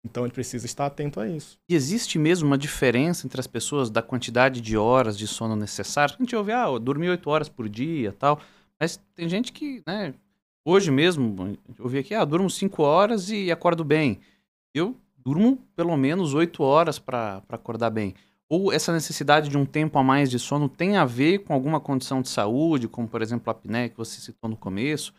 Então 0.05 0.25
ele 0.25 0.33
precisa 0.33 0.65
estar 0.65 0.87
atento 0.87 1.21
a 1.21 1.29
isso. 1.29 1.59
E 1.69 1.75
existe 1.75 2.19
mesmo 2.19 2.47
uma 2.47 2.59
diferença 2.59 3.27
entre 3.27 3.41
as 3.41 3.47
pessoas 3.47 3.91
da 3.91 4.01
quantidade 4.01 4.61
de 4.61 4.77
horas 4.77 5.19
de 5.19 5.27
sono 5.27 5.57
necessário? 5.57 6.15
A 6.19 6.23
gente 6.23 6.37
ouve, 6.37 6.53
ah, 6.53 6.67
eu 6.67 6.79
dormi 6.79 7.09
8 7.09 7.29
horas 7.29 7.49
por 7.49 7.69
dia 7.69 8.13
tal. 8.13 8.41
Mas 8.81 9.01
tem 9.15 9.29
gente 9.29 9.53
que, 9.53 9.83
né, 9.87 10.15
hoje 10.65 10.91
mesmo, 10.91 11.57
eu 11.77 11.85
ouvi 11.85 11.99
aqui, 11.99 12.15
ah, 12.15 12.25
durmo 12.25 12.49
5 12.49 12.83
horas 12.83 13.29
e 13.31 13.51
acordo 13.51 13.85
bem. 13.85 14.21
Eu 14.73 14.97
durmo 15.17 15.59
pelo 15.75 15.97
menos 15.97 16.33
8 16.33 16.63
horas 16.63 16.99
para 16.99 17.43
acordar 17.49 17.91
bem. 17.91 18.15
Ou 18.49 18.73
essa 18.73 18.93
necessidade 18.93 19.51
de 19.51 19.59
um 19.59 19.67
tempo 19.67 19.99
a 19.99 20.03
mais 20.03 20.31
de 20.31 20.39
sono 20.39 20.69
tem 20.69 20.97
a 20.97 21.05
ver 21.05 21.41
com 21.41 21.53
alguma 21.53 21.81
condição 21.81 22.23
de 22.23 22.31
saúde, 22.31 22.89
como 22.89 23.07
por 23.07 23.21
exemplo 23.21 23.51
a 23.51 23.53
apneia 23.53 23.91
que 23.91 23.97
você 23.97 24.21
citou 24.21 24.49
no 24.49 24.57
começo? 24.57 25.13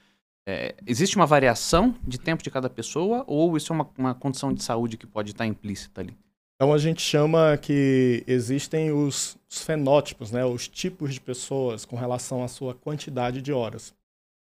É, 0.52 0.74
existe 0.88 1.16
uma 1.16 1.28
variação 1.28 1.96
de 2.02 2.20
tempo 2.20 2.42
de 2.42 2.50
cada 2.50 2.68
pessoa 2.72 3.24
ou 3.28 3.56
isso 3.56 3.72
é 3.72 3.76
uma, 3.76 3.88
uma 3.96 4.16
condição 4.16 4.52
de 4.52 4.64
saúde 4.64 4.98
que 4.98 5.06
pode 5.06 5.30
estar 5.30 5.46
implícita 5.46 6.02
ali? 6.02 6.18
Então 6.56 6.74
a 6.74 6.78
gente 6.80 7.04
chama 7.04 7.56
que 7.56 8.24
existem 8.26 8.92
os, 8.92 9.38
os 9.48 9.62
fenótipos, 9.62 10.32
né, 10.32 10.44
os 10.44 10.68
tipos 10.68 11.14
de 11.14 11.22
pessoas 11.22 11.86
com 11.86 11.96
relação 11.96 12.44
à 12.44 12.48
sua 12.48 12.74
quantidade 12.74 13.44
de 13.44 13.54
horas. 13.54 13.94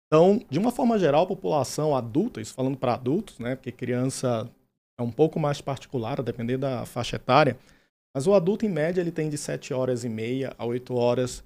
Então, 0.06 0.40
de 0.48 0.60
uma 0.60 0.70
forma 0.70 0.96
geral, 1.00 1.24
a 1.24 1.26
população 1.26 1.96
adulta, 1.96 2.40
isso 2.40 2.54
falando 2.54 2.78
para 2.78 2.94
adultos, 2.94 3.40
né, 3.40 3.56
porque 3.56 3.72
criança 3.72 4.48
é 4.96 5.02
um 5.02 5.10
pouco 5.10 5.40
mais 5.40 5.60
particular, 5.60 6.20
a 6.20 6.22
depender 6.22 6.58
da 6.58 6.86
faixa 6.86 7.16
etária, 7.16 7.58
mas 8.14 8.28
o 8.28 8.34
adulto, 8.34 8.64
em 8.64 8.70
média, 8.70 9.00
ele 9.00 9.10
tem 9.10 9.28
de 9.28 9.36
7 9.36 9.74
horas 9.74 10.04
e 10.04 10.08
meia 10.08 10.54
a 10.56 10.64
8 10.64 10.94
horas 10.94 11.42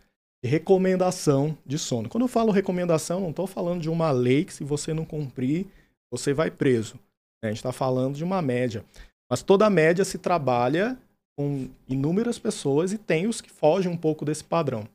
recomendação 0.48 1.56
de 1.64 1.78
sono. 1.78 2.08
Quando 2.08 2.22
eu 2.22 2.28
falo 2.28 2.50
recomendação, 2.50 3.20
não 3.20 3.30
estou 3.30 3.46
falando 3.46 3.80
de 3.80 3.88
uma 3.88 4.10
lei 4.10 4.44
que 4.44 4.52
se 4.52 4.64
você 4.64 4.92
não 4.92 5.04
cumprir, 5.04 5.66
você 6.10 6.34
vai 6.34 6.50
preso. 6.50 6.94
né? 7.42 7.44
A 7.44 7.46
gente 7.48 7.58
está 7.58 7.72
falando 7.72 8.16
de 8.16 8.24
uma 8.24 8.42
média. 8.42 8.84
Mas 9.30 9.42
toda 9.42 9.70
média 9.70 10.04
se 10.04 10.18
trabalha 10.18 10.98
com 11.36 11.68
inúmeras 11.88 12.38
pessoas 12.38 12.92
e 12.92 12.98
tem 12.98 13.26
os 13.26 13.40
que 13.40 13.50
fogem 13.50 13.90
um 13.90 13.96
pouco 13.96 14.24
desse 14.24 14.44
padrão. 14.44 14.86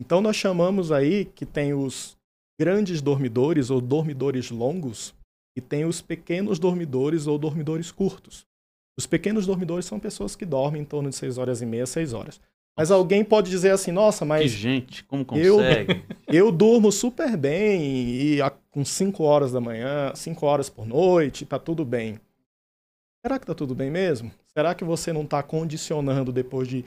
Então 0.00 0.20
nós 0.20 0.36
chamamos 0.36 0.90
aí 0.90 1.24
que 1.24 1.46
tem 1.46 1.74
os 1.74 2.16
grandes 2.58 3.00
dormidores 3.00 3.70
ou 3.70 3.80
dormidores 3.80 4.50
longos 4.50 5.14
e 5.56 5.60
tem 5.60 5.84
os 5.84 6.00
pequenos 6.00 6.58
dormidores 6.58 7.26
ou 7.26 7.38
dormidores 7.38 7.90
curtos. 7.92 8.46
Os 8.98 9.06
pequenos 9.06 9.46
dormidores 9.46 9.86
são 9.86 10.00
pessoas 10.00 10.34
que 10.34 10.44
dormem 10.44 10.82
em 10.82 10.84
torno 10.84 11.08
de 11.08 11.14
6 11.14 11.38
horas 11.38 11.62
e 11.62 11.66
meia, 11.66 11.86
6 11.86 12.12
horas. 12.12 12.40
Mas 12.78 12.92
alguém 12.92 13.24
pode 13.24 13.50
dizer 13.50 13.70
assim, 13.70 13.90
nossa, 13.90 14.24
mas. 14.24 14.42
Que 14.42 14.48
gente, 14.48 15.02
como 15.02 15.24
consegue? 15.26 16.04
Eu, 16.28 16.46
eu 16.46 16.52
durmo 16.52 16.92
super 16.92 17.36
bem 17.36 17.82
e 17.82 18.38
com 18.70 18.84
5 18.84 19.20
horas 19.24 19.50
da 19.50 19.60
manhã, 19.60 20.12
5 20.14 20.46
horas 20.46 20.70
por 20.70 20.86
noite, 20.86 21.44
tá 21.44 21.58
tudo 21.58 21.84
bem. 21.84 22.20
Será 23.20 23.36
que 23.36 23.46
tá 23.46 23.52
tudo 23.52 23.74
bem 23.74 23.90
mesmo? 23.90 24.30
Será 24.46 24.76
que 24.76 24.84
você 24.84 25.12
não 25.12 25.22
está 25.22 25.42
condicionando 25.42 26.30
depois 26.30 26.68
de 26.68 26.84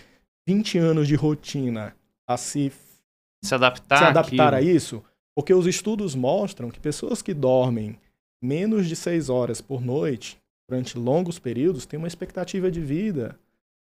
20 0.48 0.78
anos 0.78 1.10
de 1.10 1.16
rotina 1.16 1.94
a 2.26 2.38
se, 2.38 2.72
se 3.44 3.54
adaptar, 3.54 3.98
se 3.98 4.04
adaptar 4.06 4.54
a 4.54 4.62
isso? 4.62 5.04
Porque 5.36 5.54
os 5.54 5.68
estudos 5.68 6.16
mostram 6.16 6.72
que 6.72 6.80
pessoas 6.80 7.22
que 7.22 7.34
dormem 7.34 8.00
menos 8.42 8.88
de 8.88 8.96
6 8.96 9.28
horas 9.28 9.60
por 9.60 9.82
noite 9.82 10.40
durante 10.70 10.98
longos 10.98 11.38
períodos 11.38 11.86
têm 11.86 11.98
uma 11.98 12.08
expectativa 12.08 12.72
de 12.72 12.80
vida 12.80 13.38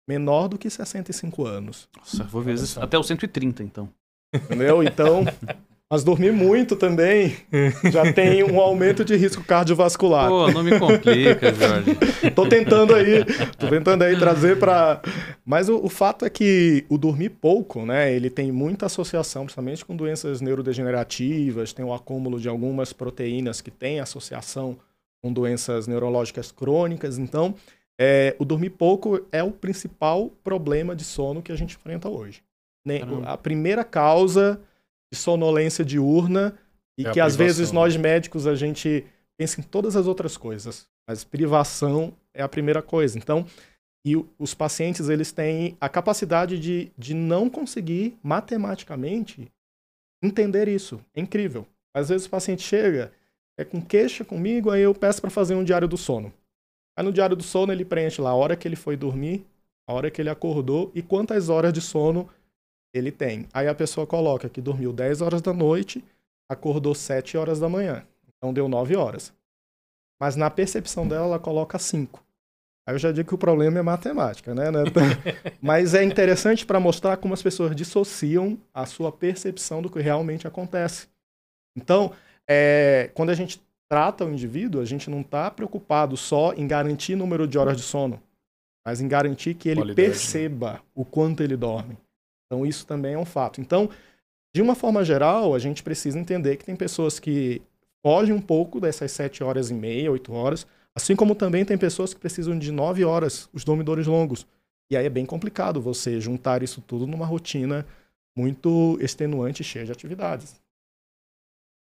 menor 0.06 0.48
do 0.48 0.58
que 0.58 0.68
65 0.68 1.46
anos. 1.46 1.88
Nossa, 1.96 2.24
vou 2.24 2.42
ver 2.42 2.56
até 2.80 2.98
os 2.98 3.06
130 3.06 3.62
então. 3.62 3.88
Entendeu? 4.34 4.82
Então, 4.82 5.24
Mas 5.90 6.02
dormir 6.02 6.32
muito 6.32 6.74
também 6.74 7.36
já 7.92 8.10
tem 8.12 8.42
um 8.42 8.58
aumento 8.58 9.04
de 9.04 9.14
risco 9.16 9.44
cardiovascular. 9.44 10.28
Pô, 10.28 10.50
não 10.50 10.64
me 10.64 10.78
complica, 10.78 11.54
Jorge. 11.54 11.94
tô 12.34 12.48
tentando 12.48 12.94
aí, 12.94 13.24
tô 13.58 13.68
tentando 13.68 14.02
aí 14.02 14.18
trazer 14.18 14.58
para. 14.58 15.02
Mas 15.44 15.68
o, 15.68 15.76
o, 15.76 15.88
fato 15.88 16.24
é 16.24 16.30
que 16.30 16.84
o 16.88 16.96
dormir 16.96 17.28
pouco, 17.28 17.84
né? 17.84 18.12
Ele 18.12 18.30
tem 18.30 18.50
muita 18.50 18.86
associação, 18.86 19.44
principalmente 19.44 19.84
com 19.84 19.94
doenças 19.94 20.40
neurodegenerativas, 20.40 21.72
tem 21.72 21.84
o 21.84 21.92
acúmulo 21.92 22.40
de 22.40 22.48
algumas 22.48 22.92
proteínas 22.92 23.60
que 23.60 23.70
têm 23.70 24.00
associação 24.00 24.76
com 25.22 25.32
doenças 25.32 25.86
neurológicas 25.86 26.50
crônicas. 26.50 27.18
Então, 27.18 27.54
é, 28.00 28.34
o 28.38 28.44
dormir 28.44 28.70
pouco 28.70 29.24
é 29.30 29.42
o 29.42 29.52
principal 29.52 30.30
problema 30.42 30.96
de 30.96 31.04
sono 31.04 31.42
que 31.42 31.52
a 31.52 31.56
gente 31.56 31.76
enfrenta 31.76 32.08
hoje. 32.08 32.42
A 33.26 33.36
primeira 33.36 33.84
causa 33.84 34.60
de 35.12 35.18
sonolência 35.18 35.84
diurna 35.84 36.58
e 36.98 37.06
é 37.06 37.12
que 37.12 37.20
às 37.20 37.36
vezes 37.36 37.70
né? 37.70 37.74
nós 37.74 37.96
médicos 37.96 38.46
a 38.46 38.54
gente 38.54 39.04
pensa 39.38 39.60
em 39.60 39.64
todas 39.64 39.96
as 39.96 40.06
outras 40.06 40.36
coisas, 40.36 40.86
mas 41.08 41.24
privação 41.24 42.14
é 42.32 42.42
a 42.42 42.48
primeira 42.48 42.82
coisa. 42.82 43.18
Então, 43.18 43.46
e 44.06 44.14
os 44.38 44.54
pacientes 44.54 45.08
eles 45.08 45.32
têm 45.32 45.76
a 45.80 45.88
capacidade 45.88 46.58
de, 46.58 46.92
de 46.96 47.14
não 47.14 47.48
conseguir 47.48 48.18
matematicamente 48.22 49.50
entender 50.22 50.68
isso. 50.68 51.00
É 51.14 51.20
incrível. 51.20 51.66
Às 51.94 52.10
vezes 52.10 52.26
o 52.26 52.30
paciente 52.30 52.62
chega, 52.62 53.12
é 53.58 53.64
com 53.64 53.80
queixa 53.80 54.24
comigo, 54.24 54.70
aí 54.70 54.82
eu 54.82 54.94
peço 54.94 55.20
para 55.20 55.30
fazer 55.30 55.54
um 55.54 55.64
diário 55.64 55.88
do 55.88 55.96
sono. 55.96 56.32
Aí 56.96 57.04
no 57.04 57.12
diário 57.12 57.36
do 57.36 57.42
sono 57.42 57.72
ele 57.72 57.84
preenche 57.84 58.20
lá 58.20 58.30
a 58.30 58.34
hora 58.34 58.56
que 58.56 58.66
ele 58.68 58.76
foi 58.76 58.96
dormir, 58.96 59.44
a 59.86 59.92
hora 59.92 60.10
que 60.10 60.20
ele 60.20 60.30
acordou 60.30 60.90
e 60.94 61.02
quantas 61.02 61.48
horas 61.48 61.72
de 61.72 61.80
sono 61.80 62.28
ele 62.92 63.10
tem. 63.10 63.48
Aí 63.52 63.66
a 63.66 63.74
pessoa 63.74 64.06
coloca 64.06 64.48
que 64.48 64.60
dormiu 64.60 64.92
10 64.92 65.20
horas 65.20 65.42
da 65.42 65.52
noite, 65.52 66.04
acordou 66.48 66.94
7 66.94 67.36
horas 67.36 67.58
da 67.58 67.68
manhã. 67.68 68.06
Então 68.28 68.52
deu 68.52 68.68
9 68.68 68.94
horas. 68.96 69.32
Mas 70.20 70.36
na 70.36 70.48
percepção 70.48 71.06
dela, 71.06 71.26
ela 71.26 71.38
coloca 71.38 71.78
5. 71.78 72.22
Aí 72.86 72.94
eu 72.94 72.98
já 72.98 73.10
digo 73.10 73.28
que 73.28 73.34
o 73.34 73.38
problema 73.38 73.78
é 73.78 73.82
matemática, 73.82 74.54
né? 74.54 74.64
Mas 75.60 75.94
é 75.94 76.04
interessante 76.04 76.66
para 76.66 76.78
mostrar 76.78 77.16
como 77.16 77.34
as 77.34 77.42
pessoas 77.42 77.74
dissociam 77.74 78.58
a 78.72 78.86
sua 78.86 79.10
percepção 79.10 79.80
do 79.82 79.90
que 79.90 80.00
realmente 80.00 80.46
acontece. 80.46 81.08
Então, 81.76 82.12
é, 82.48 83.10
quando 83.14 83.30
a 83.30 83.34
gente 83.34 83.60
trata 83.88 84.24
o 84.24 84.30
indivíduo, 84.30 84.80
a 84.80 84.84
gente 84.84 85.10
não 85.10 85.20
está 85.20 85.50
preocupado 85.50 86.16
só 86.16 86.52
em 86.54 86.66
garantir 86.66 87.16
número 87.16 87.46
de 87.46 87.58
horas 87.58 87.76
de 87.76 87.82
sono, 87.82 88.20
mas 88.84 89.00
em 89.00 89.08
garantir 89.08 89.54
que 89.54 89.68
ele 89.68 89.80
Qualidade, 89.80 90.08
né? 90.08 90.12
perceba 90.12 90.82
o 90.94 91.04
quanto 91.04 91.42
ele 91.42 91.56
dorme. 91.56 91.96
Então, 92.46 92.64
isso 92.64 92.86
também 92.86 93.14
é 93.14 93.18
um 93.18 93.24
fato. 93.24 93.60
Então, 93.60 93.88
de 94.54 94.62
uma 94.62 94.74
forma 94.74 95.04
geral, 95.04 95.54
a 95.54 95.58
gente 95.58 95.82
precisa 95.82 96.18
entender 96.18 96.56
que 96.56 96.64
tem 96.64 96.76
pessoas 96.76 97.18
que 97.18 97.60
fogem 98.04 98.34
um 98.34 98.40
pouco 98.40 98.80
dessas 98.80 99.10
sete 99.10 99.42
horas 99.42 99.70
e 99.70 99.74
meia, 99.74 100.12
oito 100.12 100.32
horas, 100.32 100.66
assim 100.94 101.16
como 101.16 101.34
também 101.34 101.64
tem 101.64 101.76
pessoas 101.76 102.14
que 102.14 102.20
precisam 102.20 102.58
de 102.58 102.70
nove 102.70 103.04
horas, 103.04 103.48
os 103.52 103.64
dormidores 103.64 104.06
longos. 104.06 104.46
E 104.90 104.96
aí 104.96 105.06
é 105.06 105.10
bem 105.10 105.24
complicado 105.24 105.80
você 105.80 106.20
juntar 106.20 106.62
isso 106.62 106.80
tudo 106.80 107.06
numa 107.06 107.26
rotina 107.26 107.86
muito 108.36 108.98
extenuante 109.00 109.62
e 109.62 109.64
cheia 109.64 109.86
de 109.86 109.92
atividades. 109.92 110.60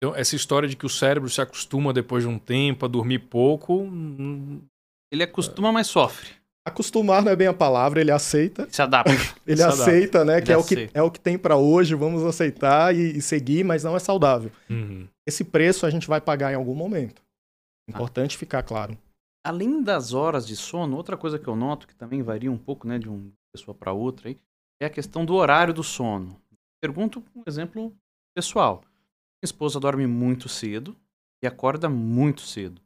Então, 0.02 0.16
essa 0.16 0.34
história 0.34 0.66
de 0.66 0.76
que 0.76 0.86
o 0.86 0.88
cérebro 0.88 1.28
se 1.28 1.42
acostuma 1.42 1.92
depois 1.92 2.24
de 2.24 2.28
um 2.28 2.38
tempo 2.38 2.86
a 2.86 2.88
dormir 2.88 3.18
pouco. 3.18 3.86
Ele 5.12 5.22
acostuma, 5.22 5.70
mas 5.70 5.88
sofre. 5.88 6.40
Acostumar 6.66 7.22
não 7.22 7.32
é 7.32 7.36
bem 7.36 7.46
a 7.46 7.54
palavra, 7.54 8.00
ele 8.00 8.10
aceita. 8.10 8.66
Se 8.70 8.80
adapta. 8.80 9.12
ele 9.46 9.58
Se 9.58 9.62
aceita, 9.62 10.20
adapta. 10.20 10.24
né? 10.24 10.36
Ele 10.38 10.46
que 10.46 10.52
é 10.52 10.56
o 10.56 10.64
que, 10.64 10.90
é 10.94 11.02
o 11.02 11.10
que 11.10 11.20
tem 11.20 11.36
para 11.36 11.56
hoje, 11.56 11.94
vamos 11.94 12.24
aceitar 12.24 12.94
e, 12.94 13.18
e, 13.18 13.22
seguir, 13.22 13.62
mas 13.62 13.84
não 13.84 13.94
é 13.94 13.98
saudável. 13.98 14.50
Uhum. 14.70 15.06
Esse 15.26 15.44
preço 15.44 15.84
a 15.84 15.90
gente 15.90 16.08
vai 16.08 16.20
pagar 16.20 16.52
em 16.52 16.56
algum 16.56 16.74
momento. 16.74 17.22
Importante 17.88 18.36
ah. 18.36 18.38
ficar 18.38 18.62
claro. 18.62 18.96
Além 19.44 19.82
das 19.82 20.12
horas 20.12 20.46
de 20.46 20.54
sono, 20.54 20.96
outra 20.96 21.16
coisa 21.16 21.38
que 21.38 21.48
eu 21.48 21.56
noto, 21.56 21.86
que 21.86 21.94
também 21.94 22.22
varia 22.22 22.52
um 22.52 22.58
pouco 22.58 22.86
né, 22.86 22.98
de 22.98 23.08
uma 23.08 23.30
pessoa 23.54 23.74
para 23.74 23.92
outra, 23.92 24.28
aí, 24.28 24.38
é 24.80 24.86
a 24.86 24.90
questão 24.90 25.24
do 25.24 25.34
horário 25.34 25.74
do 25.74 25.82
sono. 25.82 26.40
Pergunto 26.80 27.22
um 27.34 27.42
exemplo 27.46 27.92
pessoal. 28.34 28.82
Esposa 29.42 29.80
dorme 29.80 30.06
muito 30.06 30.48
cedo 30.48 30.96
e 31.42 31.46
acorda 31.46 31.88
muito 31.88 32.42
cedo. 32.42 32.80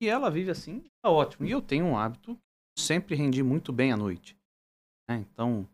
E 0.00 0.08
ela 0.08 0.30
vive 0.30 0.50
assim, 0.50 0.84
tá 1.02 1.10
ótimo. 1.10 1.46
E 1.46 1.50
eu 1.50 1.60
tenho 1.60 1.84
um 1.86 1.98
hábito 1.98 2.38
sempre 2.78 3.14
rendi 3.14 3.42
muito 3.42 3.72
bem 3.72 3.92
à 3.92 3.96
noite. 3.96 4.36
Né? 5.08 5.24
Então, 5.32 5.66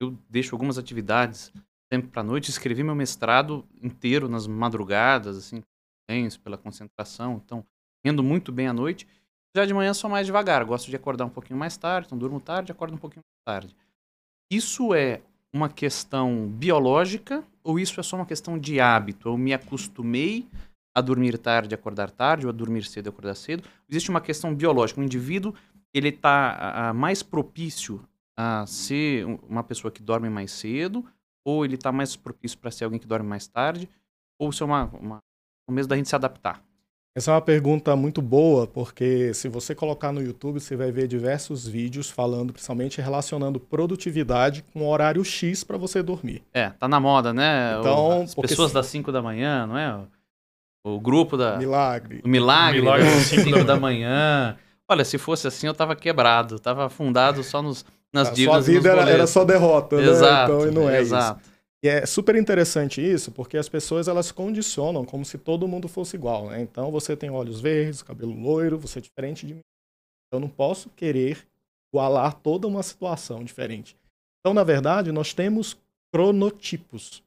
eu 0.00 0.16
deixo 0.28 0.54
algumas 0.54 0.78
atividades 0.78 1.52
sempre 1.92 2.10
para 2.10 2.22
noite. 2.22 2.50
Escrevi 2.50 2.82
meu 2.82 2.94
mestrado 2.94 3.66
inteiro 3.80 4.28
nas 4.28 4.46
madrugadas, 4.46 5.36
assim, 5.36 5.62
pela 6.42 6.58
concentração. 6.58 7.40
Então, 7.44 7.64
rendo 8.04 8.22
muito 8.22 8.52
bem 8.52 8.68
à 8.68 8.72
noite. 8.72 9.06
Já 9.56 9.64
de 9.64 9.74
manhã 9.74 9.94
sou 9.94 10.10
mais 10.10 10.26
devagar. 10.26 10.64
Gosto 10.64 10.90
de 10.90 10.96
acordar 10.96 11.24
um 11.24 11.30
pouquinho 11.30 11.58
mais 11.58 11.76
tarde, 11.76 12.06
então 12.06 12.18
durmo 12.18 12.40
tarde, 12.40 12.72
acordo 12.72 12.94
um 12.94 12.98
pouquinho 12.98 13.22
mais 13.24 13.56
tarde. 13.60 13.76
Isso 14.50 14.94
é 14.94 15.22
uma 15.54 15.68
questão 15.68 16.48
biológica 16.48 17.44
ou 17.62 17.78
isso 17.78 18.00
é 18.00 18.02
só 18.02 18.16
uma 18.16 18.26
questão 18.26 18.58
de 18.58 18.80
hábito? 18.80 19.28
Eu 19.28 19.36
me 19.36 19.52
acostumei 19.52 20.48
a 20.94 21.00
dormir 21.00 21.38
tarde, 21.38 21.74
acordar 21.74 22.10
tarde, 22.10 22.46
ou 22.46 22.50
a 22.50 22.52
dormir 22.52 22.84
cedo, 22.84 23.08
acordar 23.08 23.34
cedo. 23.34 23.64
Existe 23.88 24.10
uma 24.10 24.20
questão 24.20 24.54
biológica. 24.54 25.00
O 25.00 25.04
indivíduo 25.04 25.54
ele 25.94 26.08
está 26.08 26.92
mais 26.94 27.22
propício 27.22 28.02
a 28.36 28.66
ser 28.66 29.26
uma 29.48 29.62
pessoa 29.62 29.90
que 29.90 30.02
dorme 30.02 30.28
mais 30.28 30.50
cedo, 30.52 31.04
ou 31.44 31.64
ele 31.64 31.74
está 31.74 31.92
mais 31.92 32.16
propício 32.16 32.58
para 32.58 32.70
ser 32.70 32.84
alguém 32.84 32.98
que 32.98 33.06
dorme 33.06 33.28
mais 33.28 33.46
tarde, 33.46 33.88
ou 34.38 34.50
se 34.52 34.62
é 34.62 34.66
uma, 34.66 34.84
uma, 34.94 35.18
o 35.68 35.72
mesmo 35.72 35.88
da 35.88 35.96
gente 35.96 36.08
se 36.08 36.16
adaptar? 36.16 36.62
Essa 37.14 37.30
é 37.30 37.34
uma 37.34 37.42
pergunta 37.42 37.94
muito 37.94 38.22
boa, 38.22 38.66
porque 38.66 39.34
se 39.34 39.46
você 39.46 39.74
colocar 39.74 40.12
no 40.12 40.22
YouTube, 40.22 40.58
você 40.58 40.74
vai 40.74 40.90
ver 40.90 41.06
diversos 41.06 41.68
vídeos 41.68 42.08
falando, 42.08 42.54
principalmente 42.54 43.02
relacionando 43.02 43.60
produtividade 43.60 44.64
com 44.72 44.88
horário 44.88 45.22
X 45.22 45.62
para 45.62 45.76
você 45.76 46.02
dormir. 46.02 46.42
É, 46.54 46.70
tá 46.70 46.88
na 46.88 46.98
moda, 46.98 47.34
né? 47.34 47.76
Então, 47.78 48.22
As 48.22 48.34
pessoas 48.34 48.68
se... 48.68 48.74
das 48.74 48.86
5 48.86 49.12
da 49.12 49.20
manhã, 49.20 49.66
não 49.66 49.76
é? 49.76 50.00
O 50.84 50.98
grupo 50.98 51.36
da. 51.36 51.58
Milagre. 51.58 52.22
O 52.24 52.28
milagre, 52.28 52.80
milagre 52.80 53.04
das 53.04 53.24
5 53.24 53.62
da 53.62 53.78
manhã. 53.78 54.56
Olha, 54.88 55.04
se 55.04 55.18
fosse 55.18 55.46
assim, 55.46 55.66
eu 55.66 55.74
tava 55.74 55.94
quebrado, 55.94 56.58
tava 56.58 56.86
afundado 56.86 57.44
só 57.44 57.60
nos, 57.60 57.84
nas 58.12 58.28
a 58.28 58.32
dívidas. 58.32 58.64
Sua 58.64 58.74
vida 58.74 58.88
era, 58.90 59.10
era, 59.10 59.26
só 59.26 59.44
derrota, 59.44 59.96
né? 59.96 60.08
Exato, 60.08 60.52
então, 60.52 60.72
não 60.72 60.90
é 60.90 61.00
exato. 61.00 61.40
isso. 61.40 61.51
E 61.84 61.88
é 61.88 62.06
super 62.06 62.36
interessante 62.36 63.00
isso, 63.00 63.32
porque 63.32 63.56
as 63.56 63.68
pessoas 63.68 64.06
elas 64.06 64.30
condicionam 64.30 65.04
como 65.04 65.24
se 65.24 65.36
todo 65.36 65.66
mundo 65.66 65.88
fosse 65.88 66.14
igual, 66.14 66.48
né? 66.48 66.60
Então 66.60 66.92
você 66.92 67.16
tem 67.16 67.28
olhos 67.28 67.60
verdes, 67.60 68.02
cabelo 68.02 68.32
loiro, 68.32 68.78
você 68.78 69.00
é 69.00 69.02
diferente 69.02 69.44
de 69.44 69.54
mim. 69.54 69.60
Eu 70.32 70.38
não 70.38 70.48
posso 70.48 70.88
querer 70.90 71.44
igualar 71.92 72.34
toda 72.34 72.68
uma 72.68 72.82
situação 72.82 73.42
diferente. 73.42 73.96
Então, 74.40 74.54
na 74.54 74.64
verdade, 74.64 75.12
nós 75.12 75.34
temos 75.34 75.76
cronotipos. 76.12 77.22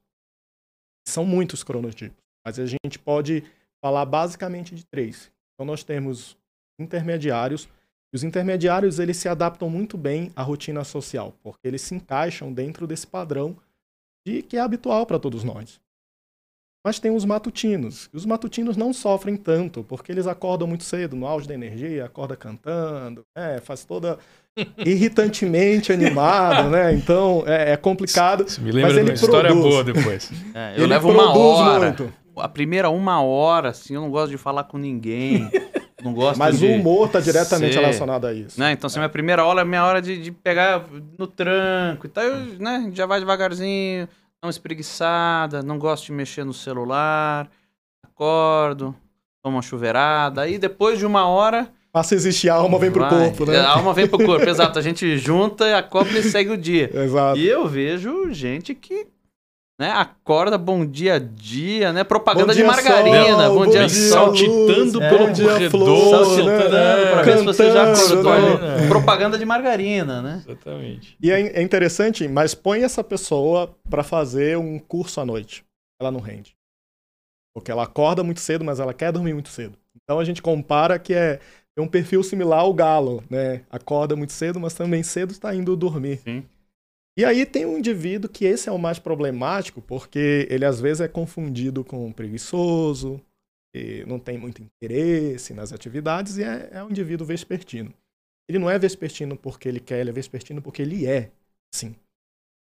São 1.08 1.26
muitos 1.26 1.64
cronotipos, 1.64 2.18
mas 2.43 2.58
a 2.58 2.66
gente 2.66 2.97
pode 2.97 3.43
falar 3.82 4.06
basicamente 4.06 4.74
de 4.74 4.86
três. 4.86 5.32
Então, 5.53 5.66
nós 5.66 5.84
temos 5.84 6.36
intermediários. 6.80 7.70
E 8.12 8.16
os 8.16 8.24
intermediários 8.24 8.99
eles 8.99 9.18
se 9.18 9.28
adaptam 9.28 9.70
muito 9.70 9.97
bem 9.97 10.32
à 10.36 10.41
rotina 10.41 10.84
social, 10.84 11.34
porque 11.43 11.68
eles 11.68 11.82
se 11.82 11.93
encaixam 11.93 12.51
dentro 12.51 12.88
desse 12.88 13.06
padrão 13.06 13.56
de 14.26 14.42
que 14.42 14.58
é 14.58 14.60
habitual 14.60 15.06
para 15.06 15.20
todos 15.20 15.44
nós. 15.44 15.80
Mas 16.86 17.00
tem 17.00 17.10
os 17.10 17.26
matutinos. 17.26 18.10
Os 18.14 18.26
matutinos 18.28 18.78
não 18.78 18.94
sofrem 18.94 19.36
tanto, 19.36 19.84
porque 19.84 20.12
eles 20.12 20.28
acordam 20.28 20.68
muito 20.68 20.84
cedo, 20.84 21.16
no 21.16 21.26
auge 21.26 21.48
da 21.48 21.54
energia, 21.56 22.06
acorda 22.06 22.36
cantando, 22.36 23.24
né? 23.36 23.60
faz 23.60 23.84
toda 23.84 24.20
irritantemente 24.86 25.92
animado, 25.92 26.70
né? 26.70 26.94
Então 26.94 27.44
é, 27.48 27.72
é 27.72 27.78
complicado. 27.78 28.46
Isso 28.46 28.62
me 28.62 28.72
lembra 28.72 28.94
de 28.94 29.02
uma 29.02 29.14
história 29.14 29.50
produz. 29.52 29.74
boa 29.74 29.84
depois. 29.84 30.32
É, 30.54 30.74
eu 30.74 30.84
Ele 30.84 30.88
levo 30.88 31.10
uma 31.10 31.36
hora. 31.36 31.88
muito. 31.88 32.14
A 32.38 32.50
primeira 32.50 32.90
uma 32.90 33.22
hora, 33.22 33.70
assim, 33.70 33.96
eu 33.96 34.02
não 34.02 34.12
gosto 34.12 34.30
de 34.30 34.38
falar 34.38 34.66
com 34.66 34.78
ninguém. 34.78 35.50
Não 36.06 36.14
gosto 36.14 36.38
Mas 36.38 36.60
de... 36.60 36.68
o 36.68 36.74
humor 36.76 37.08
está 37.08 37.20
diretamente 37.20 37.74
ser- 37.74 37.80
relacionado 37.80 38.28
a 38.28 38.34
isso. 38.34 38.60
Né? 38.60 38.72
Então, 38.74 38.88
se 38.88 38.97
a 38.97 39.01
minha 39.01 39.10
primeira 39.10 39.43
hora 39.43 39.62
é 39.62 39.66
minha 39.66 39.84
hora 39.84 39.99
de, 39.99 40.22
de 40.22 40.32
pegar 40.32 40.86
no 41.18 41.26
tranco 41.26 42.06
e 42.06 42.10
tal, 42.10 42.24
eu, 42.24 42.60
né, 42.60 42.91
já 42.93 43.08
vai 43.08 43.20
devagarzinho, 43.20 44.06
dá 44.39 44.45
uma 44.47 44.51
espreguiçada, 44.51 45.64
não 45.64 45.80
gosto 45.80 46.06
de 46.06 46.12
mexer 46.12 46.43
no 46.45 46.53
celular, 46.53 47.49
acordo, 48.03 48.95
tomo 49.43 49.56
uma 49.56 49.62
chuveirada, 49.64 50.41
aí 50.41 50.60
depois 50.60 50.99
de 50.99 51.06
uma 51.08 51.28
hora... 51.28 51.68
Passa 51.91 52.14
a 52.14 52.18
existir, 52.18 52.49
a 52.49 52.56
alma 52.56 52.78
vem 52.78 52.91
pro 52.91 53.01
vai. 53.01 53.10
corpo, 53.10 53.45
né? 53.45 53.58
A 53.58 53.70
alma 53.70 53.93
vem 53.93 54.06
pro 54.08 54.24
corpo, 54.24 54.43
exato. 54.49 54.78
A 54.78 54.82
gente 54.82 55.18
junta, 55.18 55.78
acopla 55.78 56.20
e 56.20 56.24
segue 56.24 56.51
o 56.51 56.58
dia. 56.58 56.91
Exato. 56.93 57.39
E 57.39 57.47
eu 57.47 57.66
vejo 57.68 58.32
gente 58.34 58.76
que 58.76 59.08
né, 59.80 59.92
acorda 59.92 60.58
bom 60.58 60.86
dia 60.86 61.16
a 61.16 61.20
dia, 61.20 61.92
né? 61.92 62.04
Propaganda 62.04 62.48
Bom 62.48 62.52
de 62.54 62.58
dia, 62.60 62.66
margarina, 62.68 63.46
sol, 63.48 63.50
bom, 63.50 63.66
bom 63.66 63.72
dia, 63.72 63.88
dia, 63.88 63.90
sol. 64.10 64.26
saltitando 64.36 65.04
É, 65.04 65.10
pelo 65.10 65.34
dia, 65.34 65.50
corredor. 65.50 65.70
flor, 65.72 66.26
Saltitando, 66.26 66.70
né? 66.70 67.12
pra 67.12 67.22
ver 67.24 67.38
se 67.40 67.44
você 67.46 67.72
já 67.72 67.92
acordou. 67.92 68.58
né? 68.60 68.88
Propaganda 68.88 69.38
de 69.38 69.46
margarina, 69.46 70.22
né? 70.22 70.44
Exatamente. 70.48 71.18
E 71.22 71.30
é 71.30 71.60
é 71.60 71.62
interessante, 71.62 72.28
mas 72.28 72.56
põe 72.56 72.84
essa 72.84 73.04
pessoa 73.04 73.76
para 73.90 74.04
fazer 74.04 74.58
um 74.58 74.80
curso 74.80 75.20
à 75.20 75.26
noite. 75.26 75.64
Ela 76.02 76.12
não 76.12 76.20
rende. 76.22 76.56
Porque 77.54 77.72
ela 77.72 77.84
acorda 77.84 78.24
muito 78.24 78.40
cedo, 78.40 78.64
mas 78.66 78.80
ela 78.80 78.94
quer 78.94 79.12
dormir 79.12 79.34
muito 79.34 79.50
cedo. 79.50 79.78
Então 80.04 80.20
a 80.20 80.26
gente 80.26 80.42
compara 80.42 80.98
que 81.00 81.14
é, 81.14 81.40
é 81.78 81.82
um 81.82 81.88
perfil 81.88 82.22
similar 82.24 82.60
ao 82.60 82.74
galo, 82.74 83.24
né? 83.30 83.62
Acorda 83.70 84.16
muito 84.16 84.32
cedo, 84.34 84.60
mas 84.60 84.74
também 84.74 85.04
cedo 85.04 85.32
está 85.32 85.54
indo 85.56 85.76
dormir. 85.76 86.20
Sim. 86.24 86.44
E 87.18 87.24
aí 87.24 87.45
tem 87.45 87.66
um 87.66 87.78
indivíduo 87.78 88.30
que 88.30 88.43
esse 88.45 88.68
é 88.68 88.72
o 88.72 88.78
mais 88.78 88.99
problemático, 88.99 89.82
porque 89.82 90.47
ele 90.49 90.66
às 90.66 90.82
vezes 90.82 91.01
é 91.01 91.07
confundido 91.07 91.84
com 91.84 92.05
um 92.05 92.11
preguiçoso, 92.11 93.22
não 94.07 94.20
tem 94.20 94.38
muito 94.38 94.61
interesse 94.61 95.53
nas 95.53 95.72
atividades, 95.74 96.38
e 96.38 96.43
é, 96.43 96.70
é 96.74 96.84
um 96.84 96.89
indivíduo 96.89 97.26
vespertino. 97.28 97.93
Ele 98.49 98.59
não 98.59 98.70
é 98.70 98.78
vespertino 98.78 99.36
porque 99.36 99.68
ele 99.68 99.80
quer, 99.80 100.01
ele 100.01 100.09
é 100.09 100.13
vespertino 100.13 100.61
porque 100.61 100.82
ele 100.82 101.05
é, 101.07 101.32
sim. 101.74 101.95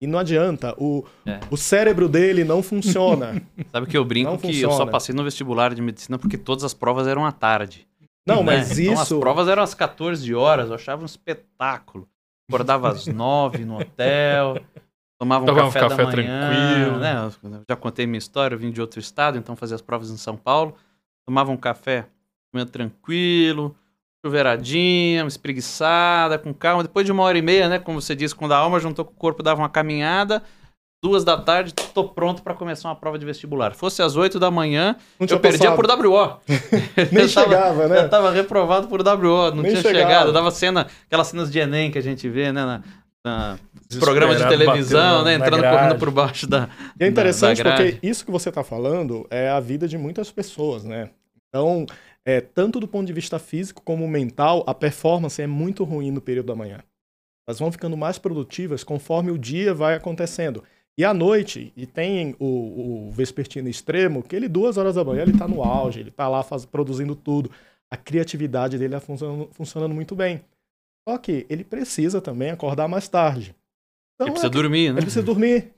E 0.01 0.07
não 0.07 0.19
adianta, 0.21 0.75
o, 0.81 1.05
É. 1.27 1.41
o 1.51 1.57
cérebro 1.57 2.09
dele 2.09 2.45
não 2.45 2.63
funciona. 2.63 3.43
Sabe 3.73 3.87
que 3.89 3.97
eu 3.99 4.05
brinco 4.05 4.31
Não 4.31 4.39
que 4.39 4.47
eu 4.47 4.53
só 4.55 4.69
funciona. 4.71 4.91
passei 4.93 5.13
no 5.15 5.25
vestibular 5.25 5.75
de 5.75 5.83
medicina 5.83 6.17
porque 6.19 6.39
todas 6.39 6.63
as 6.63 6.73
provas 6.73 7.09
eram 7.09 7.27
à 7.27 7.33
tarde. 7.33 7.87
Não, 8.25 8.37
né? 8.37 8.43
mas 8.59 8.79
Então, 8.79 8.95
as 8.95 9.03
isso. 9.09 9.19
provas 9.19 9.49
eram 9.49 9.63
às 9.65 9.75
14 9.75 10.33
horas, 10.35 10.69
eu 10.69 10.75
achava 10.77 11.03
um 11.03 11.07
espetáculo. 11.07 12.09
Acordava 12.49 12.89
às 12.89 13.07
9 13.07 13.65
no 13.65 13.79
hotel, 13.79 14.59
tomava 15.19 15.45
um 15.45 15.47
Tomava 15.47 15.69
um 15.69 15.73
café, 15.73 15.81
café 15.81 16.05
da 16.05 16.13
manhã, 16.17 16.51
tranquilo. 16.51 16.99
né? 16.99 17.61
Já 17.69 17.77
contei 17.77 18.07
minha 18.07 18.19
história, 18.19 18.55
eu 18.55 18.59
vim 18.59 18.71
de 18.71 18.81
outro 18.81 18.99
estado, 18.99 19.37
então 19.37 19.55
fazia 19.55 19.75
as 19.75 19.83
provas 19.83 20.11
em 20.11 20.17
São 20.17 20.37
Paulo. 20.37 20.75
Tomava 21.27 21.51
um 21.51 21.57
café 21.59 22.07
meio 22.53 22.65
tranquilo, 22.65 23.77
chuveiradinha, 24.25 25.27
espreguiçada, 25.27 26.39
com 26.39 26.55
calma. 26.55 26.83
Depois 26.83 27.05
de 27.05 27.13
uma 27.13 27.23
hora 27.23 27.37
e 27.37 27.43
meia, 27.43 27.69
né? 27.69 27.79
Como 27.79 28.01
você 28.01 28.15
disse, 28.17 28.35
quando 28.35 28.53
a 28.53 28.57
alma 28.57 28.81
juntou 28.81 29.05
com 29.05 29.13
o 29.13 29.17
corpo, 29.17 29.43
dava 29.43 29.61
uma 29.61 29.69
caminhada. 29.69 30.43
Duas 31.03 31.23
da 31.23 31.37
tarde, 31.37 31.73
tô 31.73 32.09
pronto 32.09 32.43
para 32.43 32.55
começar 32.55 32.89
uma 32.89 32.97
prova 32.97 33.17
de 33.19 33.25
vestibular. 33.25 33.73
Fosse 33.73 34.03
às 34.03 34.17
8 34.17 34.41
da 34.41 34.51
manhã, 34.51 34.97
não 35.19 35.29
eu 35.29 35.39
perdia 35.39 35.71
por 35.73 35.87
WO. 35.87 36.41
Nem 37.13 37.23
Eu 37.23 37.33
tava- 37.33 37.49
chegava, 37.49 37.89
né? 37.89 37.99
Eu 38.01 38.09
tava 38.09 38.31
reprovado 38.33 38.89
por 38.89 39.01
WO, 39.01 39.51
não 39.55 39.63
Nem 39.63 39.71
tinha 39.71 39.83
chegava. 39.83 39.99
chegado. 40.11 40.27
Eu 40.29 40.33
dava 40.33 40.51
cena, 40.51 40.89
aquelas 41.07 41.29
cenas 41.29 41.53
de 41.53 41.59
Enem 41.61 41.93
que 41.93 41.99
a 41.99 42.03
gente 42.03 42.29
vê, 42.29 42.51
né? 42.51 42.65
Na, 42.65 42.83
na 43.25 43.59
programa 44.01 44.35
de 44.35 44.49
televisão, 44.49 45.23
né? 45.23 45.35
Entrando 45.35 45.63
correndo 45.63 45.99
por 45.99 46.11
baixo 46.11 46.49
da. 46.49 46.69
E 46.99 47.05
é 47.05 47.07
interessante 47.07 47.59
da 47.59 47.71
grade. 47.77 47.93
porque 47.93 48.07
isso 48.07 48.25
que 48.25 48.33
você 48.33 48.49
está 48.49 48.65
falando 48.65 49.25
é 49.31 49.49
a 49.51 49.61
vida 49.61 49.87
de 49.87 49.97
muitas 49.97 50.33
pessoas, 50.33 50.83
né? 50.83 51.11
Então, 51.49 51.87
é, 52.27 52.41
tanto 52.41 52.81
do 52.81 52.89
ponto 52.89 53.07
de 53.07 53.13
vista 53.13 53.39
físico 53.39 53.83
como 53.85 54.07
mental, 54.09 54.65
a 54.67 54.75
performance 54.75 55.41
é 55.41 55.47
muito 55.47 55.85
ruim 55.85 56.11
no 56.11 56.21
período 56.21 56.47
da 56.47 56.57
manhã. 56.57 56.81
Elas 57.47 57.61
vão 57.61 57.71
ficando 57.71 57.97
mais 57.97 58.19
produtivas 58.19 58.83
conforme 58.83 59.31
o 59.31 59.39
dia 59.39 59.73
vai 59.73 59.95
acontecendo. 59.95 60.65
E 60.99 61.05
à 61.05 61.15
noite, 61.15 61.73
e 61.77 61.87
tem 61.87 62.35
o, 62.41 63.07
o 63.07 63.11
vespertino 63.13 63.69
extremo, 63.69 64.21
que 64.21 64.35
ele 64.35 64.49
duas 64.49 64.77
horas 64.77 64.97
da 64.97 65.05
manhã 65.05 65.23
ele 65.23 65.31
está 65.31 65.47
no 65.47 65.63
auge, 65.63 66.01
ele 66.01 66.09
está 66.09 66.27
lá 66.29 66.43
faz, 66.43 66.65
produzindo 66.65 67.15
tudo. 67.15 67.53
A 67.89 67.97
criatividade 67.97 68.77
dele 68.77 68.97
está 68.97 69.07
funcionando, 69.07 69.49
funcionando 69.53 69.95
muito 69.95 70.17
bem. 70.17 70.43
Só 71.09 71.17
que 71.17 71.47
ele 71.49 71.63
precisa 71.63 72.21
também 72.21 72.51
acordar 72.51 72.89
mais 72.89 73.09
tarde. 73.09 73.55
Então, 74.15 74.27
Ele 74.27 74.31
é 74.31 74.33
precisa 74.33 74.51
dormir, 74.51 74.89
né? 74.89 74.99
ele 74.99 75.03
precisa 75.03 75.23
dormir. 75.23 75.73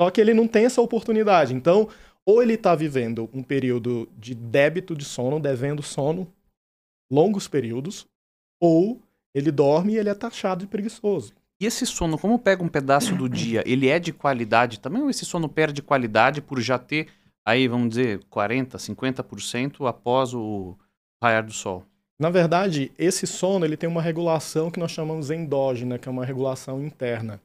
Só 0.00 0.10
que 0.10 0.22
ele 0.22 0.32
não 0.32 0.48
tem 0.48 0.64
essa 0.64 0.80
oportunidade. 0.80 1.52
Então, 1.52 1.90
ou 2.24 2.42
ele 2.42 2.54
está 2.54 2.74
vivendo 2.74 3.28
um 3.34 3.42
período 3.42 4.08
de 4.16 4.34
débito 4.34 4.96
de 4.96 5.04
sono, 5.04 5.38
devendo 5.38 5.82
sono, 5.82 6.26
longos 7.12 7.46
períodos, 7.46 8.06
ou 8.58 9.02
ele 9.34 9.52
dorme 9.52 9.92
e 9.92 9.98
ele 9.98 10.08
é 10.08 10.14
taxado 10.14 10.62
de 10.62 10.66
preguiçoso. 10.66 11.34
E 11.60 11.66
esse 11.66 11.86
sono, 11.86 12.18
como 12.18 12.38
pega 12.38 12.62
um 12.62 12.68
pedaço 12.68 13.14
do 13.14 13.28
dia, 13.30 13.62
ele 13.66 13.88
é 13.88 13.98
de 13.98 14.12
qualidade 14.12 14.80
também 14.80 15.02
ou 15.02 15.10
esse 15.10 15.24
sono 15.24 15.48
perde 15.48 15.82
qualidade 15.82 16.40
por 16.40 16.60
já 16.60 16.78
ter 16.78 17.08
aí, 17.46 17.68
vamos 17.68 17.90
dizer, 17.90 18.24
40, 18.28 18.76
50% 18.76 19.88
após 19.88 20.34
o 20.34 20.76
raiar 21.22 21.44
do 21.44 21.52
sol? 21.52 21.84
Na 22.18 22.30
verdade, 22.30 22.90
esse 22.98 23.26
sono 23.26 23.64
ele 23.64 23.76
tem 23.76 23.88
uma 23.88 24.02
regulação 24.02 24.70
que 24.70 24.80
nós 24.80 24.90
chamamos 24.90 25.30
endógena, 25.30 25.98
que 25.98 26.08
é 26.08 26.10
uma 26.10 26.24
regulação 26.24 26.82
interna. 26.82 27.40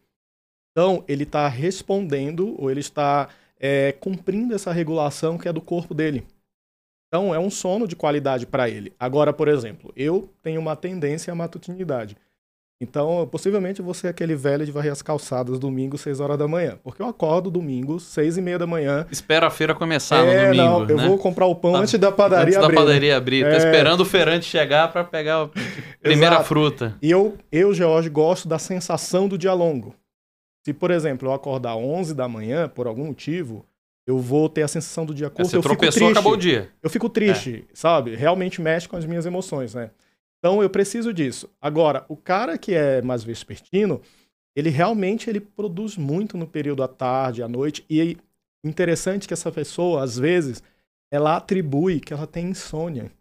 Então, 0.72 1.04
ele 1.08 1.24
está 1.24 1.48
respondendo 1.48 2.56
ou 2.60 2.72
ele 2.72 2.80
está 2.80 3.30
é, 3.60 3.92
cumprindo 3.92 4.56
essa 4.56 4.72
regulação 4.72 5.38
que 5.38 5.48
é 5.48 5.54
do 5.54 5.62
corpo 5.62 5.94
dele. 5.94 6.26
Então, 7.08 7.36
é 7.36 7.40
um 7.40 7.50
sono 7.50 7.86
de 7.86 7.96
qualidade 7.96 8.48
para 8.48 8.70
ele. 8.70 8.94
Agora, 8.98 9.34
por 9.34 9.50
exemplo, 9.50 9.92
eu 9.98 10.30
tenho 10.42 10.62
uma 10.62 10.78
tendência 10.78 11.34
à 11.34 11.36
matutinidade. 11.36 12.16
Então, 12.84 13.28
possivelmente 13.32 13.80
você 13.80 14.08
é 14.08 14.10
aquele 14.10 14.36
velho 14.36 14.66
de 14.66 14.72
varrer 14.72 14.92
as 14.92 15.04
calçadas 15.04 15.60
domingo, 15.60 16.00
6 16.00 16.20
horas 16.20 16.36
da 16.36 16.48
manhã. 16.48 16.80
Porque 16.84 17.00
eu 17.00 17.06
acordo 17.06 17.52
domingo, 17.52 18.00
6 18.00 18.38
e 18.38 18.42
meia 18.42 18.58
da 18.58 18.66
manhã. 18.66 19.06
Espera 19.12 19.46
a 19.46 19.50
feira 19.52 19.76
começar 19.76 20.26
é, 20.26 20.48
no 20.48 20.56
domingo, 20.56 20.64
não, 20.64 20.90
eu 20.90 20.98
né? 20.98 21.08
vou 21.08 21.18
comprar 21.20 21.46
o 21.46 21.54
pão 21.54 21.74
Tá. 21.74 21.80
antes 21.80 22.00
da 22.00 22.12
padaria 22.12 22.46
Antes 22.48 22.58
da 22.60 22.66
abrir. 22.66 22.76
né? 22.76 22.82
padaria 22.82 23.18
abrir. 23.18 23.44
Tá 23.44 23.52
É. 23.52 23.58
esperando 23.58 24.00
o 24.02 24.06
feirante 24.06 24.46
chegar 24.46 24.92
para 24.92 25.04
pegar 25.04 25.44
a 25.44 25.50
primeira 26.02 26.44
fruta. 26.44 26.98
E 27.04 27.12
eu, 27.12 27.38
eu, 27.52 27.72
George, 27.72 28.10
gosto 28.10 28.48
da 28.48 28.58
sensação 28.58 29.28
do 29.28 29.38
dia 29.38 29.54
longo. 29.54 29.94
Se, 30.66 30.74
por 30.74 30.90
exemplo, 30.90 31.28
eu 31.30 31.34
acordar 31.34 31.76
11 31.76 32.16
da 32.16 32.28
manhã, 32.28 32.68
por 32.68 32.88
algum 32.88 33.06
motivo, 33.06 33.64
eu 34.08 34.18
vou 34.18 34.50
ter 34.50 34.64
a 34.64 34.68
sensação 34.68 35.06
do 35.06 35.14
dia 35.14 35.30
curto. 35.30 35.48
Você 35.48 35.56
eu 35.56 35.62
fico 35.62 35.76
tropeçou, 35.76 36.00
triste. 36.02 36.12
acabou 36.18 36.34
o 36.34 36.38
dia. 36.38 36.70
Eu 36.82 36.90
fico 36.90 37.08
triste, 37.08 37.64
sabe? 37.76 38.16
Realmente 38.16 38.60
mexe 38.60 38.90
com 38.90 38.96
as 38.98 39.06
minhas 39.06 39.28
emoções, 39.28 39.76
né? 39.76 39.92
Então 40.42 40.62
eu 40.64 40.70
preciso 40.70 41.14
disso. 41.14 41.48
Agora, 41.62 42.04
o 42.10 42.18
cara 42.18 42.58
que 42.58 42.74
é 42.74 43.00
mais 43.00 43.24
vespertino, 43.24 44.02
ele 44.56 44.72
realmente 44.72 45.30
ele 45.30 45.40
produz 45.40 45.96
muito 45.96 46.36
no 46.36 46.48
período 46.48 46.82
à 46.82 46.88
tarde, 46.88 47.44
à 47.44 47.48
noite. 47.48 47.86
E 47.88 48.18
o 48.66 48.68
interessante 48.68 49.26
é 49.26 49.28
que 49.28 49.34
essa 49.36 49.52
pessoa, 49.52 50.04
às 50.04 50.18
vezes, 50.18 50.64
ela 51.12 51.38
atribui 51.38 52.00
que 52.00 52.12
ela 52.12 52.26
tem 52.26 52.50
insônia. 52.50 53.12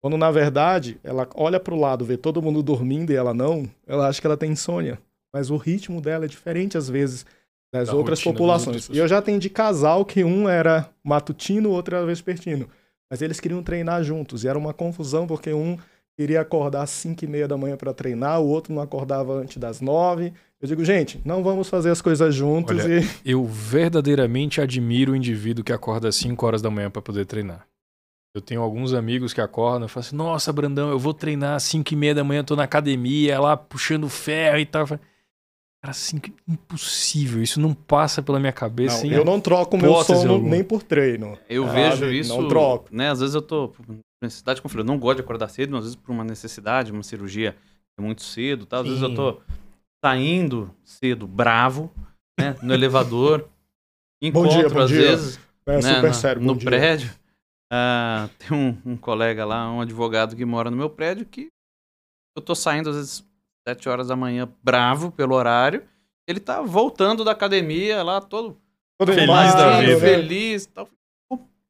Quando, 0.00 0.16
na 0.16 0.30
verdade, 0.30 0.98
ela 1.04 1.28
olha 1.34 1.60
para 1.60 1.74
o 1.74 1.78
lado, 1.78 2.04
vê 2.04 2.16
todo 2.16 2.42
mundo 2.42 2.62
dormindo 2.62 3.12
e 3.12 3.14
ela 3.14 3.34
não, 3.34 3.70
ela 3.86 4.08
acha 4.08 4.20
que 4.20 4.26
ela 4.26 4.36
tem 4.36 4.52
insônia. 4.52 4.98
Mas 5.32 5.50
o 5.50 5.56
ritmo 5.56 6.00
dela 6.00 6.24
é 6.24 6.28
diferente, 6.28 6.78
às 6.78 6.88
vezes, 6.88 7.26
das 7.72 7.88
Da 7.88 7.94
outras 7.94 8.22
populações. 8.22 8.88
E 8.88 8.96
eu 8.96 9.06
já 9.06 9.18
atendi 9.18 9.50
casal 9.50 10.04
que 10.04 10.24
um 10.24 10.48
era 10.48 10.88
matutino, 11.04 11.68
o 11.68 11.72
outro 11.72 11.94
era 11.94 12.06
vespertino. 12.06 12.68
Mas 13.10 13.20
eles 13.20 13.38
queriam 13.38 13.62
treinar 13.62 14.02
juntos. 14.02 14.42
E 14.42 14.48
era 14.48 14.58
uma 14.58 14.74
confusão, 14.74 15.26
porque 15.26 15.52
um 15.52 15.78
queria 16.16 16.40
acordar 16.40 16.82
às 16.82 16.90
5 16.90 17.24
e 17.24 17.28
meia 17.28 17.48
da 17.48 17.56
manhã 17.56 17.76
para 17.76 17.92
treinar, 17.92 18.40
o 18.40 18.48
outro 18.48 18.72
não 18.72 18.82
acordava 18.82 19.34
antes 19.34 19.56
das 19.56 19.80
9. 19.80 20.32
Eu 20.60 20.68
digo, 20.68 20.84
gente, 20.84 21.20
não 21.24 21.42
vamos 21.42 21.68
fazer 21.68 21.90
as 21.90 22.00
coisas 22.00 22.34
juntos 22.34 22.84
Olha, 22.84 23.00
e 23.24 23.30
Eu 23.30 23.44
verdadeiramente 23.44 24.60
admiro 24.60 25.12
o 25.12 25.16
indivíduo 25.16 25.64
que 25.64 25.72
acorda 25.72 26.08
às 26.08 26.16
5 26.16 26.46
horas 26.46 26.62
da 26.62 26.70
manhã 26.70 26.90
para 26.90 27.02
poder 27.02 27.26
treinar. 27.26 27.66
Eu 28.34 28.40
tenho 28.40 28.62
alguns 28.62 28.94
amigos 28.94 29.34
que 29.34 29.40
acordam 29.40 29.86
e 29.86 29.88
falam 29.88 30.06
assim: 30.06 30.16
Nossa, 30.16 30.52
Brandão, 30.52 30.88
eu 30.88 30.98
vou 30.98 31.12
treinar 31.12 31.56
às 31.56 31.64
5 31.64 31.92
e 31.92 31.96
meia 31.96 32.14
da 32.14 32.24
manhã, 32.24 32.42
tô 32.42 32.56
na 32.56 32.62
academia, 32.62 33.38
lá 33.38 33.56
puxando 33.56 34.08
ferro 34.08 34.58
e 34.58 34.64
tal. 34.64 34.86
Cara, 34.86 35.92
cinco, 35.92 36.30
impossível. 36.46 37.42
Isso 37.42 37.60
não 37.60 37.74
passa 37.74 38.22
pela 38.22 38.38
minha 38.38 38.52
cabeça. 38.52 39.04
Não, 39.04 39.12
eu 39.12 39.24
não 39.24 39.40
troco 39.40 39.76
o 39.76 39.80
meu 39.80 40.02
sono 40.04 40.34
alguma. 40.34 40.50
nem 40.50 40.62
por 40.62 40.80
treino. 40.80 41.36
Eu 41.48 41.66
sabe? 41.66 41.74
vejo 41.74 42.12
isso. 42.12 42.40
Não 42.40 42.46
troco. 42.46 42.88
Né, 42.92 43.10
às 43.10 43.18
vezes 43.18 43.34
eu 43.34 43.42
tô 43.42 43.72
necessidade 44.22 44.60
com 44.62 44.68
frio. 44.68 44.80
Eu 44.80 44.86
não 44.86 44.98
gosto 44.98 45.16
de 45.16 45.22
acordar 45.22 45.48
cedo, 45.48 45.70
mas 45.70 45.80
às 45.80 45.84
vezes 45.86 45.96
por 45.96 46.12
uma 46.12 46.24
necessidade, 46.24 46.92
uma 46.92 47.02
cirurgia 47.02 47.56
é 47.98 48.02
muito 48.02 48.22
cedo, 48.22 48.64
tá? 48.66 48.78
Às 48.78 48.86
vezes 48.86 49.02
eu 49.02 49.08
Sim. 49.10 49.14
tô 49.16 49.40
saindo 50.04 50.74
cedo, 50.84 51.26
bravo, 51.26 51.92
né, 52.38 52.56
no 52.62 52.72
elevador. 52.74 53.48
Encontro 54.22 54.50
dia, 54.58 54.68
bom 54.68 54.80
às 54.80 54.88
dia. 54.88 55.00
vezes 55.02 55.40
É 55.66 55.74
né, 55.76 55.82
super 55.82 56.02
na- 56.08 56.12
sério. 56.12 56.42
no 56.42 56.54
bom 56.54 56.58
dia. 56.58 56.68
prédio. 56.70 57.10
Ah, 57.72 58.28
tem 58.38 58.56
um, 58.56 58.76
um 58.84 58.96
colega 58.96 59.44
lá, 59.44 59.70
um 59.70 59.80
advogado 59.80 60.36
que 60.36 60.44
mora 60.44 60.70
no 60.70 60.76
meu 60.76 60.90
prédio, 60.90 61.24
que 61.24 61.48
eu 62.36 62.42
tô 62.42 62.54
saindo 62.54 62.90
às 62.90 62.96
vezes 62.96 63.24
7 63.66 63.88
horas 63.88 64.08
da 64.08 64.16
manhã, 64.16 64.48
bravo 64.62 65.10
pelo 65.10 65.34
horário. 65.34 65.82
Ele 66.28 66.38
tá 66.38 66.60
voltando 66.60 67.24
da 67.24 67.32
academia 67.32 68.02
lá, 68.02 68.20
todo 68.20 68.58
Todo 68.98 69.12
Feliz 69.12 69.26
da 69.54 69.76
feliz, 69.78 69.80
vida. 69.80 69.94
né? 69.94 70.00
feliz 70.00 70.66
tal. 70.66 70.88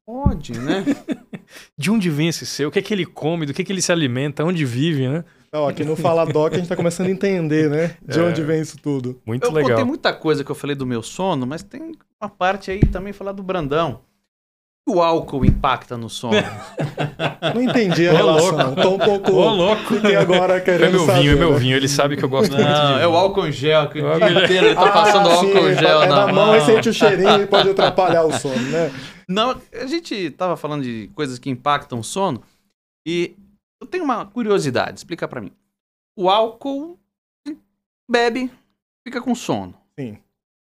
Pode, 0.05 0.59
né? 0.59 0.83
De 1.77 1.89
onde 1.91 2.09
vem 2.09 2.27
esse 2.27 2.45
seu? 2.45 2.69
O 2.69 2.71
que 2.71 2.79
é 2.79 2.81
que 2.81 2.93
ele 2.93 3.05
come? 3.05 3.45
Do 3.45 3.53
que 3.53 3.61
é 3.61 3.65
que 3.65 3.71
ele 3.71 3.81
se 3.81 3.91
alimenta? 3.91 4.43
Onde 4.43 4.65
vive, 4.65 5.07
né? 5.07 5.23
Então, 5.47 5.67
aqui 5.67 5.83
no 5.85 5.95
Fala 5.95 6.25
Doc 6.25 6.53
a 6.53 6.57
gente 6.57 6.67
tá 6.67 6.75
começando 6.75 7.07
a 7.07 7.11
entender, 7.11 7.69
né? 7.69 7.95
De 8.05 8.19
É. 8.19 8.23
onde 8.23 8.41
vem 8.43 8.59
isso 8.61 8.77
tudo. 8.77 9.21
Muito 9.25 9.45
Eu 9.45 9.51
legal. 9.51 9.71
contei 9.71 9.83
muita 9.85 10.11
coisa 10.13 10.43
que 10.43 10.49
eu 10.51 10.55
falei 10.55 10.75
do 10.75 10.85
meu 10.85 11.01
sono, 11.03 11.45
mas 11.45 11.61
tem 11.63 11.91
uma 12.21 12.29
parte 12.29 12.71
aí 12.71 12.79
também 12.79 13.13
falar 13.13 13.31
do 13.33 13.43
Brandão. 13.43 14.01
O 14.85 15.01
álcool 15.01 15.45
impacta 15.45 15.95
no 15.97 16.09
sono. 16.09 16.33
Não 17.55 17.61
entendi 17.61 18.05
a 18.07 18.11
Ô, 18.13 18.15
relação. 18.17 18.75
Tô 18.75 18.95
um 18.95 18.99
pouco. 18.99 19.31
Ô, 19.31 19.49
louco. 19.49 19.95
Fiquei 19.95 20.15
agora 20.17 20.57
É 20.57 20.59
querendo 20.59 20.91
meu 20.91 21.05
saber. 21.05 21.21
vinho, 21.21 21.31
é 21.31 21.35
meu 21.35 21.51
né? 21.53 21.57
vinho. 21.59 21.77
Ele 21.77 21.87
sabe 21.87 22.17
que 22.17 22.23
eu 22.25 22.27
gosto 22.29 22.51
muito 22.53 22.67
Não, 22.67 22.95
de 22.97 23.01
é 23.01 23.07
o 23.07 23.15
álcool 23.15 23.47
em 23.47 23.51
gel, 23.53 23.89
que 23.89 24.01
o 24.01 24.15
dia 24.17 24.27
gel. 24.29 24.43
inteiro 24.43 24.65
ele 24.67 24.75
tá 24.75 24.85
Ah, 24.89 24.91
passando 24.91 25.29
álcool 25.29 25.45
sim, 25.51 25.57
em 25.69 25.75
gel 25.75 26.01
é 26.03 26.07
na, 26.07 26.25
na 26.27 26.33
mão, 26.33 26.51
aí 26.51 26.61
sente 26.61 26.89
o 26.89 26.93
cheirinho 26.93 27.43
e 27.43 27.47
pode 27.47 27.69
atrapalhar 27.69 28.23
o 28.23 28.33
sono, 28.33 28.55
né? 28.71 28.91
Não, 29.29 29.55
a 29.73 29.85
gente 29.85 30.31
tava 30.31 30.57
falando 30.57 30.83
de 30.83 31.09
coisas 31.15 31.39
que 31.39 31.49
impactam 31.49 31.99
o 31.99 32.03
sono 32.03 32.43
e 33.07 33.35
eu 33.81 33.87
tenho 33.87 34.03
uma 34.03 34.25
curiosidade, 34.25 34.97
explica 34.99 35.27
pra 35.29 35.39
mim. 35.39 35.51
O 36.17 36.29
álcool 36.29 36.99
bebe, 38.11 38.51
fica 39.07 39.21
com 39.21 39.33
sono. 39.33 39.73
Sim. 39.97 40.17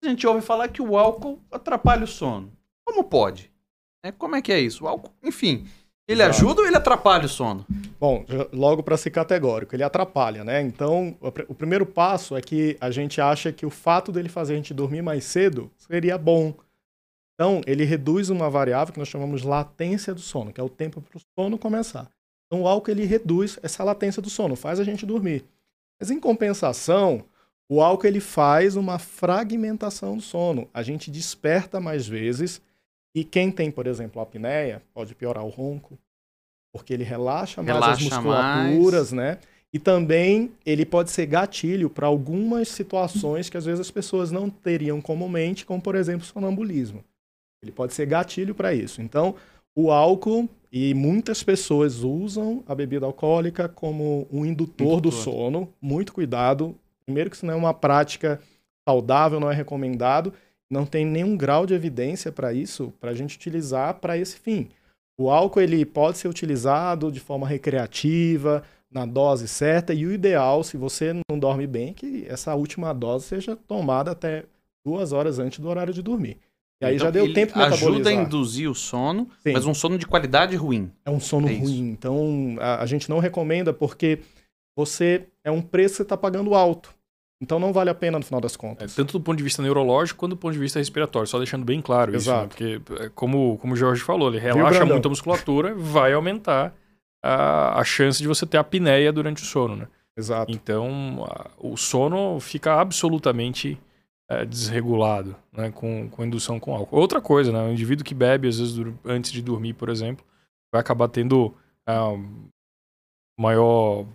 A 0.04 0.10
gente 0.10 0.28
ouve 0.28 0.42
falar 0.42 0.68
que 0.68 0.82
o 0.82 0.98
álcool 0.98 1.40
atrapalha 1.52 2.04
o 2.04 2.08
sono. 2.08 2.52
Como 2.86 3.04
pode? 3.06 3.50
É, 4.04 4.12
como 4.12 4.36
é 4.36 4.41
que 4.41 4.52
é 4.52 4.60
isso? 4.60 4.86
O 4.86 4.88
álcool, 4.88 5.12
enfim, 5.24 5.68
ele 6.08 6.22
Exato. 6.24 6.38
ajuda 6.38 6.62
ou 6.62 6.68
ele 6.68 6.78
atrapalha 6.78 7.26
o 7.26 7.30
sono? 7.30 7.66
Bom, 8.00 8.26
logo 8.54 8.82
para 8.82 8.95
ser 8.97 9.12
categórico, 9.12 9.76
ele 9.76 9.84
atrapalha, 9.84 10.43
né? 10.43 10.62
Então, 10.62 11.18
o 11.20 11.32
pr- 11.32 11.45
o 11.50 11.54
primeiro 11.54 11.86
passo 11.86 12.36
é 12.38 12.41
que 12.41 12.78
a 12.80 12.89
gente 12.91 13.20
acha 13.20 13.52
que 13.52 13.66
o 13.66 13.70
fato 13.70 14.12
dele 14.12 14.30
fazer 14.30 14.54
a 14.54 14.56
gente 14.56 14.74
dormir 14.74 15.02
mais 15.02 15.26
cedo 15.26 15.70
seria 15.78 16.18
bom. 16.18 16.54
Então, 17.36 17.62
ele 17.68 17.84
reduz 17.84 18.30
uma 18.30 18.50
variável 18.50 18.93
que 18.93 19.00
nós 19.00 19.08
chamamos 19.08 19.41
de 19.41 19.47
latência 19.47 20.14
do 20.14 20.20
sono, 20.22 20.52
que 20.52 20.60
é 20.60 20.64
o 20.64 20.70
tempo 20.70 21.02
para 21.02 21.18
o 21.18 21.22
sono 21.38 21.58
começar. 21.58 22.10
Então, 22.47 22.64
o 22.64 22.68
álcool 22.68 22.91
ele 22.91 23.06
reduz 23.06 23.60
essa 23.62 23.84
latência 23.84 24.22
do 24.22 24.30
sono, 24.30 24.56
faz 24.56 24.80
a 24.80 24.84
gente 24.84 25.06
dormir. 25.06 25.45
Mas 26.02 26.10
em 26.10 26.20
compensação, 26.20 27.24
o 27.70 27.82
álcool 27.82 28.08
ele 28.08 28.20
faz 28.20 28.76
uma 28.76 28.97
fragmentação 28.97 30.16
do 30.18 30.22
sono. 30.24 30.68
A 30.74 30.82
gente 30.82 31.12
desperta 31.12 31.80
mais 31.80 32.08
vezes 32.08 32.62
e 33.14 33.24
quem 33.24 33.51
tem, 33.51 33.72
por 33.72 33.88
exemplo, 33.88 34.22
apneia, 34.22 34.82
pode 34.93 35.16
piorar 35.16 35.43
o 35.43 35.49
ronco, 35.49 35.97
porque 36.72 36.93
ele 36.93 37.03
relaxa 37.03 37.62
mais 37.64 37.78
as 37.78 37.99
Relaxa 37.99 38.03
musculaturas, 38.03 39.12
né? 39.12 39.39
E 39.72 39.78
também 39.78 40.51
ele 40.66 40.86
pode 40.86 41.12
ser 41.12 41.28
gatilho 41.28 41.89
para 41.89 42.07
algumas 42.07 42.70
situações 42.70 43.49
que 43.49 43.57
às 43.57 43.66
vezes 43.66 43.80
as 43.80 43.91
pessoas 43.91 44.32
não 44.32 44.49
teriam 44.49 44.99
comumente, 44.99 45.66
como 45.66 45.82
por 45.82 45.95
exemplo 45.95 46.26
sonambulismo. 46.26 47.03
Ele 47.62 47.72
pode 47.72 47.93
ser 47.93 48.05
gatilho 48.05 48.55
para 48.55 48.74
isso. 48.74 49.01
Então, 49.01 49.36
o 49.76 49.91
álcool 49.91 50.49
e 50.72 50.93
muitas 50.93 51.43
pessoas 51.43 52.03
usam 52.03 52.64
a 52.68 52.74
bebida 52.74 53.05
alcoólica 53.05 53.68
como 53.68 54.28
um 54.32 54.45
indutor, 54.45 55.01
do 55.01 55.10
Indutor. 55.10 55.24
sono. 55.24 55.74
Muito 55.82 56.14
cuidado. 56.14 56.76
Primeiro 57.05 57.30
que 57.30 57.36
isso 57.36 57.45
não 57.45 57.53
é 57.53 57.57
uma 57.57 57.74
prática 57.74 58.39
saudável, 58.88 59.39
não 59.39 59.51
é 59.51 59.55
recomendado. 59.55 60.34
Não 60.70 60.86
tem 60.86 61.06
nenhum 61.06 61.36
grau 61.36 61.66
de 61.66 61.74
evidência 61.74 62.32
para 62.32 62.54
isso, 62.54 62.94
para 63.00 63.12
a 63.12 63.16
gente 63.16 63.36
utilizar 63.36 63.96
para 63.96 64.18
esse 64.18 64.38
fim. 64.38 64.70
O 65.20 65.30
álcool 65.30 65.62
ele 65.62 65.84
pode 65.86 66.18
ser 66.18 66.28
utilizado 66.28 67.12
de 67.12 67.20
forma 67.20 67.48
recreativa, 67.48 68.64
na 68.92 69.06
dose 69.06 69.48
certa, 69.48 69.94
e 69.94 70.06
o 70.06 70.12
ideal, 70.12 70.64
se 70.64 70.78
você 70.78 71.14
não 71.30 71.38
dorme 71.38 71.68
bem, 71.68 71.90
é 71.90 71.94
que 71.94 72.26
essa 72.28 72.56
última 72.56 72.94
dose 72.94 73.26
seja 73.26 73.56
tomada 73.56 74.12
até 74.12 74.46
duas 74.86 75.12
horas 75.12 75.38
antes 75.40 75.60
do 75.60 75.68
horário 75.68 75.94
de 75.94 76.02
dormir. 76.02 76.38
E 76.82 76.86
aí 76.86 76.96
Então, 76.96 77.08
já 77.08 77.12
deu 77.12 77.34
tempo 77.34 77.54
de 77.54 77.60
Ajuda 77.60 77.76
a 77.76 77.92
metabolizar. 77.98 78.26
induzir 78.26 78.70
o 78.72 78.74
sono, 78.76 79.28
Sim. 79.44 79.52
mas 79.52 79.66
um 79.66 79.74
sono 79.74 79.98
de 79.98 80.08
qualidade 80.08 80.56
ruim. 80.56 80.90
É 81.06 81.10
um 81.10 81.20
sono 81.20 81.50
É 81.50 81.54
isso. 81.54 81.64
ruim. 81.64 81.90
Então, 81.90 82.56
a, 82.60 82.82
a 82.82 82.86
gente 82.86 83.10
não 83.10 83.20
recomenda 83.20 83.74
porque 83.74 84.20
você 84.78 85.26
é 85.44 85.52
um 85.52 85.62
preço 85.62 85.94
que 85.96 85.98
você 85.98 86.04
está 86.04 86.16
pagando 86.18 86.56
alto. 86.56 86.96
Então, 87.42 87.58
não 87.60 87.72
vale 87.72 87.90
a 87.90 87.96
pena 87.96 88.20
no 88.20 88.26
final 88.26 88.42
das 88.42 88.56
É, 88.56 88.58
contas. 88.58 88.96
tanto 88.96 89.14
do 89.14 89.22
ponto 89.24 89.38
de 89.38 89.44
vista 89.44 89.62
neurológico 89.62 90.20
quanto 90.20 90.32
do 90.32 90.38
ponto 90.38 90.54
de 90.54 90.60
vista 90.60 90.78
respiratório, 90.80 91.28
só 91.28 91.38
deixando 91.38 91.64
bem 91.64 91.82
claro 91.82 92.16
isso, 92.16 92.30
né? 92.30 92.36
Exato. 92.38 92.50
porque 92.50 92.82
é, 93.04 93.10
como, 93.16 93.58
como 93.60 93.74
o 93.74 93.78
Jorge 93.78 94.02
falou, 94.02 94.28
ele 94.30 94.40
relaxa 94.40 94.86
muito 94.86 95.06
a 95.06 95.10
musculatura, 95.10 95.74
vai 95.74 96.12
aumentar 96.14 96.74
a, 97.24 97.80
a 97.80 97.84
chance 97.86 98.22
de 98.22 98.28
você 98.28 98.46
ter 98.46 98.58
apneia 98.58 99.12
durante 99.14 99.42
o 99.42 99.46
sono, 99.46 99.76
né? 99.78 99.88
Exato. 100.18 100.52
Então, 100.52 101.26
a- 101.30 101.50
o 101.58 101.78
sono 101.78 102.40
fica 102.42 102.74
absolutamente 102.80 103.80
é, 104.30 104.44
desregulado, 104.46 105.34
né? 105.54 105.72
Com, 105.72 106.10
com 106.10 106.26
indução 106.26 106.60
com 106.60 106.76
álcool. 106.76 106.98
Outra 107.00 107.22
coisa, 107.22 107.52
né? 107.54 107.64
O 107.64 107.72
indivíduo 107.72 108.04
que 108.06 108.14
bebe, 108.14 108.48
às 108.50 108.60
vezes, 108.60 108.76
antes 109.06 109.32
de 109.32 109.42
dormir, 109.42 109.74
por 109.74 109.88
exemplo, 109.90 110.26
vai 110.74 110.82
acabar 110.82 111.08
tendo 111.08 111.54
ah, 111.88 112.12
maior 113.40 114.06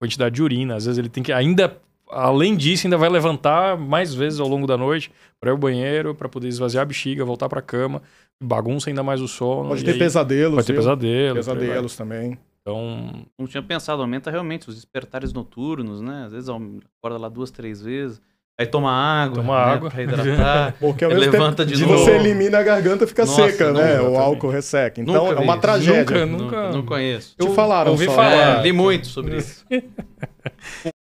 quantidade 0.00 0.34
de 0.34 0.42
urina. 0.42 0.74
Às 0.76 0.84
vezes 0.86 0.98
ele 0.98 1.08
tem 1.08 1.22
que 1.22 1.32
ainda, 1.32 1.80
além 2.12 2.56
disso, 2.56 2.86
ainda 2.86 2.96
vai 2.96 3.08
levantar 3.08 3.76
mais 3.76 4.14
vezes 4.14 4.38
ao 4.38 4.46
longo 4.48 4.66
da 4.66 4.76
noite 4.76 5.10
para 5.40 5.50
ir 5.50 5.52
ao 5.52 5.58
banheiro, 5.58 6.14
para 6.14 6.28
poder 6.28 6.48
esvaziar 6.48 6.82
a 6.82 6.84
bexiga, 6.84 7.24
voltar 7.24 7.48
para 7.48 7.60
cama, 7.62 8.02
bagunça 8.42 8.90
ainda 8.90 9.02
mais 9.02 9.20
o 9.20 9.28
sono. 9.28 9.70
Pode 9.70 9.82
e 9.82 9.84
ter 9.84 9.92
aí 9.92 9.98
pesadelos. 9.98 10.54
Pode 10.54 10.66
ter 10.66 10.74
pesadelos. 10.74 11.46
Pesadelos 11.46 11.96
também. 11.96 12.38
Então, 12.60 13.26
Não 13.38 13.46
tinha 13.46 13.62
pensado, 13.62 14.02
aumenta 14.02 14.30
realmente 14.30 14.68
os 14.68 14.76
despertares 14.76 15.32
noturnos, 15.32 16.00
né? 16.00 16.24
Às 16.26 16.32
vezes 16.32 16.48
acorda 16.48 17.18
lá 17.18 17.28
duas, 17.28 17.50
três 17.50 17.82
vezes. 17.82 18.20
Aí 18.60 18.66
toma 18.66 18.92
água. 18.92 19.36
Toma 19.36 19.66
né? 19.66 19.72
água. 19.72 19.90
Pra 19.90 20.02
hidratar. 20.02 20.74
Porque 20.78 21.04
ao 21.04 21.10
Ele 21.10 21.20
mesmo 21.20 21.32
levanta 21.32 21.64
tempo, 21.64 21.76
de 21.76 21.84
você 21.84 22.12
novo. 22.12 22.24
elimina 22.24 22.58
a 22.58 22.62
garganta 22.62 23.06
fica 23.06 23.24
Nossa, 23.24 23.50
seca, 23.50 23.72
não, 23.72 23.80
né? 23.80 24.00
O 24.00 24.16
álcool 24.16 24.50
resseca. 24.50 25.00
Então 25.00 25.26
Nunca 25.26 25.40
é 25.40 25.42
uma 25.42 25.54
vi. 25.54 25.60
tragédia. 25.60 26.26
Nunca, 26.26 26.44
Nunca, 26.44 26.70
não 26.70 26.84
conheço. 26.84 27.34
Te 27.36 27.48
falaram 27.54 27.90
ouvi 27.92 28.04
só, 28.04 28.12
falar. 28.12 28.60
É, 28.60 28.62
li 28.62 28.72
muito 28.72 29.08
sobre 29.08 29.38
isso. 29.38 29.64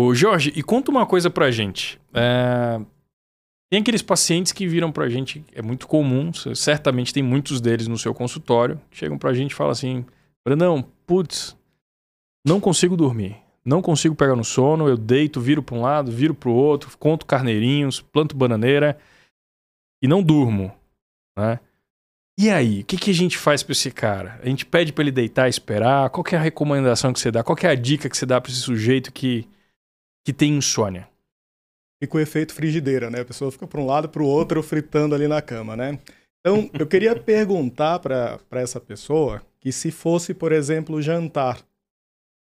Ô, 0.00 0.14
Jorge, 0.14 0.50
e 0.56 0.62
conta 0.62 0.90
uma 0.90 1.04
coisa 1.04 1.28
pra 1.28 1.50
gente. 1.50 2.00
É, 2.14 2.80
Tem 3.70 3.82
aqueles 3.82 4.00
pacientes 4.00 4.50
que 4.50 4.66
viram 4.66 4.90
pra 4.90 5.10
gente, 5.10 5.44
é 5.52 5.60
muito 5.60 5.86
comum, 5.86 6.32
certamente 6.32 7.12
tem 7.12 7.22
muitos 7.22 7.60
deles 7.60 7.86
no 7.86 7.98
seu 7.98 8.14
consultório, 8.14 8.80
chegam 8.90 9.18
pra 9.18 9.34
gente 9.34 9.50
e 9.50 9.54
falam 9.54 9.72
assim: 9.72 10.06
Brandão, 10.42 10.82
putz, 11.06 11.54
não 12.46 12.58
consigo 12.58 12.96
dormir. 12.96 13.36
Não 13.62 13.82
consigo 13.82 14.14
pegar 14.14 14.34
no 14.34 14.42
sono, 14.42 14.88
eu 14.88 14.96
deito, 14.96 15.38
viro 15.38 15.62
pra 15.62 15.76
um 15.76 15.82
lado, 15.82 16.10
viro 16.10 16.34
pro 16.34 16.50
outro, 16.50 16.96
conto 16.96 17.26
carneirinhos, 17.26 18.00
planto 18.00 18.34
bananeira 18.34 18.98
e 20.02 20.08
não 20.08 20.22
durmo, 20.22 20.74
né? 21.38 21.60
E 22.38 22.48
aí, 22.48 22.80
o 22.80 22.84
que, 22.86 22.96
que 22.96 23.10
a 23.10 23.14
gente 23.14 23.36
faz 23.36 23.62
pra 23.62 23.72
esse 23.72 23.90
cara? 23.90 24.40
A 24.42 24.46
gente 24.46 24.64
pede 24.64 24.94
pra 24.94 25.02
ele 25.02 25.12
deitar 25.12 25.46
e 25.46 25.50
esperar? 25.50 26.08
Qual 26.08 26.24
é 26.32 26.36
a 26.36 26.40
recomendação 26.40 27.12
que 27.12 27.20
você 27.20 27.30
dá? 27.30 27.44
Qual 27.44 27.58
é 27.62 27.66
a 27.66 27.74
dica 27.74 28.08
que 28.08 28.16
você 28.16 28.24
dá 28.24 28.40
pra 28.40 28.50
esse 28.50 28.62
sujeito 28.62 29.12
que, 29.12 29.46
que 30.24 30.32
tem 30.32 30.56
insônia? 30.56 31.08
Fica 32.02 32.16
o 32.16 32.20
efeito 32.20 32.54
frigideira, 32.54 33.10
né? 33.10 33.20
A 33.20 33.24
pessoa 33.24 33.52
fica 33.52 33.66
para 33.66 33.80
um 33.80 33.86
lado 33.86 34.08
para 34.08 34.22
o 34.22 34.26
outro 34.26 34.62
fritando 34.62 35.14
ali 35.14 35.28
na 35.28 35.42
cama, 35.42 35.76
né? 35.76 35.98
Então, 36.40 36.70
eu 36.72 36.86
queria 36.86 37.14
perguntar 37.20 37.98
para 37.98 38.40
essa 38.52 38.80
pessoa 38.80 39.42
que 39.60 39.70
se 39.70 39.90
fosse, 39.90 40.32
por 40.32 40.52
exemplo, 40.52 41.02
jantar, 41.02 41.62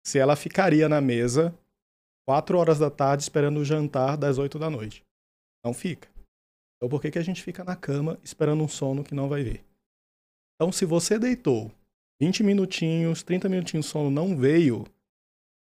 se 0.07 0.19
ela 0.19 0.37
ficaria 0.37 0.89
na 0.89 1.01
mesa 1.01 1.55
quatro 2.27 2.59
horas 2.59 2.79
da 2.79 2.91
tarde 2.91 3.23
esperando 3.23 3.59
o 3.59 3.65
jantar 3.65 4.19
das 4.19 4.37
oito 4.37 4.59
da 4.59 4.69
noite. 4.69 5.03
Não 5.65 5.73
fica. 5.73 6.09
Então, 6.77 6.89
por 6.89 7.01
que, 7.01 7.11
que 7.11 7.19
a 7.19 7.23
gente 7.23 7.43
fica 7.43 7.65
na 7.65 7.75
cama 7.75 8.19
esperando 8.23 8.63
um 8.63 8.69
sono 8.69 9.03
que 9.03 9.15
não 9.15 9.29
vai 9.29 9.43
vir? 9.43 9.65
Então, 10.55 10.71
se 10.71 10.85
você 10.85 11.19
deitou 11.19 11.73
20 12.21 12.43
minutinhos, 12.43 13.23
30 13.23 13.49
minutinhos, 13.49 13.87
o 13.87 13.89
sono 13.89 14.11
não 14.11 14.37
veio, 14.37 14.85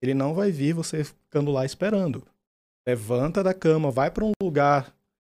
ele 0.01 0.13
não 0.13 0.33
vai 0.33 0.51
vir 0.51 0.73
você 0.73 1.03
ficando 1.31 1.51
lá 1.51 1.63
esperando 1.65 2.23
levanta 2.87 3.43
da 3.43 3.53
cama, 3.53 3.91
vai 3.91 4.09
para 4.11 4.25
um 4.25 4.31
lugar 4.41 4.93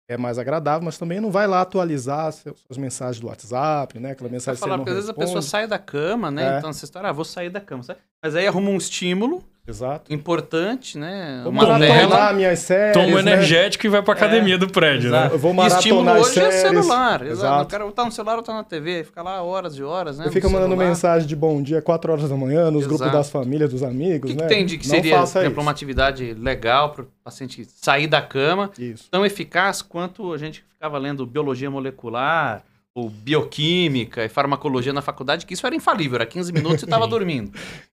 que 0.08 0.14
é 0.14 0.16
mais 0.16 0.38
agradável, 0.38 0.84
mas 0.84 0.98
também 0.98 1.20
não 1.20 1.30
vai 1.30 1.46
lá 1.46 1.60
atualizar 1.60 2.32
suas 2.32 2.76
mensagens 2.76 3.20
do 3.20 3.26
WhatsApp, 3.26 3.98
né? 3.98 4.12
Aquela 4.12 4.30
mensagem 4.30 4.54
que 4.54 4.60
você 4.60 4.64
falar, 4.64 4.76
não 4.76 4.84
porque 4.84 4.90
às 4.90 4.96
vezes 4.96 5.10
a 5.10 5.14
pessoa 5.14 5.42
sai 5.42 5.66
da 5.66 5.78
cama, 5.78 6.30
né? 6.30 6.54
É. 6.54 6.58
Então 6.58 6.70
essa 6.70 6.84
história, 6.84 7.08
ah, 7.08 7.12
vou 7.12 7.24
sair 7.24 7.50
da 7.50 7.60
cama. 7.60 7.82
sabe? 7.82 8.00
Mas 8.22 8.34
aí 8.34 8.46
arruma 8.46 8.70
um 8.70 8.76
estímulo 8.76 9.44
Exato. 9.66 10.12
importante, 10.12 10.98
né? 10.98 11.40
Vou 11.44 11.52
Uma 11.52 11.66
maratonar 11.78 12.34
minhas 12.34 12.58
séries, 12.58 12.94
Toma 12.94 13.06
um 13.06 13.22
né? 13.22 13.32
energético 13.32 13.86
e 13.86 13.88
vai 13.88 14.02
pra 14.02 14.12
academia 14.14 14.58
do 14.58 14.68
prédio, 14.68 15.08
né? 15.10 15.18
Exato. 15.18 15.34
Eu 15.36 15.38
vou 15.38 15.54
E 15.54 15.66
estímulo 15.68 16.04
maratonar 16.04 16.30
as 16.30 16.36
hoje 16.36 16.40
é 16.40 16.50
celular. 16.50 17.22
Exato. 17.22 17.32
Exato. 17.32 17.62
O 17.62 17.66
cara 17.66 17.92
tá 17.92 18.04
no 18.04 18.10
celular 18.10 18.36
ou 18.38 18.42
tá 18.42 18.54
na 18.54 18.64
TV, 18.64 19.04
fica 19.04 19.22
lá 19.22 19.40
horas 19.40 19.76
e 19.76 19.82
horas, 19.84 20.18
né? 20.18 20.30
Fica 20.32 20.48
no 20.48 20.54
mandando 20.54 20.70
celular. 20.72 20.88
mensagem 20.88 21.28
de 21.28 21.36
bom 21.36 21.62
dia 21.62 21.80
4 21.80 22.12
horas 22.12 22.28
da 22.28 22.36
manhã 22.36 22.72
nos 22.72 22.82
grupos 22.86 23.02
Exato. 23.02 23.16
das 23.16 23.30
famílias, 23.30 23.70
dos 23.70 23.84
amigos, 23.84 24.30
que, 24.32 24.36
que 24.36 24.42
né? 24.42 24.48
tem 24.48 24.66
de 24.66 24.78
que 24.78 24.88
não 24.88 24.94
seria, 24.96 25.12
por 25.14 25.20
faça 25.20 25.38
exemplo, 25.38 25.52
isso. 25.58 25.60
uma 25.62 25.70
atividade 25.70 26.34
legal 26.34 26.90
para 26.90 27.02
o 27.04 27.06
paciente 27.22 27.64
sair 27.64 28.08
da 28.08 28.20
cama, 28.20 28.68
Isso. 28.76 29.04
tão 29.12 29.24
eficaz 29.24 29.80
quanto 29.80 30.32
a 30.32 30.38
gente 30.38 30.64
ficava 30.72 30.98
lendo 30.98 31.24
biologia 31.24 31.70
molecular 31.70 32.64
ou 32.94 33.08
bioquímica 33.08 34.24
e 34.24 34.28
farmacologia 34.28 34.92
na 34.92 35.00
faculdade, 35.00 35.46
que 35.46 35.54
isso 35.54 35.66
era 35.66 35.74
infalível, 35.74 36.16
era 36.16 36.26
15 36.26 36.52
minutos 36.52 36.82
e 36.82 36.84
estava 36.84 37.06
dormindo. 37.08 37.52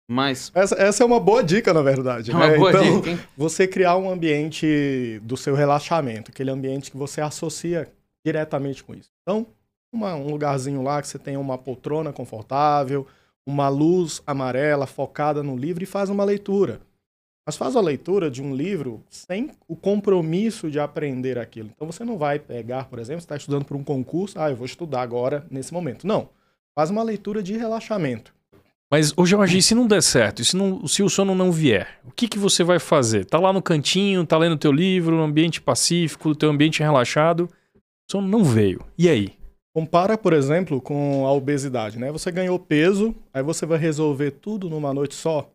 Mas. 0.09 0.51
Essa, 0.53 0.75
essa, 0.75 1.03
é 1.03 1.05
uma 1.05 1.19
boa 1.19 1.43
dica, 1.43 1.73
na 1.73 1.81
verdade. 1.81 2.31
É 2.31 2.35
uma 2.35 2.47
né? 2.47 2.57
boa 2.57 2.69
então, 2.71 2.97
dica, 2.97 3.09
hein? 3.11 3.19
Você 3.37 3.67
criar 3.67 3.95
um 3.95 4.09
ambiente 4.09 5.19
do 5.23 5.37
seu 5.37 5.55
relaxamento, 5.55 6.31
aquele 6.31 6.51
ambiente 6.51 6.91
que 6.91 6.97
você 6.97 7.21
associa 7.21 7.87
diretamente 8.25 8.83
com 8.83 8.93
isso. 8.93 9.09
Então, 9.21 9.47
uma, 9.93 10.15
um 10.15 10.29
lugarzinho 10.29 10.81
lá 10.81 11.01
que 11.01 11.07
você 11.07 11.17
tenha 11.17 11.39
uma 11.39 11.57
poltrona 11.57 12.11
confortável, 12.11 13.07
uma 13.47 13.69
luz 13.69 14.21
amarela 14.27 14.85
focada 14.85 15.41
no 15.41 15.55
livro 15.55 15.83
e 15.83 15.87
faz 15.87 16.09
uma 16.09 16.23
leitura. 16.23 16.81
Mas 17.49 17.57
faz 17.57 17.75
a 17.75 17.81
leitura 17.81 18.29
de 18.29 18.43
um 18.43 18.55
livro 18.55 19.03
sem 19.09 19.49
o 19.67 19.75
compromisso 19.75 20.69
de 20.69 20.79
aprender 20.79 21.39
aquilo. 21.39 21.71
Então 21.75 21.91
você 21.91 22.05
não 22.05 22.15
vai 22.15 22.37
pegar, 22.37 22.83
por 22.83 22.99
exemplo, 22.99 23.21
você 23.21 23.25
está 23.25 23.35
estudando 23.35 23.65
para 23.65 23.75
um 23.75 23.83
concurso, 23.83 24.39
ah, 24.39 24.51
eu 24.51 24.55
vou 24.55 24.67
estudar 24.67 25.01
agora 25.01 25.43
nesse 25.49 25.73
momento. 25.73 26.05
Não. 26.05 26.29
Faz 26.75 26.91
uma 26.91 27.01
leitura 27.01 27.41
de 27.41 27.57
relaxamento. 27.57 28.31
Mas, 28.91 29.11
ô 29.17 29.25
Jorge, 29.25 29.63
se 29.63 29.73
não 29.73 29.87
der 29.87 30.03
certo, 30.03 30.45
se, 30.45 30.55
não, 30.55 30.85
se 30.85 31.01
o 31.01 31.09
sono 31.09 31.33
não 31.33 31.51
vier, 31.51 31.99
o 32.05 32.11
que, 32.11 32.27
que 32.27 32.37
você 32.37 32.63
vai 32.63 32.77
fazer? 32.77 33.25
Tá 33.25 33.39
lá 33.39 33.51
no 33.51 33.63
cantinho, 33.63 34.27
tá 34.27 34.37
lendo 34.37 34.55
teu 34.55 34.71
livro, 34.71 35.15
no 35.15 35.23
ambiente 35.23 35.59
pacífico, 35.59 36.35
teu 36.35 36.51
ambiente 36.51 36.83
relaxado, 36.83 37.49
o 37.75 38.11
sono 38.11 38.27
não 38.27 38.43
veio. 38.43 38.85
E 38.95 39.09
aí? 39.09 39.33
Compara, 39.73 40.19
por 40.19 40.33
exemplo, 40.33 40.79
com 40.79 41.25
a 41.25 41.33
obesidade, 41.33 41.97
né? 41.97 42.11
Você 42.11 42.31
ganhou 42.31 42.59
peso, 42.59 43.15
aí 43.33 43.41
você 43.41 43.65
vai 43.65 43.79
resolver 43.79 44.29
tudo 44.33 44.69
numa 44.69 44.93
noite 44.93 45.15
só? 45.15 45.51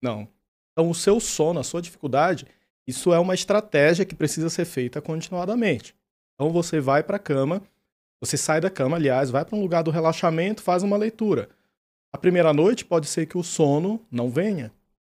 Não. 0.00 0.28
Então, 0.72 0.90
o 0.90 0.94
seu 0.94 1.20
sono, 1.20 1.60
a 1.60 1.64
sua 1.64 1.82
dificuldade, 1.82 2.46
isso 2.86 3.12
é 3.12 3.18
uma 3.18 3.34
estratégia 3.34 4.04
que 4.04 4.14
precisa 4.14 4.50
ser 4.50 4.64
feita 4.64 5.00
continuadamente. 5.00 5.94
Então, 6.34 6.50
você 6.50 6.80
vai 6.80 7.02
para 7.02 7.16
a 7.16 7.20
cama, 7.20 7.62
você 8.20 8.36
sai 8.36 8.60
da 8.60 8.70
cama, 8.70 8.96
aliás, 8.96 9.30
vai 9.30 9.44
para 9.44 9.56
um 9.56 9.60
lugar 9.60 9.82
do 9.82 9.90
relaxamento, 9.90 10.62
faz 10.62 10.82
uma 10.82 10.96
leitura. 10.96 11.48
A 12.12 12.18
primeira 12.18 12.52
noite 12.52 12.84
pode 12.84 13.06
ser 13.06 13.26
que 13.26 13.38
o 13.38 13.42
sono 13.42 14.00
não 14.10 14.30
venha. 14.30 14.72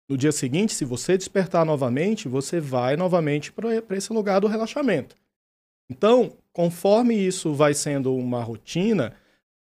No 0.08 0.18
dia 0.18 0.32
seguinte, 0.32 0.74
se 0.74 0.86
você 0.86 1.18
despertar 1.18 1.66
novamente, 1.66 2.28
você 2.28 2.60
vai 2.60 2.96
novamente 2.96 3.52
para 3.52 3.98
esse 3.98 4.14
lugar 4.14 4.40
do 4.40 4.48
relaxamento. 4.48 5.16
Então, 5.90 6.38
conforme 6.54 7.16
isso 7.16 7.54
vai 7.54 7.74
sendo 7.74 8.16
uma 8.16 8.44
rotina, 8.44 9.14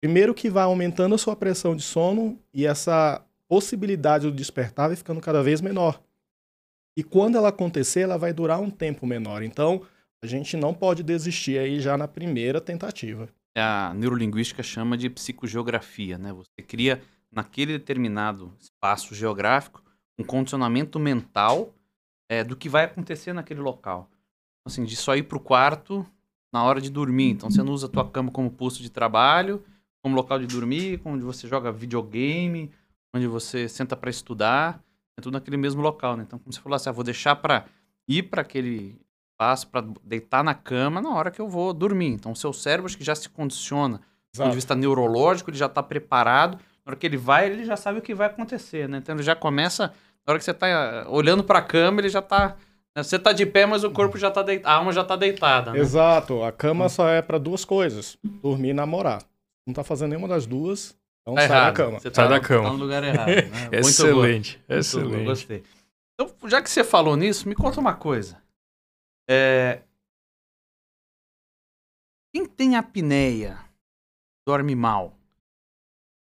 primeiro 0.02 0.34
que 0.34 0.50
vai 0.50 0.64
aumentando 0.64 1.16
a 1.16 1.18
sua 1.18 1.36
pressão 1.36 1.76
de 1.76 1.82
sono 1.82 2.38
e 2.54 2.66
essa 2.66 3.26
possibilidade 3.54 4.26
do 4.26 4.36
despertar 4.36 4.88
vai 4.88 4.96
ficando 4.96 5.22
cada 5.22 5.44
vez 5.44 5.62
menor. 5.62 6.02
E 6.98 7.04
quando 7.04 7.38
ela 7.38 7.50
acontecer, 7.50 8.00
ela 8.00 8.18
vai 8.18 8.34
durar 8.34 8.60
um 8.60 8.72
tempo 8.72 9.06
menor. 9.06 9.44
Então, 9.44 9.84
a 10.24 10.26
gente 10.26 10.58
não 10.58 10.74
pode 10.74 11.04
desistir 11.04 11.60
aí 11.60 11.80
já 11.80 11.96
na 11.96 12.08
primeira 12.08 12.60
tentativa. 12.60 13.30
A 13.56 13.94
neurolinguística 13.94 14.64
chama 14.64 14.98
de 14.98 15.08
psicogeografia, 15.08 16.18
né? 16.18 16.34
Você 16.34 16.64
cria 16.66 17.04
naquele 17.32 17.74
determinado 17.74 18.52
espaço 18.60 19.14
geográfico 19.14 19.84
um 20.18 20.24
condicionamento 20.24 21.00
mental 21.00 21.76
é, 22.28 22.44
do 22.44 22.56
que 22.56 22.68
vai 22.68 22.86
acontecer 22.86 23.34
naquele 23.34 23.62
local. 23.62 24.10
Assim, 24.66 24.84
de 24.84 24.96
só 24.96 25.16
ir 25.16 25.24
para 25.24 25.38
o 25.38 25.42
quarto 25.42 26.04
na 26.52 26.64
hora 26.64 26.82
de 26.82 26.90
dormir. 26.90 27.30
Então, 27.30 27.52
você 27.52 27.62
não 27.62 27.72
usa 27.72 27.86
a 27.86 27.90
tua 27.90 28.10
cama 28.10 28.32
como 28.32 28.50
posto 28.50 28.82
de 28.82 28.90
trabalho, 28.90 29.64
como 30.02 30.16
local 30.16 30.40
de 30.40 30.48
dormir, 30.48 31.00
onde 31.06 31.24
você 31.24 31.48
joga 31.48 31.72
videogame, 31.72 32.72
onde 33.14 33.28
você 33.28 33.70
senta 33.70 33.96
para 33.96 34.10
estudar, 34.10 34.82
é 35.18 35.22
tudo 35.22 35.34
naquele 35.34 35.58
mesmo 35.58 35.82
local, 35.82 36.18
né? 36.18 36.24
Então, 36.26 36.40
como 36.40 36.52
você 36.52 36.60
falou 36.60 36.76
assim, 36.76 36.90
ah, 36.90 36.94
vou 36.94 37.04
deixar 37.04 37.36
para 37.36 37.66
ir 38.08 38.24
para 38.24 38.42
aquele 38.42 39.00
espaço, 39.32 39.68
para 39.68 39.86
deitar 40.04 40.44
na 40.44 40.54
cama 40.54 41.02
na 41.02 41.10
hora 41.10 41.32
que 41.32 41.40
eu 41.40 41.48
vou 41.48 41.74
dormir. 41.74 42.08
Então, 42.08 42.32
o 42.32 42.36
seu 42.36 42.52
cérebro 42.52 42.88
acho 42.88 42.98
que 42.98 43.04
já 43.04 43.16
se 43.16 43.30
condiciona. 43.30 44.02
Do 44.34 44.38
ponto 44.38 44.50
de 44.50 44.56
vista 44.56 44.74
neurológico, 44.74 45.52
ele 45.52 45.58
já 45.58 45.68
está 45.68 45.84
preparado. 45.84 46.58
Na 46.86 46.92
hora 46.92 46.96
que 46.96 47.06
ele 47.06 47.18
vai, 47.18 47.46
ele 47.46 47.66
já 47.66 47.78
sabe 47.78 48.00
o 48.00 48.02
que 48.02 48.16
vai 48.16 48.28
acontecer, 48.28 48.90
né? 48.90 48.98
Então, 48.98 49.16
ele 49.16 49.24
já 49.24 49.36
começa... 49.36 49.94
Na 50.26 50.32
hora 50.32 50.40
que 50.40 50.46
você 50.46 50.52
está 50.52 50.68
eh, 50.68 51.06
olhando 51.10 51.44
para 51.44 51.60
a 51.60 51.62
cama, 51.62 52.02
ele 52.02 52.10
já 52.10 52.20
está... 52.20 52.56
Né? 52.96 53.04
Você 53.04 53.18
está 53.18 53.32
de 53.32 53.46
pé, 53.46 53.66
mas 53.66 53.84
o 53.84 53.92
corpo 53.92 54.18
já 54.18 54.30
está 54.30 54.42
deitado, 54.42 54.72
a 54.72 54.78
alma 54.78 54.92
já 54.92 55.02
está 55.02 55.16
deitada. 55.16 55.72
Né? 55.72 55.80
Exato. 55.80 56.44
A 56.44 56.52
cama 56.52 56.88
só 56.90 57.10
é 57.10 57.22
para 57.22 57.38
duas 57.38 57.66
coisas: 57.66 58.18
dormir 58.24 58.70
e 58.70 58.74
namorar. 58.74 59.22
Não 59.66 59.72
está 59.72 59.84
fazendo 59.84 60.10
nenhuma 60.10 60.28
das 60.28 60.46
duas, 60.46 60.96
então 61.24 61.36
Tá 61.36 61.42
sai 61.42 61.50
errado. 61.58 61.66
da 61.66 61.74
cama. 61.84 62.00
Você 62.00 62.14
Sai 62.14 62.26
tá, 62.26 62.28
da 62.28 62.40
cama. 62.40 62.64
tá 62.70 62.74
no 62.74 62.80
lugar 62.80 63.04
errado. 63.04 63.28
Né? 63.28 63.42
Muito 63.52 63.72
bom. 63.72 63.78
excelente, 63.78 64.62
bom, 64.68 64.76
excelente. 64.76 65.26
gostei. 65.26 65.64
Então, 66.20 66.50
já 66.50 66.62
que 66.62 66.70
você 66.70 66.84
falou 66.84 67.16
nisso, 67.18 67.48
me 67.50 67.56
conta 67.56 67.80
uma 67.80 67.96
coisa. 67.96 68.42
É... 69.30 69.82
Quem 72.36 72.46
tem 72.46 72.76
apneia, 72.76 73.58
dorme 74.48 74.76
mal, 74.76 75.16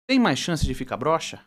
tem 0.10 0.20
mais 0.20 0.40
chance 0.40 0.66
de 0.66 0.74
ficar 0.74 0.98
broxa? 0.98 1.44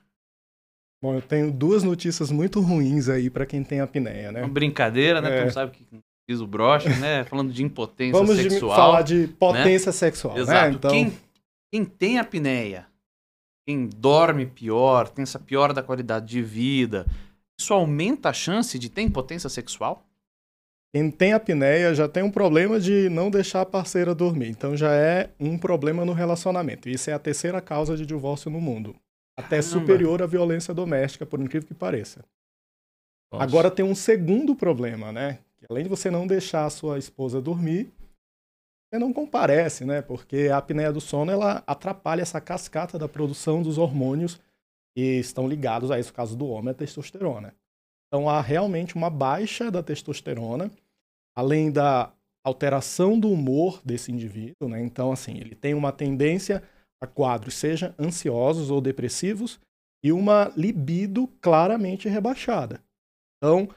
Bom, 1.03 1.15
eu 1.15 1.23
tenho 1.23 1.53
duas 1.53 1.83
notícias 1.83 2.31
muito 2.31 2.61
ruins 2.61 3.09
aí 3.11 3.29
para 3.29 3.45
quem 3.45 3.63
tem 3.63 3.81
apneia, 3.81 4.33
né? 4.33 4.41
Uma 4.43 4.49
brincadeira, 4.49 5.21
né? 5.21 5.29
É. 5.29 5.33
Porque 5.33 5.45
não 5.45 5.53
sabe 5.53 5.73
o 5.73 5.75
que 5.75 5.87
diz 6.29 6.41
o 6.41 6.47
broxa, 6.47 6.89
né? 6.99 7.25
Falando 7.25 7.53
de 7.53 7.63
impotência 7.63 8.19
Vamos 8.19 8.37
de- 8.39 8.49
sexual. 8.51 8.75
falar 8.75 9.03
de 9.03 9.29
potência 9.29 9.93
sexual, 9.93 10.39
Exato. 10.39 10.69
né? 10.71 10.75
Então, 10.75 10.91
Quem, 10.91 11.13
quem 11.71 11.85
tem 11.85 12.19
apneia, 12.19 12.87
quem 13.67 13.87
dorme 13.89 14.47
pior, 14.47 15.09
tem 15.09 15.23
essa 15.23 15.39
pior 15.39 15.73
da 15.73 15.83
qualidade 15.83 16.27
de 16.27 16.43
vida, 16.43 17.07
isso 17.59 17.73
aumenta 17.73 18.31
a 18.31 18.33
chance 18.33 18.79
de 18.79 18.89
ter 18.89 19.03
impotência 19.03 19.49
sexual? 19.49 20.05
quem 20.95 21.11
tem 21.11 21.33
apneia 21.33 21.93
já 21.93 22.07
tem 22.07 22.23
um 22.23 22.31
problema 22.31 22.79
de 22.79 23.09
não 23.09 23.29
deixar 23.29 23.63
a 23.63 23.67
parceira 23.67 24.15
dormir. 24.15 24.51
Então 24.51 24.77
já 24.77 24.95
é 24.95 25.29
um 25.41 25.59
problema 25.59 26.05
no 26.05 26.13
relacionamento. 26.13 26.89
Isso 26.89 27.11
é 27.11 27.13
a 27.13 27.19
terceira 27.19 27.61
causa 27.61 27.97
de 27.97 28.07
divórcio 28.07 28.49
no 28.49 28.61
mundo. 28.61 28.95
Até 29.37 29.61
Caramba. 29.61 29.63
superior 29.65 30.23
à 30.23 30.27
violência 30.27 30.73
doméstica, 30.73 31.27
por 31.27 31.41
incrível 31.41 31.67
que 31.67 31.75
pareça. 31.75 32.25
Nossa. 33.33 33.43
Agora 33.43 33.73
tem 33.73 33.85
um 33.85 33.95
segundo 33.95 34.55
problema, 34.55 35.11
né? 35.11 35.41
Que 35.57 35.67
além 35.69 35.83
de 35.83 35.89
você 35.89 36.13
não 36.13 36.29
deixar 36.29 36.65
a 36.65 36.71
sua 36.71 36.97
esposa 36.97 37.41
dormir, 37.43 37.93
não 38.99 39.13
comparece, 39.13 39.85
né? 39.85 40.03
Porque 40.03 40.49
a 40.53 40.59
apneia 40.59 40.93
do 40.93 41.01
sono 41.01 41.31
ela 41.31 41.63
atrapalha 41.67 42.23
essa 42.23 42.41
cascata 42.41 42.99
da 42.99 43.09
produção 43.09 43.63
dos 43.63 43.79
hormônios 43.79 44.41
que 44.97 45.19
estão 45.19 45.49
ligados 45.49 45.91
a 45.91 45.99
isso, 45.99 46.11
no 46.11 46.17
caso 46.17 46.37
do 46.37 46.47
homem, 46.47 46.71
a 46.71 46.75
testosterona. 46.75 47.55
Então 48.07 48.29
há 48.29 48.41
realmente 48.41 48.95
uma 48.95 49.11
baixa 49.11 49.71
da 49.71 49.83
testosterona, 49.83 50.71
além 51.37 51.71
da 51.73 52.13
alteração 52.45 53.19
do 53.19 53.31
humor 53.31 53.81
desse 53.85 54.13
indivíduo, 54.13 54.69
né? 54.69 54.81
Então 54.83 55.11
assim, 55.11 55.37
ele 55.39 55.55
tem 55.55 55.75
uma 55.75 55.91
tendência 55.91 56.63
a 57.03 57.07
quadros 57.07 57.55
seja 57.55 57.95
ansiosos 57.99 58.71
ou 58.71 58.81
depressivos 58.81 59.61
e 60.03 60.13
uma 60.13 60.53
libido 60.57 61.27
claramente 61.41 62.09
rebaixada. 62.09 62.83
Então, 63.39 63.69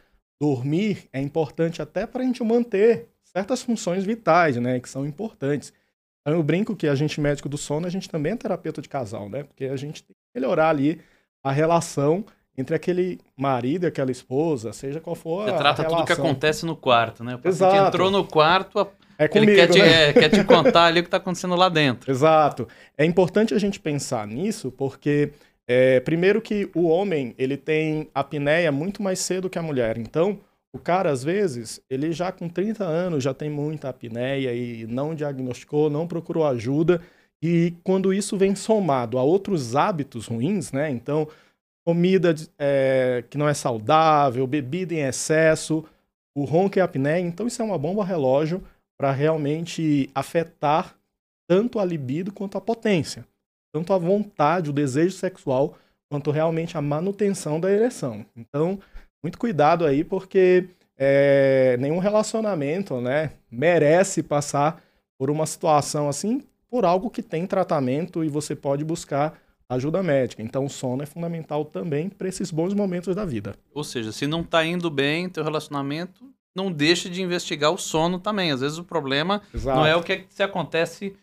dormir 0.42 1.10
é 1.12 1.22
importante 1.22 1.82
até 1.82 2.06
para 2.06 2.22
a 2.22 2.26
gente 2.26 2.44
manter 2.44 3.10
certas 3.34 3.62
funções 3.62 4.04
vitais, 4.04 4.56
né, 4.58 4.80
que 4.80 4.90
são 4.90 5.06
importantes. 5.06 5.74
Então, 6.22 6.34
eu 6.38 6.44
brinco 6.44 6.76
que 6.76 6.88
a 6.88 6.96
gente 6.96 7.20
médico 7.22 7.48
do 7.48 7.58
sono, 7.58 7.88
a 7.88 7.90
gente 7.90 8.10
também 8.10 8.34
é 8.34 8.36
terapeuta 8.36 8.82
de 8.82 8.90
casal, 8.90 9.30
né? 9.30 9.44
Porque 9.44 9.66
a 9.66 9.78
gente 9.78 10.04
tem 10.04 10.14
que 10.14 10.40
melhorar 10.40 10.70
ali 10.70 11.00
a 11.44 11.52
relação 11.52 12.26
entre 12.58 12.76
aquele 12.76 13.20
marido 13.38 13.86
e 13.86 13.88
aquela 13.88 14.12
esposa, 14.12 14.74
seja 14.74 15.00
qual 15.00 15.16
for 15.16 15.46
Você 15.46 15.52
a 15.52 15.58
trata 15.58 15.84
tudo 15.84 15.90
que 16.04 16.04
relação. 16.04 16.26
acontece 16.26 16.66
no 16.66 16.76
quarto, 16.76 17.24
né? 17.24 17.36
O 17.36 17.40
paciente 17.40 17.56
Exato. 17.72 17.88
entrou 17.88 18.12
no 18.12 18.26
quarto, 18.26 18.80
a- 18.80 18.88
É 19.20 19.24
ele 19.26 19.30
comigo, 19.30 19.56
quer 19.56 19.68
te, 19.70 19.80
né? 19.80 20.10
é, 20.10 20.14
quer 20.14 20.30
te 20.30 20.44
contar 20.44 20.86
ali 20.86 21.00
o 21.00 21.04
que 21.04 21.08
está 21.08 21.18
acontecendo 21.18 21.56
lá 21.56 21.70
dentro. 21.70 22.12
Exato. 22.12 22.68
É 22.98 23.06
importante 23.06 23.54
a 23.54 23.60
gente 23.60 23.80
pensar 23.80 24.28
nisso, 24.28 24.72
porque 24.72 25.32
é, 25.68 26.00
primeiro 26.02 26.42
que 26.42 26.70
o 26.76 26.88
homem 26.88 27.34
ele 27.38 27.56
tem 27.56 28.10
apneia 28.14 28.72
muito 28.72 29.02
mais 29.02 29.20
cedo 29.20 29.50
que 29.50 29.58
a 29.60 29.62
mulher. 29.62 29.98
Então, 29.98 30.40
o 30.74 30.80
cara 30.80 31.12
às 31.12 31.24
vezes 31.24 31.82
ele 31.90 32.12
já 32.12 32.32
com 32.32 32.48
30 32.48 32.84
anos 32.84 33.24
já 33.24 33.34
tem 33.34 33.50
muita 33.50 33.90
apneia 33.90 34.54
e 34.54 34.86
não 34.86 35.16
diagnosticou, 35.16 35.90
não 35.90 36.08
procurou 36.08 36.46
ajuda. 36.46 37.02
E 37.42 37.74
quando 37.84 38.14
isso 38.14 38.38
vem 38.38 38.56
somado 38.56 39.18
a 39.18 39.24
outros 39.24 39.76
hábitos 39.76 40.28
ruins, 40.28 40.72
né? 40.72 40.90
Então, 40.90 41.28
comida 41.86 42.34
é, 42.58 43.24
que 43.30 43.38
não 43.38 43.48
é 43.48 43.54
saudável, 43.54 44.46
bebida 44.46 44.94
em 44.94 45.02
excesso, 45.02 45.86
o 46.36 46.44
ronco 46.44 46.78
e 46.78 46.82
a 46.82 46.86
apneia. 46.86 47.20
Então, 47.20 47.48
isso 47.48 47.62
é 47.62 47.66
uma 47.66 47.78
bomba 47.78 48.04
relógio 48.04 48.64
para 49.00 49.12
realmente 49.12 50.10
afetar 50.14 50.98
tanto 51.48 51.80
a 51.80 51.86
libido 51.86 52.34
quanto 52.34 52.58
a 52.58 52.62
potência, 52.62 53.26
tanto 53.74 53.94
a 53.94 53.98
vontade, 53.98 54.70
o 54.70 54.74
desejo 54.74 55.16
sexual, 55.16 55.78
quanto 56.12 56.32
realmente 56.32 56.78
a 56.78 56.82
manutenção 56.82 57.60
da 57.60 57.72
ereção. 57.72 58.26
Então, 58.36 58.80
muito 59.24 59.38
cuidado 59.38 59.86
aí, 59.86 60.04
porque 60.04 60.70
é, 60.98 61.78
nenhum 61.80 62.00
relacionamento 62.00 63.00
né, 63.00 63.32
merece 63.52 64.24
passar 64.24 64.82
por 65.18 65.30
uma 65.30 65.46
situação 65.46 66.08
assim, 66.08 66.44
por 66.70 66.86
algo 66.86 67.10
que 67.10 67.24
tem 67.24 67.46
tratamento 67.46 68.24
e 68.24 68.30
você 68.30 68.56
pode 68.56 68.84
buscar 68.84 69.40
ajuda 69.70 70.02
médica. 70.02 70.42
Então, 70.42 70.66
o 70.66 70.70
sono 70.70 71.04
é 71.04 71.06
fundamental 71.06 71.66
também 71.66 72.10
para 72.10 72.28
esses 72.28 72.52
bons 72.52 72.74
momentos 72.74 73.16
da 73.16 73.26
vida. 73.26 73.56
Ou 73.74 73.84
seja, 73.84 74.12
se 74.12 74.26
não 74.28 74.44
tá 74.44 74.66
indo 74.66 74.90
bem 74.90 75.30
teu 75.30 75.44
relacionamento, 75.44 76.24
não 76.56 76.72
deixe 76.72 77.10
de 77.10 77.22
investigar 77.22 77.72
o 77.72 77.78
sono 77.78 78.20
também. 78.20 78.52
Às 78.52 78.62
vezes 78.62 78.78
o 78.78 78.84
problema 78.84 79.42
Exato. 79.54 79.78
não 79.78 79.86
é 79.86 79.96
o 79.96 80.04
que 80.04 80.26
se 80.30 80.42
acontece 80.42 81.16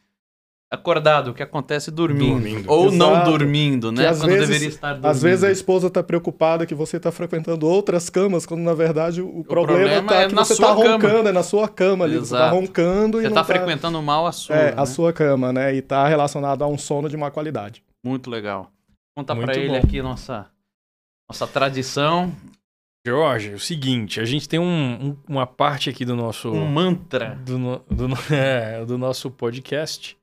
acordado, 0.75 1.29
o 1.31 1.35
que 1.35 1.43
acontece 1.43 1.91
dormindo. 1.91 2.33
Dormindo. 2.41 2.71
Ou 2.71 2.93
não 2.93 3.13
Exato. 3.13 3.31
dormindo, 3.31 3.93
Que 3.93 3.99
né? 4.01 4.09
às 4.09 4.19
Quando 4.19 4.31
vezes- 4.31 4.49
deveria 4.49 4.69
estar 4.69 4.89
dormindo. 4.89 5.07
Às 5.07 5.23
vezes 5.23 5.45
a 5.45 5.51
esposa 5.51 5.89
tá 5.91 6.03
preocupada 6.03 6.67
que 6.67 6.75
você 6.75 7.01
tá 7.01 7.11
frequentando 7.11 7.67
outras 7.67 8.11
camas, 8.11 8.45
quando 8.45 8.61
na 8.63 8.75
verdade 8.75 9.23
o, 9.23 9.43
problema, 9.45 9.79
problema 10.03 10.09
tá 10.09 10.21
é 10.23 10.29
que 10.29 10.35
na 10.35 10.45
você 10.45 10.57
tá 10.61 10.75
cama. 10.75 10.93
roncando, 10.93 11.29
é 11.29 11.33
na 11.33 11.43
sua 11.43 11.69
cama 11.69 12.05
ali. 12.05 12.17
Você 12.19 12.31
tá 12.35 12.37
Exato. 12.47 12.55
roncando 12.57 13.19
e 13.19 13.23
Você 13.23 13.29
não 13.29 13.35
tá 13.35 13.41
tá 13.41 13.47
frequentando 13.47 14.03
mal 14.03 14.27
a 14.27 14.33
sua. 14.33 14.55
é, 14.57 14.71
né? 14.71 14.75
a 14.77 14.87
sua 14.87 15.13
cama, 15.13 15.53
né? 15.53 15.75
E 15.75 15.81
tá 15.83 16.07
relacionado 16.07 16.63
a 16.63 16.67
um 16.67 16.77
sono 16.79 17.09
de 17.09 17.17
má 17.17 17.31
qualidade. 17.31 17.83
Muito 18.05 18.29
legal. 18.31 18.71
Conta 19.17 19.35
pra 19.35 19.57
ele 19.57 19.77
aqui 19.77 20.03
nossa, 20.03 20.47
nossa 21.31 21.47
tradição, 21.47 22.33
Jorge, 23.07 23.53
é 23.53 23.55
o 23.55 23.59
seguinte, 23.59 24.19
a 24.19 24.25
gente 24.25 24.49
tem 24.49 24.59
um- 24.59 24.65
um- 25.11 25.17
uma 25.29 25.47
parte 25.47 25.91
aqui 25.91 26.07
do 26.07 26.17
nosso... 26.17 26.51
um 26.51 26.67
mantra. 26.67 27.39
do, 27.45 27.59
no- 27.59 27.79
do, 27.91 28.09
é, 28.35 28.83
do 28.85 28.97
nosso 28.97 29.31
podcast, 29.31 30.17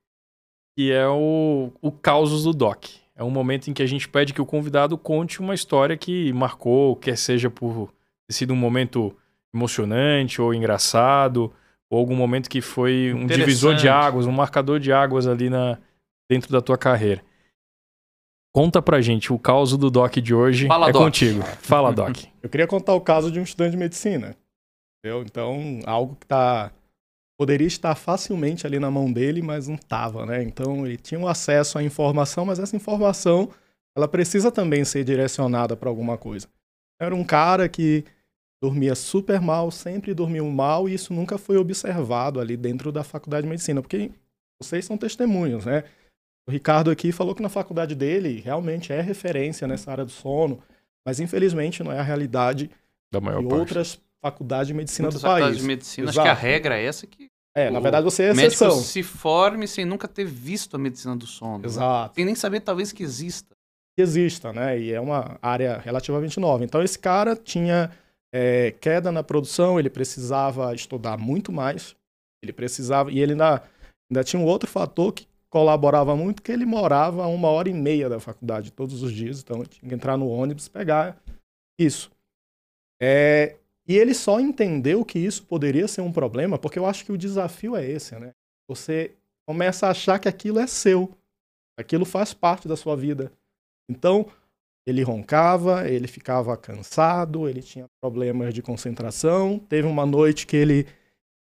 que 0.76 0.92
é 0.92 1.08
o, 1.08 1.72
o 1.82 1.92
Causos 1.92 2.44
do 2.44 2.54
Doc. 2.54 2.86
É 3.16 3.24
um 3.24 3.30
momento 3.30 3.70
em 3.70 3.74
que 3.74 3.84
a 3.84 3.88
gente 3.88 4.08
pede 4.10 4.34
que 4.34 4.42
o 4.42 4.46
convidado 4.46 4.98
conte 4.98 5.40
uma 5.40 5.54
história 5.54 5.98
que 5.98 6.34
marcou, 6.34 6.96
quer 6.96 7.18
seja 7.18 7.50
por 7.50 7.94
ter 8.28 8.34
sido 8.34 8.54
um 8.54 8.58
momento 8.58 9.16
emocionante 9.54 10.42
ou 10.42 10.54
engraçado, 10.54 11.54
ou 11.90 12.00
algum 12.00 12.16
momento 12.16 12.50
que 12.50 12.62
foi 12.62 13.14
um 13.14 13.28
divisor 13.28 13.76
de 13.76 13.90
águas, 13.90 14.26
um 14.26 14.32
marcador 14.32 14.80
de 14.80 14.94
águas 14.94 15.28
ali 15.28 15.50
na, 15.50 15.78
dentro 16.30 16.52
da 16.52 16.62
tua 16.62 16.78
carreira. 16.78 17.22
Conta 18.54 18.82
pra 18.82 19.02
gente, 19.02 19.32
o 19.32 19.40
caos 19.40 19.78
do 19.78 19.90
Doc 19.90 20.16
de 20.18 20.34
hoje 20.34 20.68
Fala, 20.68 20.90
é 20.90 20.92
Doc. 20.92 21.04
contigo. 21.04 21.42
Fala, 21.62 21.94
Doc. 21.94 22.18
Eu 22.42 22.50
queria 22.50 22.68
contar 22.68 22.94
o 22.94 23.02
caso 23.02 23.32
de 23.32 23.40
um 23.40 23.44
estudante 23.44 23.72
de 23.72 23.78
medicina. 23.78 24.36
Entendeu? 25.00 25.24
Então, 25.24 25.80
algo 25.86 26.16
que 26.16 26.26
tá 26.26 26.72
poderia 27.42 27.66
estar 27.66 27.96
facilmente 27.96 28.68
ali 28.68 28.78
na 28.78 28.92
mão 28.92 29.12
dele, 29.12 29.42
mas 29.42 29.68
não 29.68 29.76
tava, 29.76 30.28
né? 30.28 30.44
Então, 30.44 30.86
ele 30.86 30.96
tinha 30.96 31.20
um 31.20 31.28
acesso 31.28 31.80
à 31.80 31.82
informação, 31.84 32.46
mas 32.46 32.60
essa 32.60 32.76
informação 32.76 33.50
ela 33.98 34.08
precisa 34.08 34.52
também 34.52 34.86
ser 34.86 35.04
direcionada 35.04 35.76
para 35.76 35.90
alguma 35.90 36.20
coisa. 36.20 36.48
Era 37.02 37.16
um 37.16 37.24
cara 37.24 37.68
que 37.68 38.06
dormia 38.64 38.94
super 38.94 39.42
mal, 39.42 39.72
sempre 39.72 40.14
dormiu 40.14 40.48
mal, 40.52 40.88
e 40.88 40.94
isso 40.94 41.16
nunca 41.16 41.36
foi 41.40 41.58
observado 41.58 42.40
ali 42.40 42.56
dentro 42.56 42.92
da 42.92 43.04
faculdade 43.04 43.42
de 43.46 43.50
medicina, 43.50 43.82
porque 43.82 44.12
vocês 44.62 44.86
são 44.86 44.96
testemunhos, 44.96 45.66
né? 45.66 45.84
O 46.48 46.52
Ricardo 46.52 46.92
aqui 46.92 47.12
falou 47.12 47.34
que 47.34 47.42
na 47.42 47.50
faculdade 47.50 47.96
dele 47.96 48.40
realmente 48.40 48.94
é 48.94 49.02
referência 49.02 49.68
nessa 49.68 49.90
área 49.90 50.06
do 50.06 50.12
sono, 50.12 50.62
mas 51.04 51.20
infelizmente 51.20 51.82
não 51.84 51.92
é 51.92 51.98
a 51.98 52.04
realidade 52.04 52.70
Da 53.12 53.20
maior 53.20 53.42
de 53.42 53.48
parte. 53.48 53.60
outras 53.62 54.00
faculdades 54.24 54.68
de 54.68 54.76
medicina 54.76 55.08
Muitas 55.08 55.20
do 55.22 55.26
faculdades 55.26 55.56
país. 55.56 55.62
de 55.64 55.68
medicina, 55.68 56.10
acho 56.12 56.22
que 56.22 56.28
a 56.28 56.34
regra 56.36 56.78
é 56.78 56.86
essa 56.86 57.08
que 57.08 57.31
É, 57.56 57.70
na 57.70 57.80
o 57.80 57.82
verdade 57.82 58.04
você 58.06 58.24
é 58.24 58.32
o 58.32 58.36
médico 58.36 58.64
exceção. 58.64 58.82
se 58.82 59.04
forme 59.04 59.68
sem 59.68 59.84
nunca 59.84 60.08
ter 60.08 60.26
visto 60.26 60.76
a 60.76 60.80
medicina 60.80 61.16
do 61.16 61.28
sono. 61.28 61.60
né? 61.60 61.66
Exato. 61.66 62.16
Sem 62.16 62.26
nem 62.26 62.36
saber 62.36 62.62
talvez 62.62 62.92
que 62.92 63.04
exista. 63.04 63.56
Que 63.98 64.02
exista, 64.02 64.54
né? 64.54 64.80
E 64.80 64.94
é 64.94 65.02
uma 65.02 65.38
área 65.42 65.78
relativamente 65.78 66.40
nova. 66.40 66.64
Então 66.64 66.82
esse 66.82 66.98
cara 66.98 67.36
tinha 67.36 67.92
é, 68.34 68.72
queda 68.72 69.12
na 69.12 69.22
produção, 69.22 69.78
ele 69.78 69.90
precisava 69.90 70.74
estudar 70.74 71.18
muito 71.18 71.52
mais. 71.52 71.96
Ele 72.42 72.54
precisava. 72.54 73.12
E 73.12 73.20
ele 73.20 73.34
ainda, 73.34 73.62
ainda 74.10 74.24
tinha 74.24 74.42
um 74.42 74.46
outro 74.46 74.70
fator 74.70 75.12
que 75.12 75.28
colaborava 75.50 76.16
muito, 76.16 76.42
que 76.42 76.52
ele 76.52 76.66
morava 76.66 77.24
a 77.24 77.28
uma 77.28 77.50
hora 77.50 77.68
e 77.70 77.74
meia 77.74 78.08
da 78.08 78.22
faculdade 78.22 78.72
todos 78.72 79.04
os 79.04 79.12
dias. 79.12 79.42
Então 79.42 79.58
ele 79.58 79.68
tinha 79.68 79.90
que 79.90 79.94
entrar 79.94 80.16
no 80.16 80.30
ônibus 80.30 80.70
pegar 80.70 81.22
isso. 81.78 82.10
É, 83.02 83.58
e 83.88 83.98
ele 83.98 84.14
só 84.14 84.40
entendeu 84.40 85.04
que 85.04 85.20
isso 85.20 85.44
poderia 85.44 85.88
ser 85.88 86.02
um 86.02 86.12
problema, 86.12 86.58
porque 86.58 86.78
eu 86.80 86.86
acho 86.86 87.04
que 87.06 87.12
o 87.12 87.18
desafio 87.18 87.76
é 87.76 87.86
esse, 87.90 88.18
né? 88.20 88.32
Você 88.70 89.16
começa 89.48 89.88
a 89.88 89.92
achar 89.92 90.20
que 90.20 90.28
aquilo 90.30 90.60
é 90.60 90.68
seu, 90.68 91.12
aquilo 91.78 92.06
faz 92.06 92.34
parte 92.34 92.68
da 92.68 92.76
sua 92.78 92.96
vida. 92.96 93.32
Então, 93.90 94.28
ele 94.88 95.04
roncava, 95.04 95.88
ele 95.90 96.08
ficava 96.08 96.56
cansado, 96.58 97.48
ele 97.48 97.62
tinha 97.62 97.86
problemas 98.02 98.54
de 98.54 98.62
concentração. 98.62 99.60
Teve 99.60 99.88
uma 99.88 100.06
noite 100.06 100.48
que 100.48 100.56
ele 100.56 100.88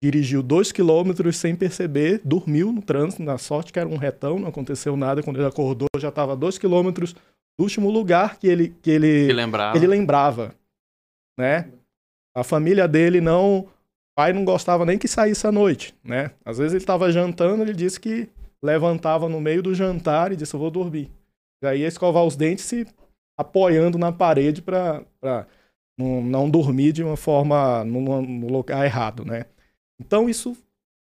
dirigiu 0.03 0.41
dois 0.43 0.71
quilômetros 0.71 1.37
sem 1.37 1.55
perceber, 1.55 2.21
dormiu 2.25 2.71
no 2.71 2.81
trânsito, 2.81 3.23
na 3.23 3.37
sorte 3.37 3.71
que 3.71 3.79
era 3.79 3.87
um 3.87 3.97
retão, 3.97 4.39
não 4.39 4.47
aconteceu 4.49 4.97
nada. 4.97 5.23
Quando 5.23 5.37
ele 5.37 5.47
acordou, 5.47 5.87
já 5.97 6.09
estava 6.09 6.35
dois 6.35 6.57
quilômetros 6.57 7.13
do 7.13 7.63
último 7.63 7.89
lugar 7.89 8.37
que 8.37 8.47
ele, 8.47 8.75
que 8.81 8.89
ele, 8.89 9.27
Que 9.27 9.33
lembrava. 9.33 9.77
ele 9.77 9.87
lembrava, 9.87 10.55
né? 11.39 11.71
A 12.35 12.43
família 12.43 12.87
dele 12.87 13.19
não, 13.19 13.59
o 13.59 13.69
pai 14.15 14.33
não 14.33 14.45
gostava 14.45 14.85
nem 14.85 14.97
que 14.97 15.07
saísse 15.07 15.45
à 15.45 15.51
noite, 15.51 15.93
né? 16.03 16.31
Às 16.45 16.57
vezes 16.57 16.73
ele 16.73 16.83
estava 16.83 17.11
jantando, 17.11 17.63
ele 17.63 17.73
disse 17.73 17.99
que 17.99 18.29
levantava 18.63 19.27
no 19.27 19.41
meio 19.41 19.61
do 19.61 19.73
jantar 19.73 20.31
e 20.31 20.35
disse 20.35 20.53
eu 20.53 20.59
vou 20.59 20.71
dormir. 20.71 21.11
Aí 21.63 21.81
ia 21.81 21.87
escovar 21.87 22.23
os 22.23 22.35
dentes 22.35 22.65
se 22.65 22.87
apoiando 23.37 23.97
na 23.97 24.11
parede 24.11 24.61
para 24.61 25.05
não, 25.97 26.21
não 26.21 26.49
dormir 26.49 26.91
de 26.91 27.03
uma 27.03 27.17
forma 27.17 27.83
no, 27.83 28.21
no 28.21 28.47
lugar 28.47 28.85
errado, 28.85 29.25
né? 29.25 29.45
Então 29.99 30.29
isso 30.29 30.57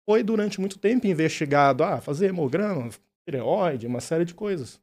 foi 0.08 0.22
durante 0.22 0.60
muito 0.60 0.78
tempo 0.78 1.06
investigado, 1.06 1.82
ah, 1.82 2.00
fazer 2.00 2.28
hemograma, 2.28 2.90
tireoide, 3.26 3.86
uma 3.86 4.00
série 4.00 4.24
de 4.24 4.34
coisas. 4.34 4.80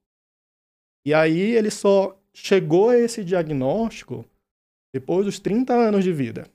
E 1.05 1.13
aí 1.13 1.39
ele 1.39 1.71
só 1.71 2.17
chegou 2.33 2.89
a 2.89 2.97
esse 2.97 3.23
diagnóstico 3.23 4.25
depois 4.93 5.25
dos 5.25 5.39
30 5.39 5.73
anos 5.73 6.03
de 6.03 6.11
vida. 6.11 6.47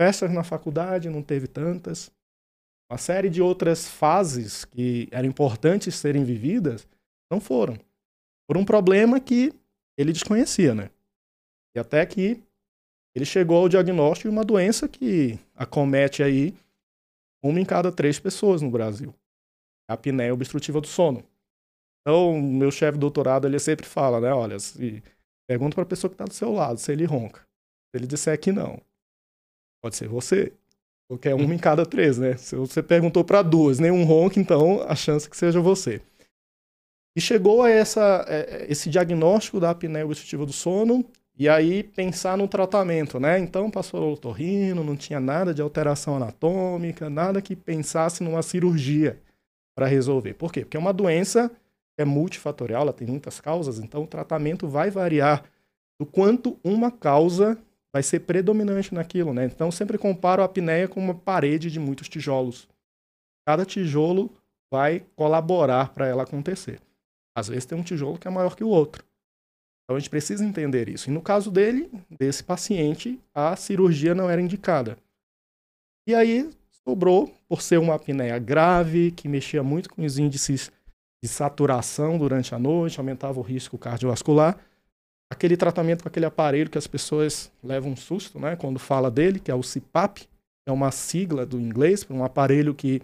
Festas 0.00 0.32
na 0.32 0.44
faculdade, 0.44 1.08
não 1.08 1.22
teve 1.22 1.46
tantas. 1.46 2.10
Uma 2.90 2.98
série 2.98 3.30
de 3.30 3.40
outras 3.40 3.88
fases 3.88 4.64
que 4.64 5.08
eram 5.10 5.28
importantes 5.28 5.94
serem 5.94 6.24
vividas, 6.24 6.86
não 7.30 7.40
foram. 7.40 7.76
Por 8.46 8.56
um 8.56 8.64
problema 8.64 9.18
que 9.18 9.52
ele 9.98 10.12
desconhecia, 10.12 10.74
né? 10.74 10.90
E 11.74 11.80
até 11.80 12.04
que 12.06 12.42
ele 13.14 13.24
chegou 13.24 13.56
ao 13.58 13.68
diagnóstico 13.68 14.28
de 14.28 14.34
uma 14.34 14.44
doença 14.44 14.86
que 14.86 15.38
acomete 15.54 16.22
aí 16.22 16.54
uma 17.42 17.60
em 17.60 17.64
cada 17.64 17.90
três 17.90 18.18
pessoas 18.18 18.60
no 18.60 18.70
Brasil. 18.70 19.14
A 19.88 19.94
apneia 19.94 20.34
obstrutiva 20.34 20.80
do 20.80 20.86
sono. 20.86 21.24
Então, 22.00 22.40
meu 22.40 22.70
chefe 22.70 22.92
de 22.92 23.00
doutorado, 23.00 23.46
ele 23.46 23.58
sempre 23.58 23.86
fala, 23.86 24.20
né? 24.20 24.32
Olha, 24.32 24.58
se 24.58 25.02
Pergunta 25.48 25.74
para 25.74 25.84
a 25.84 25.86
pessoa 25.86 26.08
que 26.08 26.14
está 26.14 26.24
do 26.24 26.34
seu 26.34 26.52
lado 26.52 26.78
se 26.78 26.92
ele 26.92 27.04
ronca. 27.04 27.40
Se 27.40 27.96
ele 27.96 28.06
disser 28.06 28.38
que 28.38 28.50
não, 28.52 28.80
pode 29.82 29.96
ser 29.96 30.08
você. 30.08 30.52
Porque 31.08 31.28
é 31.28 31.34
uma 31.34 31.54
em 31.54 31.58
cada 31.58 31.86
três, 31.86 32.18
né? 32.18 32.36
Se 32.36 32.56
você 32.56 32.82
perguntou 32.82 33.24
para 33.24 33.40
duas, 33.42 33.78
nenhum 33.78 34.04
ronca, 34.04 34.40
então 34.40 34.82
a 34.88 34.96
chance 34.96 35.26
é 35.26 35.30
que 35.30 35.36
seja 35.36 35.60
você. 35.60 36.02
E 37.16 37.20
chegou 37.20 37.62
a 37.62 37.70
essa, 37.70 38.24
é, 38.28 38.66
esse 38.68 38.90
diagnóstico 38.90 39.60
da 39.60 39.70
apneia 39.70 40.04
obstrutiva 40.04 40.44
do 40.44 40.52
sono, 40.52 41.04
e 41.38 41.48
aí 41.48 41.82
pensar 41.82 42.36
no 42.36 42.48
tratamento, 42.48 43.20
né? 43.20 43.38
Então 43.38 43.70
passou 43.70 44.08
o 44.08 44.12
otorrino, 44.14 44.82
não 44.82 44.96
tinha 44.96 45.20
nada 45.20 45.54
de 45.54 45.62
alteração 45.62 46.16
anatômica, 46.16 47.08
nada 47.08 47.40
que 47.40 47.54
pensasse 47.54 48.22
numa 48.22 48.42
cirurgia 48.42 49.20
para 49.76 49.86
resolver. 49.86 50.34
Por 50.34 50.50
quê? 50.50 50.62
Porque 50.62 50.76
é 50.76 50.80
uma 50.80 50.92
doença 50.92 51.50
é 51.98 52.04
multifatorial, 52.04 52.82
ela 52.82 52.92
tem 52.92 53.06
muitas 53.06 53.40
causas, 53.40 53.78
então 53.78 54.02
o 54.02 54.06
tratamento 54.06 54.68
vai 54.68 54.90
variar 54.90 55.44
do 55.98 56.06
quanto 56.06 56.58
uma 56.62 56.90
causa 56.90 57.58
vai 57.92 58.02
ser 58.02 58.20
predominante 58.20 58.92
naquilo, 58.92 59.32
né? 59.32 59.46
Então 59.46 59.70
sempre 59.70 59.96
comparo 59.96 60.42
a 60.42 60.44
apneia 60.44 60.86
com 60.86 61.00
uma 61.00 61.14
parede 61.14 61.70
de 61.70 61.80
muitos 61.80 62.08
tijolos. 62.08 62.68
Cada 63.46 63.64
tijolo 63.64 64.30
vai 64.70 65.06
colaborar 65.14 65.94
para 65.94 66.06
ela 66.06 66.24
acontecer. 66.24 66.80
Às 67.34 67.48
vezes 67.48 67.64
tem 67.64 67.78
um 67.78 67.82
tijolo 67.82 68.18
que 68.18 68.28
é 68.28 68.30
maior 68.30 68.54
que 68.54 68.64
o 68.64 68.68
outro. 68.68 69.02
Então 69.84 69.96
a 69.96 69.98
gente 69.98 70.10
precisa 70.10 70.44
entender 70.44 70.88
isso. 70.88 71.08
E 71.08 71.12
no 71.12 71.22
caso 71.22 71.50
dele, 71.50 71.90
desse 72.10 72.42
paciente, 72.42 73.18
a 73.32 73.56
cirurgia 73.56 74.14
não 74.14 74.28
era 74.28 74.42
indicada. 74.42 74.98
E 76.06 76.14
aí 76.14 76.50
sobrou, 76.84 77.32
por 77.48 77.62
ser 77.62 77.78
uma 77.78 77.94
apneia 77.94 78.38
grave, 78.38 79.10
que 79.12 79.28
mexia 79.28 79.62
muito 79.62 79.88
com 79.88 80.04
os 80.04 80.18
índices 80.18 80.70
de 81.22 81.28
saturação 81.28 82.18
durante 82.18 82.54
a 82.54 82.58
noite, 82.58 82.98
aumentava 82.98 83.38
o 83.38 83.42
risco 83.42 83.78
cardiovascular. 83.78 84.58
Aquele 85.30 85.56
tratamento 85.56 86.02
com 86.02 86.08
aquele 86.08 86.26
aparelho 86.26 86.70
que 86.70 86.78
as 86.78 86.86
pessoas 86.86 87.50
levam 87.62 87.92
um 87.92 87.96
susto, 87.96 88.38
né, 88.38 88.54
quando 88.54 88.78
fala 88.78 89.10
dele, 89.10 89.40
que 89.40 89.50
é 89.50 89.54
o 89.54 89.62
CPAP, 89.62 90.28
é 90.66 90.72
uma 90.72 90.90
sigla 90.90 91.44
do 91.44 91.58
inglês 91.60 92.04
para 92.04 92.14
um 92.14 92.24
aparelho 92.24 92.74
que 92.74 93.02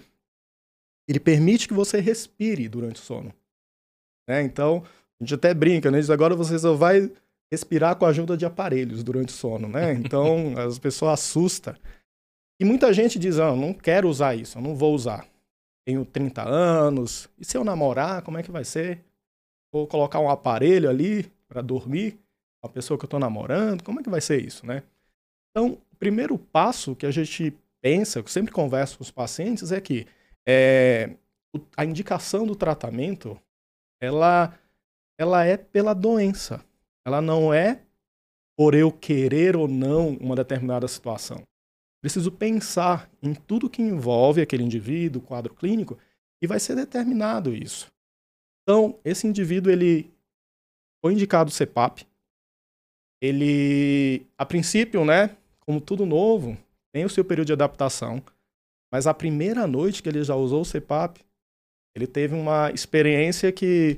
ele 1.09 1.19
permite 1.19 1.67
que 1.67 1.75
você 1.75 2.01
respire 2.01 2.69
durante 2.69 2.97
o 2.97 3.05
sono. 3.05 3.33
Né? 4.29 4.43
Então, 4.43 4.85
a 5.21 5.25
gente 5.25 5.35
até 5.35 5.53
brinca, 5.53 5.91
né? 5.91 5.99
Diz, 5.99 6.11
agora 6.11 6.35
você 6.35 6.59
só 6.59 6.75
vai 6.75 7.11
respirar 7.53 7.97
com 7.97 8.07
a 8.07 8.09
ajuda 8.09 8.37
de 8.37 8.45
aparelhos 8.45 9.03
durante 9.03 9.29
o 9.31 9.33
sono, 9.37 9.69
né? 9.69 9.93
Então, 9.99 10.57
as 10.59 10.79
pessoas 10.79 11.21
assustam. 11.21 11.75
E 12.61 12.65
muita 12.65 12.93
gente 12.93 13.19
diz, 13.19 13.39
ah, 13.39 13.55
não 13.55 13.73
quero 13.73 14.09
usar 14.09 14.35
isso, 14.37 14.59
eu 14.59 14.63
não 14.63 14.75
vou 14.75 14.95
usar 14.95 15.27
tenho 15.85 16.05
30 16.05 16.43
anos, 16.49 17.29
e 17.39 17.45
se 17.45 17.57
eu 17.57 17.65
namorar, 17.65 18.23
como 18.23 18.39
é 18.39 18.43
que 18.43 18.51
vai 18.51 18.65
ser? 18.65 19.05
Vou 19.73 19.87
colocar 19.87 20.21
um 20.21 20.31
aparelho 20.31 20.89
ali 20.89 21.25
para 21.49 21.63
dormir, 21.63 22.19
a 22.63 22.69
pessoa 22.69 22.97
que 22.97 23.05
eu 23.05 23.09
estou 23.09 23.19
namorando, 23.19 23.83
como 23.83 24.01
é 24.01 24.03
que 24.03 24.11
vai 24.11 24.21
ser 24.21 24.43
isso, 24.45 24.65
né? 24.65 24.85
Então, 25.51 25.79
o 25.93 25.97
primeiro 25.97 26.39
passo 26.39 26.95
que 26.95 27.05
a 27.05 27.11
gente 27.11 27.57
pensa, 27.81 28.23
que 28.23 28.29
eu 28.29 28.33
sempre 28.33 28.53
converso 28.53 28.99
com 28.99 29.03
os 29.03 29.11
pacientes, 29.11 29.73
é 29.73 29.81
que 29.81 30.07
é, 30.47 31.17
a 31.77 31.85
indicação 31.85 32.47
do 32.47 32.55
tratamento, 32.55 33.39
ela, 34.01 34.57
ela 35.19 35.45
é 35.45 35.57
pela 35.57 35.93
doença. 35.93 36.65
Ela 37.05 37.21
não 37.21 37.53
é 37.53 37.83
por 38.57 38.75
eu 38.75 38.93
querer 38.93 39.57
ou 39.57 39.67
não 39.67 40.11
uma 40.17 40.37
determinada 40.37 40.87
situação. 40.87 41.43
Preciso 42.03 42.33
pensar 42.33 43.09
em 43.23 43.33
tudo 43.33 43.71
que 43.71 43.81
envolve 43.81 44.43
aquele 44.43 44.65
indivíduo, 44.65 45.23
o 45.23 45.25
quadro 45.25 45.55
clínico, 45.55 45.97
e 46.43 46.49
vai 46.49 46.59
ser 46.59 46.75
determinado 46.75 47.55
isso. 47.55 47.93
Então, 48.63 48.99
esse 49.05 49.25
indivíduo 49.27 49.73
ele 49.73 50.13
foi 51.01 51.13
indicado 51.13 51.53
CPAP. 51.53 52.05
Ele, 53.23 54.27
a 54.37 54.45
princípio, 54.45 55.05
né, 55.05 55.37
como 55.61 55.81
tudo 55.81 56.05
novo, 56.05 56.59
tem 56.93 57.05
o 57.05 57.09
seu 57.09 57.25
período 57.25 57.47
de 57.47 57.53
adaptação. 57.53 58.21
Mas 58.93 59.07
a 59.07 59.15
primeira 59.15 59.65
noite 59.67 60.03
que 60.03 60.09
ele 60.09 60.25
já 60.25 60.35
usou 60.35 60.63
o 60.63 60.67
CPAP, 60.67 61.21
ele 61.95 62.09
teve 62.09 62.35
uma 62.35 62.73
experiência 62.73 63.53
que 63.53 63.97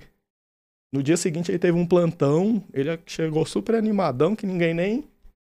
no 0.92 1.02
dia 1.02 1.16
seguinte 1.16 1.50
ele 1.50 1.58
teve 1.58 1.76
um 1.76 1.86
plantão, 1.86 2.62
ele 2.72 3.00
chegou 3.06 3.46
super 3.46 3.74
animadão, 3.74 4.36
que 4.36 4.46
ninguém 4.46 4.74
nem 4.74 5.08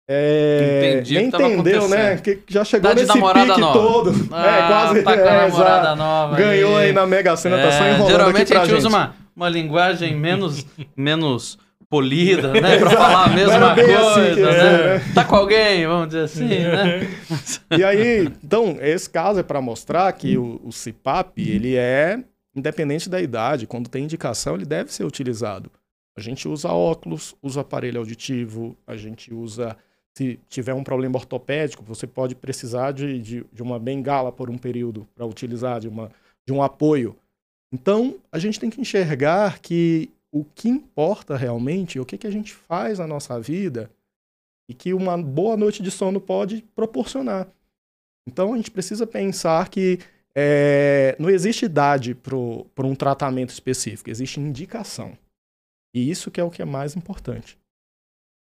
é, 0.07 0.97
Entendi 0.99 1.15
nem 1.15 1.27
entendeu, 1.29 1.89
né? 1.89 2.17
Que 2.19 2.41
já 2.49 2.65
chegou 2.65 2.91
Tá 2.91 2.95
de 2.95 3.03
nesse 3.07 3.13
pique 3.13 3.61
nova. 3.61 3.73
todo. 3.73 4.29
Ah, 4.31 4.47
é, 4.47 4.67
quase. 4.69 5.03
tá 5.03 5.13
é, 5.15 5.95
nova 5.97 6.37
Ganhou 6.37 6.77
aí. 6.77 6.87
aí 6.89 6.93
na 6.93 7.07
Mega 7.07 7.35
Sena, 7.37 7.57
tá 7.57 7.71
só 7.73 7.85
É, 7.85 7.91
enrolando 7.91 8.11
geralmente 8.11 8.43
aqui 8.43 8.53
pra 8.53 8.63
a 8.63 8.65
gente, 8.67 8.77
usa 8.77 8.89
uma, 8.89 9.15
uma 9.35 9.49
linguagem 9.49 10.15
menos, 10.15 10.67
menos 10.95 11.59
polida, 11.89 12.53
né? 12.53 12.79
Pra 12.79 12.91
falar 12.91 13.25
a 13.25 13.29
mesma 13.29 13.75
bem 13.75 13.87
coisa, 13.87 14.11
assim 14.11 14.43
né? 14.43 14.53
ser, 14.53 14.85
né? 15.07 15.13
Tá 15.15 15.25
com 15.25 15.37
alguém, 15.37 15.87
vamos 15.87 16.09
dizer 16.09 16.25
assim, 16.25 16.49
né? 16.49 17.09
E 17.79 17.83
aí, 17.85 18.29
então, 18.45 18.77
esse 18.81 19.09
caso 19.09 19.41
é 19.41 19.43
para 19.43 19.61
mostrar 19.63 20.13
que 20.13 20.37
o, 20.37 20.61
o 20.65 20.71
CPAP, 20.71 21.39
ele 21.39 21.77
é 21.77 22.19
independente 22.55 23.09
da 23.09 23.21
idade, 23.21 23.67
quando 23.67 23.89
tem 23.89 24.05
indicação, 24.05 24.55
ele 24.55 24.65
deve 24.67 24.93
ser 24.93 25.05
utilizado. 25.05 25.71
A 26.17 26.21
gente 26.21 26.47
usa 26.47 26.69
óculos, 26.69 27.35
usa 27.43 27.63
aparelho 27.63 27.99
auditivo, 27.99 28.77
a 28.87 28.97
gente 28.97 29.33
usa, 29.35 29.77
se 30.17 30.39
tiver 30.49 30.75
um 30.75 30.85
problema 30.85 31.19
ortopédico, 31.19 31.83
você 31.83 32.07
pode 32.07 32.35
precisar 32.35 32.93
de, 32.93 33.19
de, 33.21 33.47
de 33.53 33.63
uma 33.63 33.79
bengala 33.79 34.31
por 34.31 34.49
um 34.49 34.57
período 34.57 35.07
para 35.15 35.27
utilizar, 35.27 35.81
de, 35.81 35.89
uma, 35.89 36.11
de 36.47 36.53
um 36.53 36.63
apoio. 36.63 37.17
Então, 37.73 38.17
a 38.31 38.39
gente 38.39 38.61
tem 38.61 38.71
que 38.71 38.81
enxergar 38.81 39.59
que 39.59 40.11
o 40.33 40.45
que 40.45 40.69
importa 40.69 41.37
realmente, 41.37 42.01
o 42.01 42.05
que, 42.05 42.19
que 42.19 42.27
a 42.27 42.31
gente 42.31 42.53
faz 42.53 42.99
na 42.99 43.07
nossa 43.07 43.41
vida 43.41 43.91
e 44.69 44.75
que 44.75 44.93
uma 44.93 45.21
boa 45.21 45.57
noite 45.57 45.83
de 45.83 45.91
sono 45.91 46.21
pode 46.21 46.63
proporcionar. 46.75 47.49
Então 48.27 48.53
a 48.53 48.57
gente 48.57 48.71
precisa 48.71 49.07
pensar 49.07 49.69
que 49.69 50.01
é, 50.37 51.15
não 51.19 51.31
existe 51.31 51.65
idade 51.65 52.15
para 52.15 52.87
um 52.87 52.95
tratamento 52.95 53.51
específico, 53.51 54.11
existe 54.11 54.41
indicação. 54.41 55.17
E 55.95 56.11
isso 56.11 56.31
que 56.31 56.41
é 56.41 56.45
o 56.45 56.51
que 56.51 56.63
é 56.63 56.65
mais 56.65 56.97
importante. 56.97 57.57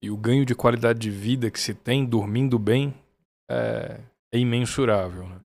E 0.05 0.11
o 0.11 0.19
ganho 0.19 0.45
de 0.45 0.55
qualidade 0.55 0.99
de 0.99 1.11
vida 1.11 1.51
que 1.51 1.59
se 1.59 1.73
tem 1.73 2.05
dormindo 2.05 2.59
bem 2.59 2.93
é, 3.51 4.01
é 4.31 4.39
imensurável. 4.39 5.27
Né? 5.27 5.37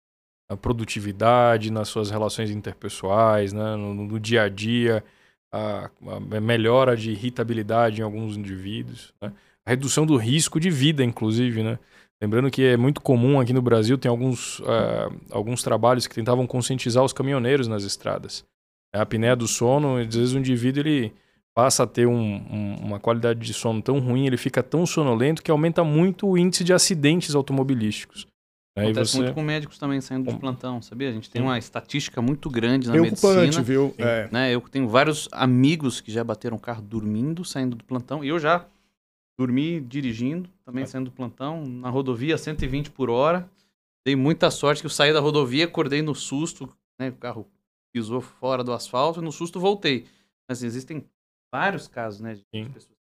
A 0.52 0.58
produtividade 0.58 1.72
nas 1.72 1.88
suas 1.88 2.10
relações 2.10 2.50
interpessoais, 2.50 3.54
né? 3.54 3.78
no, 3.78 3.94
no 3.94 4.20
dia 4.20 4.44
a 4.44 4.50
dia, 4.50 5.02
a, 5.50 5.90
a 6.34 6.42
melhora 6.42 6.98
de 6.98 7.12
irritabilidade 7.12 8.02
em 8.02 8.04
alguns 8.04 8.36
indivíduos, 8.36 9.14
né? 9.22 9.32
a 9.66 9.70
redução 9.70 10.06
do 10.06 10.18
risco 10.18 10.60
de 10.60 10.70
vida, 10.70 11.06
inclusive. 11.06 11.64
Né? 11.64 11.80
Lembrando 12.22 12.52
que 12.52 12.66
é 12.66 12.76
muito 12.76 13.00
comum 13.00 13.40
aqui 13.40 13.54
no 13.54 13.62
Brasil, 13.62 13.98
tem 13.98 14.10
alguns, 14.10 14.60
uh, 14.60 15.10
alguns 15.32 15.64
trabalhos 15.64 16.06
que 16.06 16.16
tentavam 16.16 16.46
conscientizar 16.46 17.02
os 17.02 17.14
caminhoneiros 17.14 17.70
nas 17.70 17.84
estradas. 17.84 18.46
A 18.94 19.04
apneia 19.04 19.38
do 19.38 19.48
sono, 19.48 19.96
às 19.96 20.14
vezes 20.14 20.34
o 20.34 20.38
indivíduo 20.38 20.82
ele 20.82 21.14
passa 21.54 21.84
a 21.84 21.88
ter 21.88 22.08
um, 22.08 22.14
um, 22.16 22.76
uma 22.82 23.00
qualidade 23.00 23.40
de 23.40 23.54
sono 23.54 23.82
tão 23.82 24.00
ruim, 24.00 24.26
ele 24.26 24.38
fica 24.38 24.64
tão 24.64 24.86
sonolento 24.86 25.44
que 25.44 25.52
aumenta 25.52 25.84
muito 25.84 26.28
o 26.28 26.38
índice 26.38 26.64
de 26.64 26.74
acidentes 26.74 27.36
automobilísticos. 27.36 28.28
Aí 28.78 28.86
Acontece 28.86 29.12
você... 29.12 29.18
muito 29.18 29.34
com 29.34 29.42
médicos 29.42 29.78
também 29.78 30.00
saindo 30.00 30.32
de 30.32 30.40
plantão, 30.40 30.82
sabia? 30.82 31.10
A 31.10 31.12
gente 31.12 31.30
tem 31.30 31.42
uma 31.42 31.58
estatística 31.58 32.22
muito 32.22 32.50
grande 32.50 32.88
na 32.88 32.94
Preocupante, 32.94 33.40
medicina. 33.40 33.64
viu? 33.64 33.94
É. 33.98 34.30
Né? 34.32 34.54
Eu 34.54 34.62
tenho 34.62 34.88
vários 34.88 35.28
amigos 35.32 36.00
que 36.00 36.12
já 36.12 36.24
bateram 36.24 36.56
o 36.56 36.60
carro 36.60 36.82
dormindo, 36.82 37.44
saindo 37.44 37.76
do 37.76 37.84
plantão. 37.84 38.24
E 38.24 38.30
eu 38.30 38.40
já 38.40 38.66
dormi 39.38 39.82
dirigindo, 39.82 40.50
também 40.66 40.86
saindo 40.86 41.10
do 41.10 41.12
plantão, 41.12 41.66
na 41.66 41.90
rodovia 41.90 42.38
120 42.38 42.92
por 42.92 43.10
hora. 43.10 43.50
Dei 44.06 44.16
muita 44.16 44.50
sorte 44.50 44.82
que 44.82 44.86
eu 44.86 44.92
saí 44.92 45.12
da 45.12 45.20
rodovia, 45.20 45.66
acordei 45.66 46.02
no 46.02 46.16
susto, 46.16 46.70
né? 46.98 47.10
O 47.10 47.14
carro 47.14 47.48
pisou 47.92 48.22
fora 48.22 48.64
do 48.64 48.72
asfalto 48.72 49.20
e 49.20 49.24
no 49.24 49.32
susto 49.32 49.60
voltei. 49.60 50.06
Mas 50.48 50.64
existem 50.64 51.04
vários 51.52 51.88
casos, 51.88 52.20
né? 52.22 52.36
De 52.36 52.46
Sim. 52.54 52.72
pessoas 52.72 52.98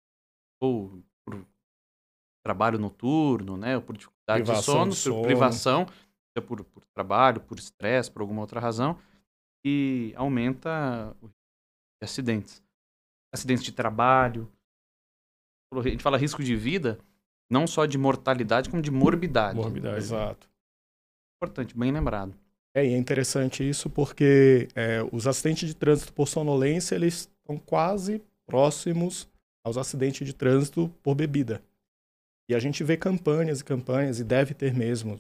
ou 0.62 1.04
por 1.26 1.46
trabalho 2.44 2.80
noturno, 2.80 3.58
né? 3.58 3.76
Ou 3.76 3.82
por 3.82 3.98
dificuldade 3.98 4.44
de 4.44 4.46
Privação 4.46 4.74
sono, 4.74 4.92
de 4.92 4.98
por 4.98 5.04
sono. 5.04 5.24
privação, 5.24 5.88
seja 5.88 6.48
por, 6.48 6.64
por 6.64 6.84
trabalho, 6.94 7.42
por 7.42 7.58
estresse, 7.60 8.12
por 8.12 8.22
alguma 8.22 8.42
outra 8.42 8.60
razão, 8.60 9.00
e 9.66 10.14
aumenta 10.16 11.16
o 11.22 11.26
risco 11.26 11.40
de 12.02 12.06
acidentes. 12.06 12.64
Acidentes 13.34 13.64
de 13.64 13.72
trabalho. 13.72 14.52
A 15.74 15.82
gente 15.82 16.04
fala 16.04 16.18
risco 16.18 16.42
de 16.42 16.56
vida, 16.56 17.00
não 17.50 17.68
só 17.68 17.86
de 17.86 17.98
mortalidade, 17.98 18.70
como 18.70 18.82
de 18.82 18.92
morbidade. 18.92 19.58
Morbidade. 19.58 19.98
Exato. 19.98 20.50
Importante, 21.38 21.78
bem 21.78 21.92
lembrado. 21.92 22.34
É, 22.74 22.86
e 22.86 22.94
é 22.94 22.98
interessante 22.98 23.68
isso 23.68 23.90
porque 23.90 24.68
é, 24.76 25.00
os 25.12 25.28
acidentes 25.28 25.68
de 25.68 25.76
trânsito 25.76 26.14
por 26.14 26.28
sonolência, 26.28 26.96
eles 26.96 27.30
estão 27.42 27.58
quase 27.58 28.22
próximos 28.46 29.28
aos 29.66 29.78
acidentes 29.78 30.26
de 30.26 30.34
trânsito 30.34 30.92
por 31.02 31.16
bebida. 31.16 31.62
E 32.50 32.54
a 32.56 32.60
gente 32.60 32.84
vê 32.84 32.96
campanhas 32.96 33.60
e 33.62 33.64
campanhas, 33.64 34.20
e 34.20 34.24
deve 34.24 34.54
ter 34.54 34.74
mesmo, 34.74 35.20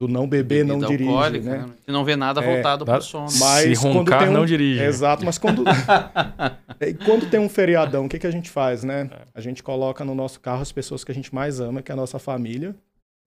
do 0.00 0.06
não 0.08 0.26
beber, 0.28 0.64
não 0.64 0.76
Bebida 0.78 0.88
dirige, 0.92 1.10
alcoólica, 1.10 1.50
né? 1.66 1.74
Você 1.84 1.92
não 1.92 2.04
vê 2.04 2.16
nada 2.16 2.40
É, 2.42 2.54
voltado 2.54 2.84
Tá? 2.84 2.92
para 2.92 3.00
o 3.00 3.02
sono. 3.04 3.26
Mas 3.38 3.78
Se 3.78 3.86
roncar, 3.86 4.20
tem 4.20 4.28
um- 4.28 4.32
não 4.32 4.46
dirige. 4.46 4.80
Exato, 4.82 5.24
mas 5.24 5.36
quando, 5.36 5.62
e 6.80 6.94
quando 6.94 7.28
tem 7.28 7.40
um 7.40 7.48
feriadão, 7.48 8.06
o 8.06 8.08
que, 8.08 8.18
que 8.18 8.26
a 8.26 8.30
gente 8.30 8.48
faz, 8.48 8.82
né? 8.84 9.10
É. 9.12 9.26
A 9.34 9.40
gente 9.40 9.62
coloca 9.62 10.04
no 10.04 10.14
nosso 10.14 10.40
carro 10.40 10.62
as 10.62 10.72
pessoas 10.72 11.04
que 11.04 11.10
a 11.12 11.14
gente 11.14 11.34
mais 11.34 11.60
ama, 11.60 11.82
que 11.82 11.90
é 11.90 11.94
a 11.94 11.96
nossa 11.96 12.18
família, 12.18 12.74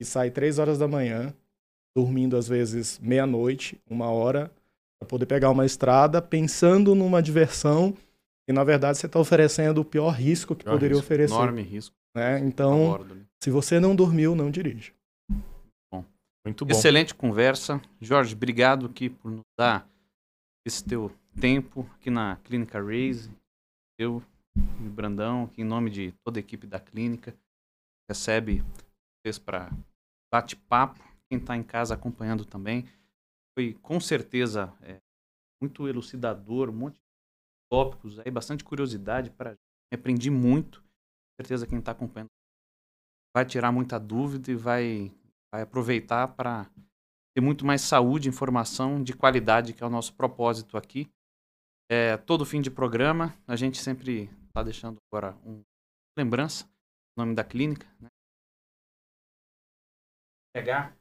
e 0.02 0.06
sai 0.06 0.32
três 0.32 0.58
horas 0.58 0.80
da 0.80 0.88
manhã, 0.88 1.34
dormindo 1.96 2.36
às 2.38 2.48
vezes 2.48 2.98
meia-noite, 3.04 3.78
uma 3.88 4.10
hora, 4.10 4.50
para 5.00 5.08
poder 5.08 5.26
pegar 5.28 5.52
uma 5.52 5.66
estrada, 5.66 6.22
pensando 6.22 6.96
numa 6.96 7.22
diversão, 7.22 7.94
e 8.48 8.54
na 8.54 8.64
verdade 8.64 8.98
você 8.98 9.06
está 9.06 9.20
oferecendo 9.20 9.82
o 9.82 9.86
pior 9.86 10.10
risco 10.10 10.56
que 10.56 10.64
Pior 10.64 10.74
poderia 10.74 10.96
risco, 10.96 11.06
oferecer. 11.06 11.34
Enorme 11.34 11.62
risco. 11.62 11.96
Né? 12.16 12.40
Então, 12.40 12.78
bordo, 12.78 13.16
né? 13.16 13.26
se 13.44 13.50
você 13.50 13.80
não 13.80 13.96
dormiu, 13.96 14.36
não 14.36 14.52
dirige. 14.52 14.94
Muito 16.46 16.66
bom. 16.66 16.72
Excelente 16.72 17.16
conversa. 17.16 17.82
Jorge, 18.02 18.36
obrigado 18.36 18.88
aqui 18.88 19.10
por 19.10 19.32
nos 19.32 19.46
dar 19.58 19.88
esse 20.68 20.84
teu 20.84 21.10
tempo 21.40 21.90
aqui 21.96 22.10
na 22.10 22.36
Clínica 22.44 22.84
Raise. 22.84 23.32
Eu 23.98 24.22
e 24.56 24.88
o 24.88 24.90
Brandão, 24.90 25.46
aqui 25.46 25.62
em 25.62 25.66
nome 25.66 25.90
de 25.90 26.14
toda 26.24 26.40
a 26.40 26.42
equipe 26.42 26.68
da 26.68 26.82
clínica, 26.82 27.34
recebe 28.10 28.62
vocês 29.22 29.40
para 29.40 29.72
bate-papo. 30.34 31.00
Quem 31.30 31.40
está 31.40 31.56
em 31.56 31.64
casa 31.64 31.94
acompanhando 31.94 32.44
também. 32.44 32.86
Foi 33.58 33.74
com 33.82 34.00
certeza 34.02 34.74
é, 34.82 35.00
muito 35.62 35.88
elucidador, 35.88 36.70
um 36.70 36.74
monte 36.74 36.96
de 36.96 37.03
tópicos 37.74 38.20
aí, 38.20 38.30
bastante 38.30 38.64
curiosidade 38.64 39.32
para 39.32 39.54
Me 39.92 39.96
aprendi 39.98 40.30
muito. 40.30 40.80
Com 40.82 41.42
certeza 41.42 41.66
quem 41.66 41.80
está 41.80 41.92
acompanhando 41.92 42.30
vai 43.36 43.44
tirar 43.44 43.72
muita 43.72 44.00
dúvida 44.00 44.52
e 44.52 44.56
vai 44.56 45.12
vai 45.52 45.64
aproveitar 45.64 46.28
para 46.36 46.70
ter 47.36 47.42
muito 47.42 47.66
mais 47.66 47.82
saúde, 47.82 48.30
informação 48.30 49.02
de 49.02 49.14
qualidade, 49.14 49.74
que 49.74 49.84
é 49.84 49.88
o 49.88 49.90
nosso 49.90 50.16
propósito 50.16 50.78
aqui. 50.78 51.12
É, 51.92 52.16
todo 52.16 52.46
fim 52.46 52.62
de 52.62 52.70
programa, 52.70 53.36
a 53.48 53.56
gente 53.56 53.80
sempre 53.80 54.30
está 54.48 54.62
deixando 54.62 55.00
agora 55.12 55.36
uma 55.44 55.64
lembrança, 56.18 56.66
o 57.18 57.22
nome 57.22 57.34
da 57.34 57.44
clínica. 57.44 57.88
Né? 58.00 58.08
Pegar. 60.56 60.96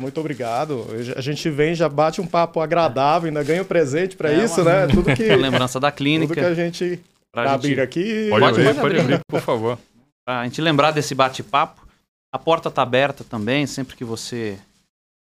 Muito 0.00 0.18
obrigado. 0.20 0.86
A 1.16 1.20
gente 1.20 1.48
vem, 1.50 1.74
já 1.74 1.88
bate 1.88 2.20
um 2.20 2.26
papo 2.26 2.60
agradável, 2.60 3.28
ainda 3.28 3.42
ganha 3.44 3.62
um 3.62 3.66
presente 3.66 4.16
para 4.16 4.32
É 4.32 4.44
isso, 4.44 4.62
uma- 4.62 4.86
né? 4.86 4.86
Tudo 4.94 5.14
que, 5.14 5.30
A 5.30 5.36
lembrança 5.36 5.78
da 5.78 5.90
tudo 5.90 5.98
clínica. 5.98 6.34
que 6.34 6.40
a 6.40 6.54
gente 6.54 7.00
pra 7.30 7.44
gente- 7.44 7.54
abrir 7.54 7.80
aqui. 7.80 8.28
Pode, 8.30 8.40
Pode- 8.44 8.60
abrir, 8.60 8.80
pode 8.80 8.98
abrir. 8.98 9.00
abrir, 9.14 9.20
por 9.28 9.40
favor. 9.40 9.78
Pra 10.26 10.44
gente 10.44 10.60
lembrar 10.60 10.92
desse 10.92 11.14
bate-papo. 11.14 11.86
A 12.34 12.38
porta 12.38 12.70
tá 12.70 12.80
aberta 12.82 13.22
também, 13.22 13.66
sempre 13.66 13.94
que 13.94 14.04
você 14.04 14.58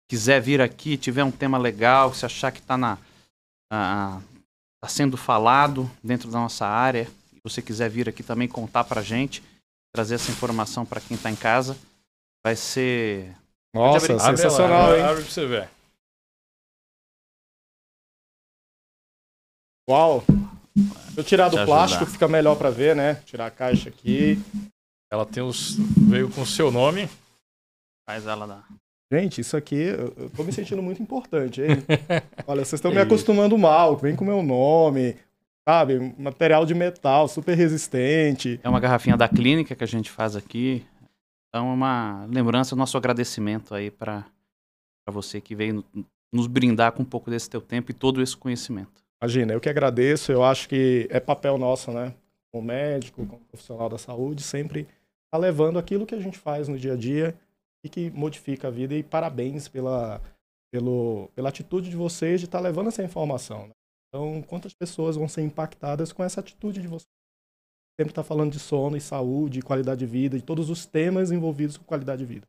quiser 0.10 0.40
vir 0.40 0.62
aqui, 0.62 0.98
tiver 0.98 1.24
um 1.24 1.32
tema 1.32 1.58
legal, 1.58 2.14
se 2.14 2.26
achar 2.26 2.52
que 2.52 2.62
tá 2.62 2.78
na 2.78 2.98
ah, 3.72 4.20
tá 4.84 4.88
sendo 4.88 5.18
falado 5.18 5.90
dentro 6.04 6.30
da 6.30 6.40
nossa 6.40 6.66
área, 6.68 7.08
e 7.34 7.40
você 7.44 7.62
quiser 7.62 7.90
vir 7.90 8.08
aqui 8.10 8.22
também 8.24 8.48
contar 8.48 8.84
pra 8.84 9.02
gente, 9.02 9.42
trazer 9.94 10.16
essa 10.16 10.32
informação 10.32 10.86
para 10.86 11.02
quem 11.02 11.18
tá 11.18 11.30
em 11.32 11.36
casa, 11.36 11.76
vai 12.46 12.56
ser 12.56 13.32
Nossa, 13.74 14.14
abrir. 14.14 14.20
sensacional, 14.20 14.88
abre, 14.88 14.98
hein? 14.98 15.04
Abre 15.04 15.24
pra 15.24 15.32
você 15.32 15.46
ver. 15.46 15.70
Uau. 19.90 20.24
Se 21.14 21.18
eu 21.18 21.24
tirar 21.24 21.50
do 21.50 21.58
Te 21.58 21.66
plástico, 21.66 22.04
ajudar. 22.04 22.14
fica 22.14 22.28
melhor 22.28 22.56
pra 22.56 22.70
ver, 22.70 22.96
né? 22.96 23.16
Tirar 23.26 23.48
a 23.48 23.52
caixa 23.52 23.90
aqui. 23.90 24.40
Ela 25.12 25.26
tem 25.26 25.44
os. 25.44 25.76
veio 25.98 26.30
com 26.30 26.42
o 26.42 26.46
seu 26.46 26.72
nome. 26.72 27.10
Faz 28.08 28.26
ela 28.26 28.46
dar. 28.46 28.68
Gente, 29.12 29.42
isso 29.42 29.58
aqui, 29.58 29.76
eu, 29.76 30.30
tô 30.30 30.44
me 30.44 30.54
sentindo 30.54 30.84
muito 30.84 31.02
importante, 31.02 31.62
hein? 31.62 31.70
Olha, 32.46 32.64
vocês 32.64 32.74
estão 32.78 32.92
me 32.92 33.00
acostumando 33.00 33.58
mal, 33.58 33.98
vem 33.98 34.16
com 34.16 34.24
o 34.24 34.28
meu 34.28 34.44
nome, 34.44 35.16
sabe? 35.68 36.14
Material 36.16 36.64
de 36.64 36.76
metal, 36.76 37.28
super 37.28 37.58
resistente. 37.58 38.60
É 38.64 38.70
uma 38.70 38.80
garrafinha 38.80 39.18
da 39.18 39.28
clínica 39.28 39.76
que 39.76 39.84
a 39.84 39.88
gente 39.88 40.12
faz 40.12 40.36
aqui. 40.36 40.86
Então, 41.50 41.70
é 41.70 41.74
uma 41.74 42.26
lembrança, 42.26 42.76
nosso 42.76 42.97
agradecimento 42.97 43.74
aí 43.74 43.89
para 43.89 44.26
você 45.10 45.41
que 45.41 45.56
veio 45.56 45.84
no- 45.93 46.06
nos 46.32 46.45
brindar 46.47 46.91
com 46.91 47.02
um 47.02 47.06
pouco 47.06 47.30
desse 47.32 47.50
teu 47.50 47.60
tempo 47.62 47.89
e 47.89 47.93
todo 47.93 48.22
esse 48.22 48.38
conhecimento. 48.38 49.04
Imagina, 49.22 49.54
eu 49.54 49.60
que 49.60 49.68
agradeço, 49.70 50.32
eu 50.32 50.43
acho 50.43 50.70
que 50.70 51.08
é 51.10 51.20
papel 51.20 51.58
nosso, 51.58 51.91
né? 51.91 52.14
Como 52.54 52.68
médico, 52.68 53.26
como 53.26 53.41
profissional 53.45 53.89
da 53.89 53.97
saúde, 53.97 54.43
sempre 54.43 54.88
tá 55.32 55.38
levando 55.38 55.78
aquilo 55.80 56.06
que 56.06 56.16
a 56.16 56.20
gente 56.20 56.38
faz 56.38 56.68
no 56.68 56.78
dia 56.78 56.93
a 56.93 56.95
dia 56.95 57.36
e 57.84 57.89
que 57.89 58.10
modifica 58.12 58.68
a 58.68 58.72
vida. 58.72 58.93
E 58.95 59.02
parabéns 59.04 59.68
pela, 59.68 60.22
pelo, 60.72 61.30
pela 61.36 61.50
atitude 61.50 61.89
de 61.89 61.95
vocês 61.95 62.39
de 62.39 62.45
estar 62.45 62.60
levando 62.60 62.88
essa 62.88 63.04
informação. 63.04 63.68
né? 63.68 63.74
Então, 64.08 64.41
quantas 64.43 64.74
pessoas 64.74 65.16
vão 65.16 65.28
ser 65.28 65.41
impactadas 65.41 66.12
com 66.12 66.24
essa 66.24 66.39
atitude 66.39 66.82
de 66.82 66.88
vocês? 66.88 67.08
Sempre 68.00 68.12
está 68.14 68.24
falando 68.24 68.54
de 68.54 68.60
sono 68.60 68.95
e 68.95 69.02
saúde, 69.02 69.62
qualidade 69.62 70.00
de 70.00 70.06
vida, 70.06 70.38
de 70.38 70.41
todos 70.41 70.70
os 70.70 70.86
temas 70.86 71.34
envolvidos 71.34 71.76
com 71.76 71.84
qualidade 71.84 72.20
de 72.20 72.34
vida. 72.34 72.47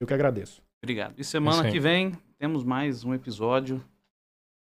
Eu 0.00 0.06
que 0.06 0.14
agradeço. 0.14 0.62
Obrigado. 0.82 1.12
E 1.18 1.22
semana 1.22 1.70
que 1.70 1.78
vem 1.78 2.14
temos 2.38 2.64
mais 2.64 3.04
um 3.04 3.12
episódio. 3.12 3.84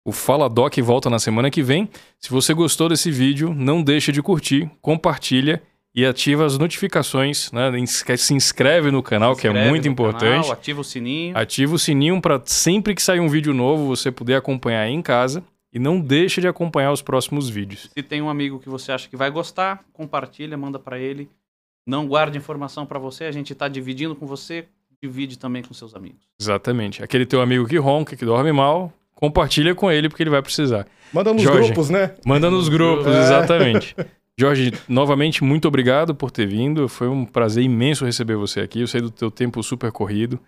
O 0.06 0.10
Fala 0.10 0.48
Doc 0.48 0.78
volta 0.78 1.10
na 1.10 1.18
semana 1.18 1.50
que 1.50 1.62
vem. 1.62 1.90
Se 2.18 2.30
você 2.30 2.54
gostou 2.54 2.88
desse 2.88 3.10
vídeo, 3.10 3.52
não 3.52 3.82
deixa 3.82 4.10
de 4.10 4.22
curtir, 4.22 4.70
compartilha 4.80 5.62
e 5.94 6.06
ativa 6.06 6.46
as 6.46 6.56
notificações, 6.56 7.52
né? 7.52 7.70
Se 8.16 8.32
inscreve 8.32 8.90
no 8.90 9.02
canal, 9.02 9.34
Se 9.34 9.42
que 9.42 9.46
é 9.46 9.50
inscreve 9.50 9.68
muito 9.68 9.88
importante. 9.88 10.40
canal, 10.40 10.52
ativa 10.52 10.80
o 10.80 10.84
sininho. 10.84 11.36
Ativa 11.36 11.74
o 11.74 11.78
sininho 11.78 12.18
para 12.18 12.40
sempre 12.46 12.94
que 12.94 13.02
sair 13.02 13.20
um 13.20 13.28
vídeo 13.28 13.52
novo 13.52 13.84
você 13.84 14.10
poder 14.10 14.36
acompanhar 14.36 14.84
aí 14.84 14.92
em 14.94 15.02
casa. 15.02 15.44
E 15.78 15.80
não 15.80 16.00
deixa 16.00 16.40
de 16.40 16.48
acompanhar 16.48 16.90
os 16.90 17.00
próximos 17.00 17.48
vídeos. 17.48 17.88
Se 17.96 18.02
tem 18.02 18.20
um 18.20 18.28
amigo 18.28 18.58
que 18.58 18.68
você 18.68 18.90
acha 18.90 19.08
que 19.08 19.16
vai 19.16 19.30
gostar, 19.30 19.84
compartilha, 19.92 20.56
manda 20.56 20.76
para 20.76 20.98
ele. 20.98 21.30
Não 21.86 22.04
guarde 22.04 22.36
informação 22.36 22.84
para 22.84 22.98
você, 22.98 23.24
a 23.24 23.30
gente 23.30 23.54
tá 23.54 23.68
dividindo 23.68 24.16
com 24.16 24.26
você, 24.26 24.66
divide 25.00 25.38
também 25.38 25.62
com 25.62 25.72
seus 25.72 25.94
amigos. 25.94 26.18
Exatamente. 26.40 27.00
Aquele 27.00 27.24
teu 27.24 27.40
amigo 27.40 27.64
que 27.64 27.76
ronca, 27.76 28.16
que 28.16 28.24
dorme 28.24 28.50
mal, 28.50 28.92
compartilha 29.14 29.72
com 29.72 29.88
ele 29.88 30.08
porque 30.08 30.24
ele 30.24 30.30
vai 30.30 30.42
precisar. 30.42 30.84
Manda 31.12 31.32
nos 31.32 31.42
Jorge. 31.42 31.66
grupos, 31.68 31.90
né? 31.90 32.16
Manda 32.26 32.50
nos 32.50 32.68
grupos, 32.68 33.06
É. 33.06 33.20
exatamente. 33.22 33.94
Jorge, 34.36 34.72
novamente, 34.88 35.44
muito 35.44 35.68
obrigado 35.68 36.12
por 36.12 36.32
ter 36.32 36.46
vindo. 36.46 36.88
Foi 36.88 37.06
um 37.08 37.24
prazer 37.24 37.62
imenso 37.62 38.04
receber 38.04 38.34
você 38.34 38.60
aqui. 38.60 38.80
Eu 38.80 38.88
sei 38.88 39.00
do 39.00 39.12
teu 39.12 39.30
tempo 39.30 39.62
super 39.62 39.92
corrido. 39.92 40.40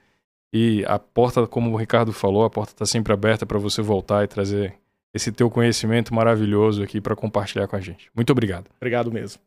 E 0.52 0.84
a 0.88 0.98
porta, 0.98 1.46
como 1.46 1.70
o 1.72 1.76
Ricardo 1.76 2.12
falou, 2.12 2.44
a 2.44 2.50
porta 2.50 2.72
está 2.72 2.84
sempre 2.84 3.12
aberta 3.12 3.46
para 3.46 3.58
você 3.60 3.80
voltar 3.80 4.24
e 4.24 4.26
trazer 4.26 4.74
esse 5.14 5.32
teu 5.32 5.50
conhecimento 5.50 6.14
maravilhoso 6.14 6.82
aqui 6.82 7.00
para 7.00 7.16
compartilhar 7.16 7.66
com 7.66 7.76
a 7.76 7.80
gente. 7.80 8.10
Muito 8.14 8.30
obrigado. 8.30 8.70
Obrigado 8.76 9.10
mesmo. 9.10 9.40